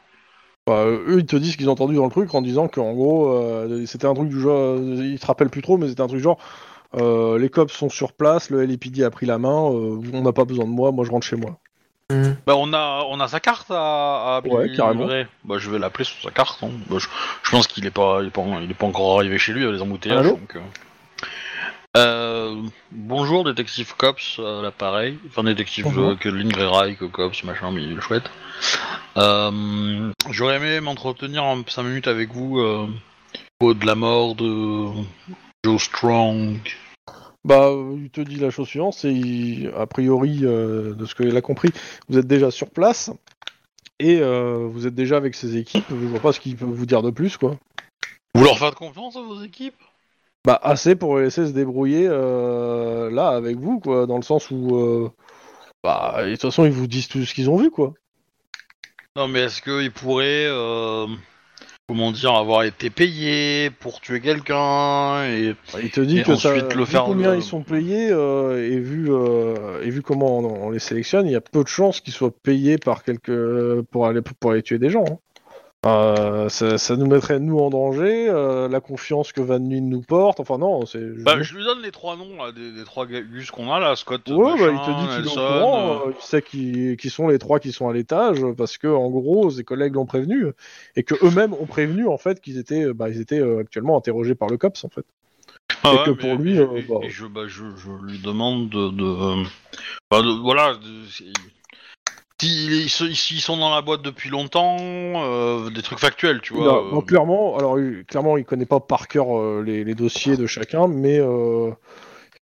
[0.68, 2.94] bah, eux, ils te disent ce qu'ils ont entendu dans le truc en disant qu'en
[2.94, 4.58] gros, euh, c'était un truc du genre.
[4.58, 6.38] euh, Ils te rappellent plus trop, mais c'était un truc genre.
[6.96, 10.32] Euh, les cops sont sur place, le LAPD a pris la main, euh, on n'a
[10.34, 11.58] pas besoin de moi, moi je rentre chez moi.
[12.46, 15.08] Bah, on, a, on a sa carte à, à Ouais, carrément.
[15.44, 16.64] Bah, je vais l'appeler sur sa carte.
[16.64, 16.70] hein.
[16.90, 17.08] Bah, je,
[17.44, 19.62] je pense qu'il est pas, il est pas, il est pas encore arrivé chez lui,
[19.62, 20.20] il y a des embouteillages.
[20.26, 20.60] Allô donc, euh.
[21.98, 22.56] Euh,
[22.92, 25.18] bonjour, détective Cops, l'appareil.
[25.28, 28.30] Enfin, détective euh, que Lingrerai, que Cops, machin, mais il est chouette.
[29.18, 32.88] Euh, J'aurais aimé m'entretenir en 5 minutes avec vous euh,
[33.60, 34.92] au de la mort de
[35.78, 36.60] Strong.
[37.44, 41.36] Bah, il te dit la chose suivante, c'est il- a priori, euh, de ce qu'il
[41.36, 41.72] a compris,
[42.10, 43.12] vous êtes déjà sur place
[44.00, 45.86] et euh, vous êtes déjà avec ses équipes.
[45.90, 47.56] Je vois pas ce qu'il peut vous dire de plus, quoi.
[48.36, 49.82] Vous leur faites confiance à vos équipes?
[50.46, 54.52] Bah, assez pour les laisser se débrouiller euh, là avec vous, quoi, dans le sens
[54.52, 55.10] où, euh,
[55.84, 57.94] bah, de toute façon, ils vous disent tout ce qu'ils ont vu, quoi.
[59.16, 61.08] Non, mais est-ce qu'ils pourraient, euh,
[61.88, 66.50] comment dire, avoir été payés pour tuer quelqu'un et Il te dit Et que ça,
[66.50, 70.02] ensuite le vu faire combien le- ils sont payés euh, et vu euh, et vu
[70.02, 73.04] comment on, on les sélectionne, il y a peu de chances qu'ils soient payés par
[73.04, 75.06] quelques pour aller pour aller tuer des gens.
[75.10, 75.18] hein.
[75.86, 80.02] Euh, ça, ça nous mettrait nous en danger, euh, la confiance que Van Nuys nous
[80.02, 80.40] porte.
[80.40, 81.00] Enfin non, c'est.
[81.24, 83.96] Bah, je lui donne les trois noms là, des, des trois gus qu'on a là,
[83.96, 84.28] Scott.
[84.28, 86.98] Ouais, bah, machin, il te dit qu'il est au courant, euh, euh, il sait qui,
[86.98, 90.08] qui sont les trois qui sont à l'étage, parce que en gros, ses collègues l'ont
[90.08, 90.48] prévenu,
[90.96, 94.36] et que eux-mêmes ont prévenu en fait qu'ils étaient, bah, ils étaient euh, actuellement interrogés
[94.36, 95.06] par le COPS en fait.
[95.84, 98.18] ah et ouais, que pour lui, et- euh, bah- et je, bah, je, je lui
[98.18, 99.44] demande de, de, euh,
[100.10, 101.06] bah, de- voilà, de-
[102.40, 106.66] S'ils sont dans la boîte depuis longtemps, euh, des trucs factuels, tu vois.
[106.66, 109.96] Non, euh, non, clairement, alors il- clairement, il connaît pas par cœur euh, les, les
[109.96, 111.72] dossiers de chacun, mais euh,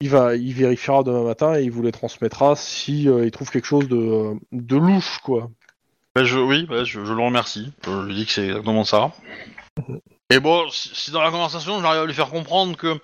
[0.00, 3.50] il va, il vérifiera demain matin et il vous les transmettra si euh, il trouve
[3.50, 5.48] quelque chose de, de louche, quoi.
[6.14, 7.72] bah, je, oui, bah, je, je le remercie.
[7.86, 9.12] Je lui dis que c'est exactement ça.
[10.30, 12.94] Et bon, si, si dans la conversation j'arrive à lui faire comprendre que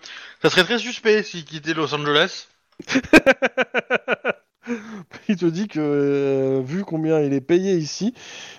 [0.43, 2.49] ça serait très suspect s'il quittait Los Angeles.
[5.29, 8.15] il te dit que euh, vu combien il est payé ici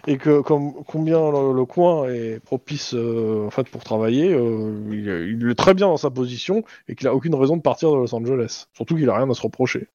[0.07, 5.55] et que combien le, coin est propice euh, en fait pour travailler, euh, il, est
[5.55, 8.67] très bien dans sa position et qu'il a aucune raison de partir de Los Angeles.
[8.73, 9.87] Surtout qu'il a rien à se reprocher.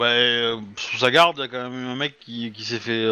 [0.00, 3.04] Ouais, sous sa garde, il y a quand même eu un mec qui s'est fait.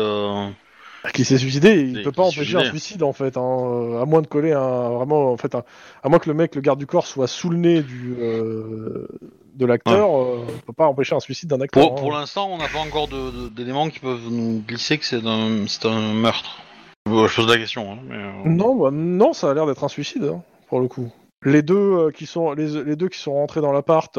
[1.06, 4.04] Euh, Qui s'est suicidé, il peut pas empêcher un suicide en fait, hein, euh, à
[4.04, 5.64] moins de coller un vraiment en fait, un-
[6.02, 9.06] à moins que le mec, le garde du corps, soit sous le nez du euh,
[9.54, 11.82] de l'acteur, euh, on peut pas empêcher un suicide d'un acteur.
[11.88, 12.00] Pour, hein.
[12.00, 13.08] pour l'instant, on n'a pas encore
[13.54, 16.58] d'éléments qui peuvent nous glisser que c'est un, meurtre.
[17.06, 18.16] Je pose la question, hein, mais.
[18.16, 21.10] euh, Non, bah, non, ça a l'air d'être un suicide hein, pour le coup.
[21.44, 24.18] Les deux euh, qui sont les, les deux qui sont rentrés dans l'appart,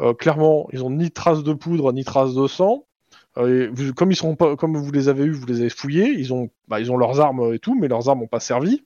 [0.00, 2.84] euh, clairement, ils ont ni trace de poudre ni trace de sang.
[3.36, 6.10] Euh, vous- comme ils sont pas, comme vous les avez eus, vous les avez fouillés,
[6.10, 8.82] ils ont, bah, ils ont leurs armes et tout, mais leurs armes n'ont pas servi.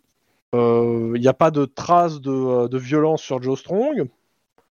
[0.54, 4.08] Euh, Il n'y a pas de trace de, euh, de violence sur Joe Strong.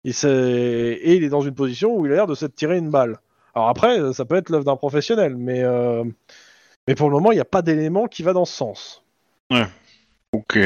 [0.05, 3.17] Et, il est dans une position où il a l'air de s'être tiré une balle.
[3.55, 6.03] Alors après, ça peut être l'œuvre d'un professionnel, mais, euh,
[6.87, 9.03] mais pour le moment, il n'y a pas d'élément qui va dans ce sens.
[10.33, 10.59] Ok.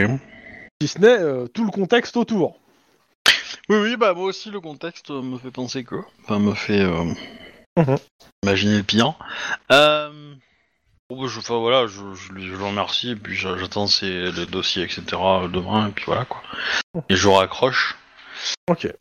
[0.81, 2.59] Si ce n'est euh, tout le contexte autour.
[3.69, 5.95] Oui, oui, bah moi aussi le contexte me fait penser que.
[6.23, 6.83] Enfin, me fait
[7.77, 7.97] Mhm.
[8.43, 9.13] imaginer le pire.
[9.71, 10.33] Euh...
[11.09, 13.87] Bon, bah, je, enfin, voilà, je, je, lui- je le remercie et puis j'a- j'attends
[13.87, 15.03] ses les dossiers, etc.
[15.51, 16.41] demain et puis voilà quoi.
[17.07, 17.95] Et je raccroche.
[18.69, 18.91] Ok.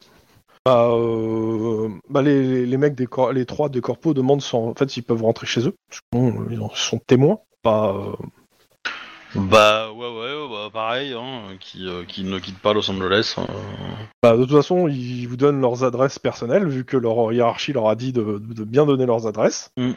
[0.65, 4.89] Bah, euh, bah, les, mecs des cor- les trois des corpos demandent si, en fait
[4.91, 5.75] s'ils peuvent rentrer chez eux.
[5.89, 7.39] Parce que bon, sont témoins.
[7.63, 7.93] Pas.
[7.93, 8.13] euh,
[9.35, 13.35] Bah ouais, ouais, bah, pareil, hein, qui, euh, qui ne quitte pas Los Angeles.
[13.39, 13.43] euh.
[14.23, 17.89] bah, de toute façon, ils vous donnent leurs adresses personnelles vu que leur hiérarchie leur
[17.89, 19.71] a dit de, de bien donner leurs adresses.
[19.77, 19.93] Mm.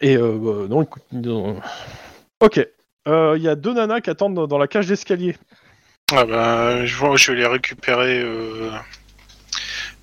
[0.00, 1.54] Et euh, bah, non, écoute, euh,
[2.40, 2.66] ok.
[3.08, 5.36] Euh, Il y a deux nanas qui attendent dans- dans la cage d'escalier.
[6.12, 8.70] Ah ben, je, vois, je vais les récupérer euh,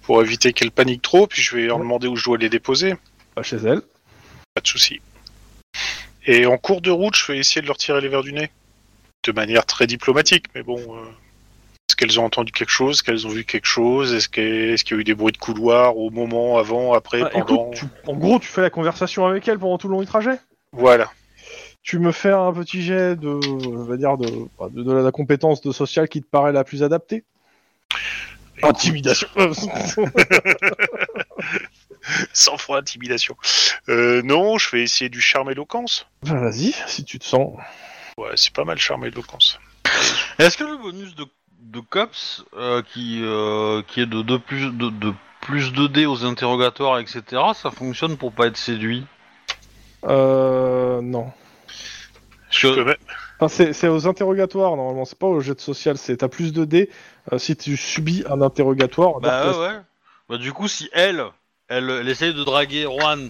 [0.04, 1.84] pour éviter qu'elles paniquent trop, puis je vais leur Ouais.
[1.84, 2.96] demander où je dois les déposer.
[3.36, 3.82] Pas chez elles.
[4.54, 5.00] Pas de souci.
[6.26, 8.52] Et en cours de route, je vais essayer de leur tirer les verres du nez.
[9.24, 10.78] De manière très diplomatique, mais bon.
[10.80, 11.06] euh,
[11.90, 12.96] est-ce qu'elles ont entendu quelque chose?
[12.96, 14.14] Est-ce qu'elles ont vu quelque chose?
[14.14, 17.72] Est-ce qu'il y a eu des bruits de couloir au moment, avant, après, Bah, pendant?
[17.72, 20.08] écoute, tu- en gros, tu fais la conversation avec elles pendant tout le long du
[20.08, 20.40] trajet?
[20.72, 21.12] Voilà.
[21.84, 24.28] Tu me fais un petit jet de, je vais dire de,
[24.70, 27.24] de, de la compétence de social qui te paraît la plus adaptée.
[28.64, 29.28] Intimidation.
[32.34, 33.36] Sans froid, intimidation.
[33.90, 36.08] Euh, non, je vais essayer du charme éloquence.
[36.24, 37.58] Bah, Vas-y, si tu te sens.
[38.18, 39.60] Ouais, c'est pas mal charme éloquence.
[40.40, 41.26] Est-ce que le bonus de,
[41.62, 46.24] de COPS, euh, qui, euh, qui est de 2 plus, de, de plus 2D aux
[46.26, 47.24] interrogatoires, etc.,
[47.56, 49.06] ça fonctionne pour pas être séduit?
[50.06, 51.32] Euh, non.
[52.50, 52.96] Je Que- peux même-
[53.40, 55.98] Enfin, c'est c'est aux interrogatoires normalement, c'est pas au jet de social.
[55.98, 56.92] C'est t'as plus de dés
[57.32, 59.20] euh, si tu subis un interrogatoire.
[59.20, 59.80] Bah ouais, ouais.
[60.30, 61.24] Bah du coup, si elle,
[61.72, 63.30] elle, elle essaye de draguer Juan,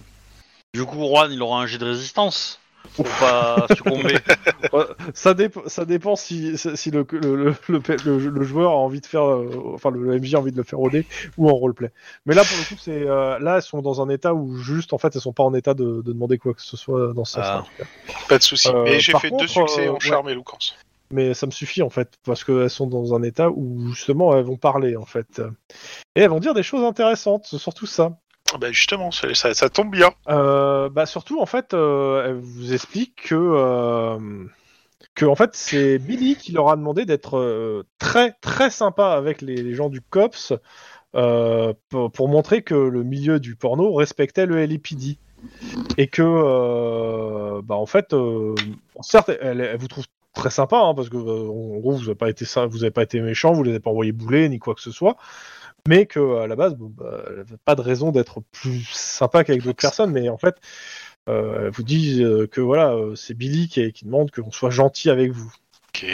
[0.74, 2.58] du coup, Juan, il aura un jet de résistance
[2.94, 4.16] pour pas succomber.
[4.72, 8.76] Ouais, ça, dép- ça dépend si, si le, le, le, le- le- le joueur a
[8.76, 11.04] envie de faire, euh, enfin le, le MJ a envie de le faire au dé
[11.36, 11.90] ou en roleplay.
[12.24, 14.92] Mais là pour le coup c'est euh, là elles sont dans un état où juste
[14.94, 17.24] en fait elles sont pas en état de, de demander quoi que ce soit dans
[17.26, 17.44] ce sens.
[17.44, 17.64] Ah.
[17.76, 17.84] cas.
[18.30, 18.68] Pas de souci.
[18.68, 20.74] Euh, Et j'ai fait contre, deux succès euh, en charme éloquence.
[21.10, 24.44] Mais ça me suffit en fait parce qu'elles sont dans un état où justement elles
[24.44, 25.42] vont parler en fait
[26.14, 28.16] et elles vont dire des choses intéressantes, c'est surtout ça.
[28.52, 30.10] Ah Bah justement, ça, tombe bien.
[30.28, 34.18] Euh, bah surtout en fait, euh, elle vous explique que euh,
[35.14, 39.74] que en fait c'est Billy qui leur a demandé d'être très très sympa avec les,
[39.74, 40.52] gens du cops
[41.12, 45.18] pour, montrer que le milieu du porno respectait le LAPD
[45.98, 48.14] et que bah en fait
[49.00, 50.04] certes elle, vous trouve
[50.34, 53.20] très sympa hein, parce que en gros vous avez pas été vous avez pas été
[53.20, 55.16] méchant vous les avez pas envoyé bouler ni quoi que ce soit
[55.88, 59.44] mais que à la base bon, bah, elle avait pas de raison d'être plus sympa
[59.44, 60.56] qu'avec d'autres personnes mais en fait
[61.28, 64.70] euh, elle vous dit euh, que voilà euh, c'est Billy qui, qui demande qu'on soit
[64.70, 65.52] gentil avec vous.
[65.88, 66.04] Ok.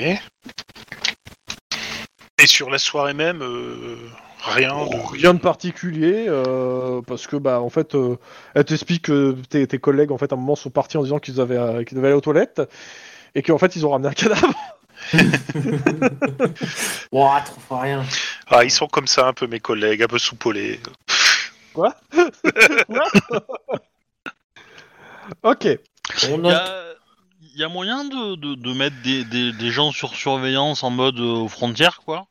[2.41, 3.97] Et sur la soirée même, euh,
[4.43, 5.13] rien de...
[5.13, 8.17] rien de particulier euh, parce que bah en fait euh,
[8.55, 11.19] elle t'explique que tes, tes collègues en fait à un moment sont partis en disant
[11.19, 12.63] qu'ils avaient euh, qu'ils devaient aller aux toilettes
[13.35, 14.55] et qu'en fait ils ont ramené un cadavre
[17.13, 18.05] Ouah, trop fort rien.
[18.49, 20.81] Ah, ils sont comme ça un peu mes collègues, un peu soupolés.
[25.43, 25.69] ok
[26.31, 26.65] On Il y a...
[26.65, 26.85] a,
[27.57, 31.21] y a moyen de, de, de mettre des, des, des gens sur surveillance en mode
[31.21, 32.27] euh, aux frontières, quoi?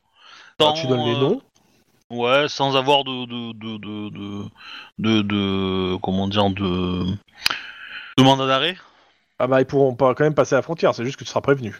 [0.58, 1.40] Bah, Sans, tu donnes les euh, noms.
[2.10, 4.44] Ouais, sans avoir de de de de de,
[4.98, 7.04] de, de- comment dire de
[8.18, 8.76] mandat d'arrêt.
[9.38, 11.40] Ah bah ils pourront pas quand même passer la frontière, c'est juste que tu seras
[11.40, 11.74] prévenu.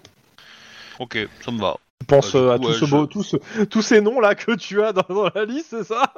[0.98, 1.76] Ok, ça me va.
[2.00, 4.20] Tu penses euh, à coup, tout ouais, ce je- beau- tout ce- tous ces noms
[4.20, 6.12] là que tu as dans, dans la liste, c'est ça?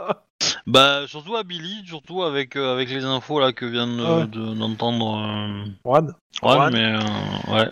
[0.67, 4.27] Bah surtout à Billy, surtout avec euh, avec les infos là que vient de- Ouais.
[4.27, 5.19] de- d'entendre.
[5.19, 6.73] euh, Juan Juan, Juan.
[6.73, 7.69] mais euh, ouais.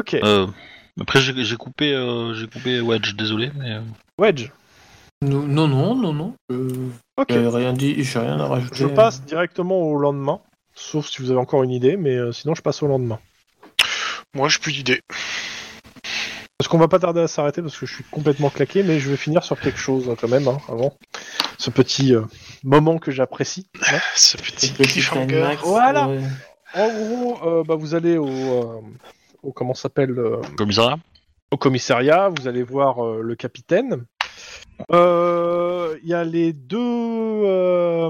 [0.00, 0.14] Ok.
[0.14, 0.46] Euh,
[1.00, 3.78] après j'ai coupé euh, j'ai coupé Wedge, désolé, mais.
[4.18, 4.50] Wedge.
[5.22, 6.34] Non, non, non, non.
[6.50, 7.28] Euh, Ok.
[7.30, 8.76] j'ai rien dit, j'ai rien à rajouter.
[8.76, 10.40] Je passe directement au lendemain,
[10.74, 13.20] sauf si vous avez encore une idée, mais euh, sinon je passe au lendemain.
[14.34, 15.00] Moi, j'ai plus d'idée.
[16.62, 19.10] Parce qu'on va pas tarder à s'arrêter parce que je suis complètement claqué, mais je
[19.10, 20.96] vais finir sur quelque chose hein, quand même hein, avant
[21.58, 22.22] ce petit euh,
[22.62, 23.66] moment que j'apprécie.
[23.90, 23.98] hein.
[24.14, 25.40] Ce Et petit petit cliffhanger.
[25.40, 26.06] Max, Voilà.
[26.06, 26.20] ouais.
[26.74, 28.80] En gros, euh, bah, vous allez au, euh,
[29.42, 30.98] au comment ça s'appelle euh, Commissariat.
[31.50, 34.04] au commissariat, vous allez voir euh, le capitaine.
[34.92, 38.08] Euh, Il y a les deux euh,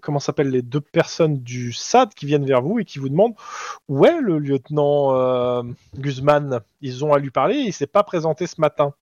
[0.00, 3.08] comment ça s'appelle les deux personnes du SAD qui viennent vers vous et qui vous
[3.08, 3.34] demandent
[3.88, 5.62] où est le lieutenant euh,
[5.96, 6.60] Guzman.
[6.80, 8.94] Ils ont à lui parler, il s'est pas présenté ce matin.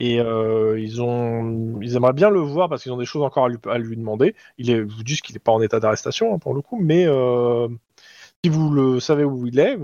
[0.00, 3.48] Et euh, ils ont, ils aimeraient bien le voir parce qu'ils ont des choses encore
[3.66, 4.34] à lui, demander.
[4.58, 7.68] Il vous disent qu'il n'est pas en état d'arrestation hein, pour le coup, mais euh,
[8.44, 9.76] si vous le savez où il est,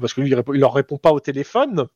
[0.00, 1.86] parce que lui il, répond- il leur répond pas au téléphone,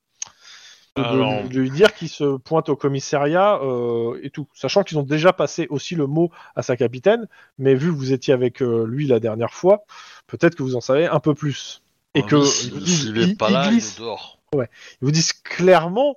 [0.97, 4.83] de, de- Alors- de lui dire qu'il se pointe au commissariat euh, et tout, sachant
[4.83, 8.35] qu'ils ont déjà passé aussi le mot à sa capitaine, mais vu que vous étiez
[8.35, 9.85] avec euh, lui la dernière fois,
[10.27, 11.83] peut-être que vous en savez un peu plus.
[12.15, 13.97] Et Ah que ils s'il vous disent- s'il est ils- pas ils là, il glissent-
[13.99, 14.39] est dehors.
[14.55, 14.67] ils
[15.03, 16.17] vous disent clairement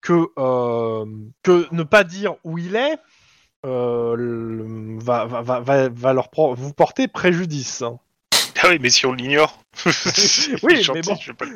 [0.00, 1.04] que, euh,
[1.44, 2.98] que ne pas dire où il est
[3.66, 7.82] euh, le- va, va, va, va, va leur pro- vous porter préjudice.
[7.82, 7.98] hein.
[8.62, 9.59] Ah oui, mais si on l'ignore.
[10.62, 11.14] Oui, Gentil, mais bon.
[11.20, 11.46] je pas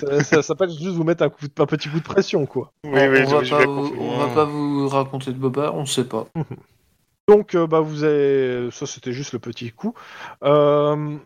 [0.00, 2.72] ça, ça s'appelle juste vous mettre un, coup de- un petit coup de pression, quoi.
[2.84, 5.84] Oui, on, oui, on va pas vous, on va pas vous raconter de boba, on
[5.86, 6.26] sait pas.
[7.28, 8.70] Donc, euh, bah, vous avez...
[8.70, 9.94] ça c'était juste le petit coup.
[10.44, 11.16] Euh,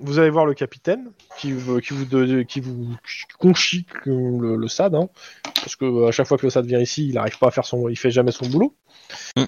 [0.00, 2.94] vous allez voir le capitaine qui, veut- qui vous, de- qui vous
[3.38, 5.08] conchie que le, le SAD, hein,
[5.54, 7.50] parce que euh, à chaque fois que le SAD vient ici, il n'arrive pas à
[7.52, 8.74] faire son, il fait jamais son boulot.
[9.36, 9.44] Mm.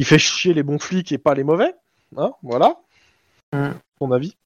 [0.00, 1.72] Il fait chier les bons flics et pas les mauvais,
[2.16, 2.76] hein, voilà.
[3.52, 3.70] Mm.
[4.00, 4.36] Ton avis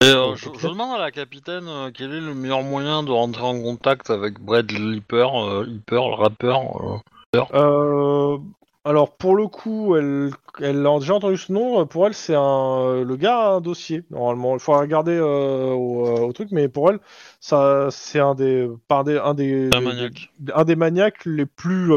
[0.00, 3.42] Et, euh, je, demande à la capitaine euh, quel est le meilleur moyen de rentrer
[3.42, 7.02] en contact avec Brad Lipper, euh, Lipper, le rappeur.
[7.34, 7.40] euh.
[7.52, 8.38] Euh,
[8.84, 10.30] alors pour le coup, elle,
[10.60, 11.84] elle a déjà entendu ce nom.
[11.86, 14.04] Pour elle, c'est un le gars a un dossier.
[14.10, 17.00] Normalement, il faut regarder euh, au, au truc, mais pour elle,
[17.40, 20.30] ça c'est un des un des un des, Un des- maniaque.
[20.38, 21.92] des- un des maniaques les plus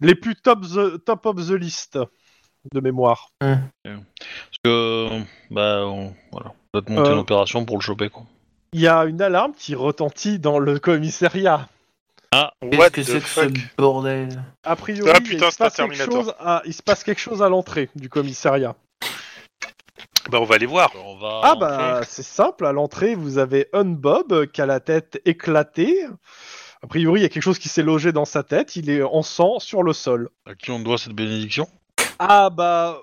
[0.00, 1.98] les plus top the- top of the list
[2.72, 3.30] de mémoire.
[3.40, 3.58] Parce
[4.64, 5.08] que,
[5.50, 7.12] bah, on, voilà, on va te monter Euh.
[7.14, 8.24] une opération pour le choper, quoi.
[8.72, 11.68] Il y a une alarme qui retentit dans le commissariat.
[12.32, 15.62] Qu'est-ce What que c'est que fuck ce bordel A priori, Ah, putain, il, se c'est
[15.62, 18.74] un passe quelque chose à, il se passe quelque chose à l'entrée du commissariat.
[20.30, 20.90] Bah, on va aller voir.
[21.04, 24.80] On va Ah bah c'est simple, à l'entrée vous avez un Bob qui a la
[24.80, 26.06] tête éclatée.
[26.82, 29.02] A priori il y a quelque chose qui s'est logé dans sa tête, il est
[29.02, 30.30] en sang sur le sol.
[30.46, 31.68] À qui on doit cette bénédiction?
[32.18, 32.98] Ah bah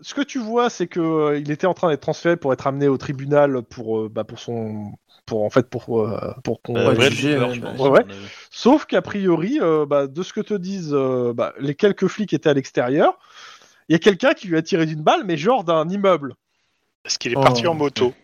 [0.00, 2.66] ce que tu vois c'est que euh, il était en train d'être transféré pour être
[2.66, 4.92] amené au tribunal pour euh, bah, pour son
[5.26, 6.84] pour en fait pour euh, pour qu'on- Euh,
[7.76, 8.14] mon avis.
[8.50, 12.32] Sauf qu'a priori euh, bah, de ce que te disent euh, bah, les quelques flics
[12.32, 13.18] étaient à l'extérieur.
[13.88, 16.34] Il y a quelqu'un qui lui a tiré d'une balle mais genre d'un immeuble.
[17.04, 18.14] Est-ce qu'il est Oh, parti en moto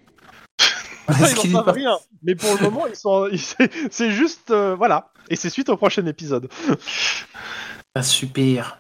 [0.60, 0.66] Ça,
[1.44, 1.96] ils n'en savent pas- rien.
[2.22, 5.10] Mais pour le moment, ils sont, c'est- c'est juste, euh, voilà.
[5.30, 6.48] Et c'est suite au prochain épisode.
[7.94, 8.78] Ah, super.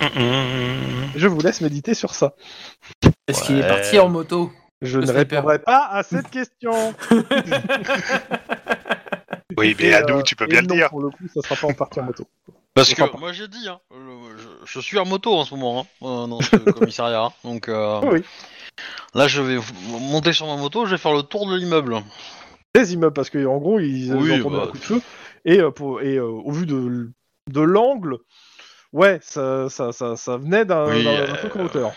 [0.00, 2.34] Je vous laisse méditer sur ça.
[3.28, 4.52] Est-ce qu'il est parti en moto
[4.82, 6.94] Je ne répondrai pas à cette question.
[9.58, 10.90] Oui, mais à nous, tu peux bien le dire.
[10.90, 12.24] Pour le coup, ça sera pas en partie en moto.
[12.74, 16.06] Parce que moi j'ai dit, hein, je, je suis en moto en ce moment, hein,
[16.06, 17.22] euh, dans ce commissariat.
[17.24, 17.32] hein.
[17.42, 18.22] Donc euh, Oui.
[19.14, 19.56] là je vais
[19.98, 22.02] monter sur ma moto, je vais faire le tour de l'immeuble.
[22.74, 25.00] Des immeubles, parce qu'en gros, ils Oui, ont entendu bah, un coup de feu.
[25.46, 27.10] Et, euh, pour, et euh, au vu de,
[27.50, 28.18] de l'angle,
[28.96, 31.92] ouais, ça, ça, ça, ça venait d'un Oui, euh, truc en hauteur.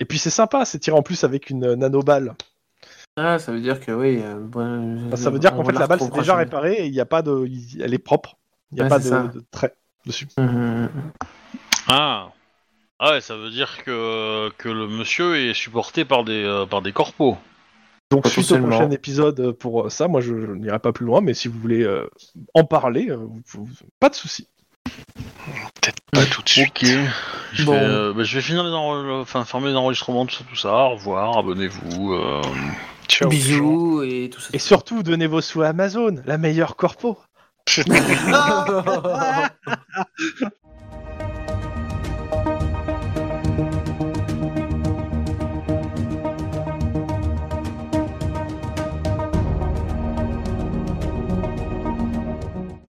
[0.00, 2.34] Et puis c'est sympa, c'est tiré en plus avec une nanoballe.
[3.16, 4.20] Ah, ça veut dire que oui.
[4.22, 6.92] euh, bon, Bah, ça veut dire qu'en fait la balle c'est déjà réparée et il
[6.92, 7.48] n'y a pas de,
[7.82, 8.36] elle est propre.
[8.70, 9.74] Il n'y a Ouais, pas de, de trait
[10.06, 10.28] dessus.
[10.38, 10.88] Mhm.
[11.88, 12.28] Ah.
[13.00, 16.82] Ah ouais, ça veut dire que, que le monsieur est supporté par des, euh, par
[16.82, 17.36] des corpos.
[18.10, 21.34] Donc suite au prochain épisode pour ça, moi je, je n'irai pas plus loin, mais
[21.34, 22.08] si vous voulez euh,
[22.54, 23.68] en parler, euh, vous- vous-
[24.00, 24.48] pas de souci.
[25.92, 26.68] Peut-être Pas tout de suite.
[26.68, 26.86] Ok.
[27.52, 27.72] Je, Bon.
[27.72, 30.56] vais, euh, bah, je vais finir les enre- enfin, fermer les enregistrements, tout ça, tout
[30.56, 30.72] ça.
[30.74, 32.12] Au revoir, abonnez-vous.
[32.14, 32.42] euh.
[33.08, 33.28] Ciao.
[33.28, 34.50] Bisous et tout ça.
[34.52, 37.18] Et surtout, donnez vos sous à Amazon, la meilleure corpo.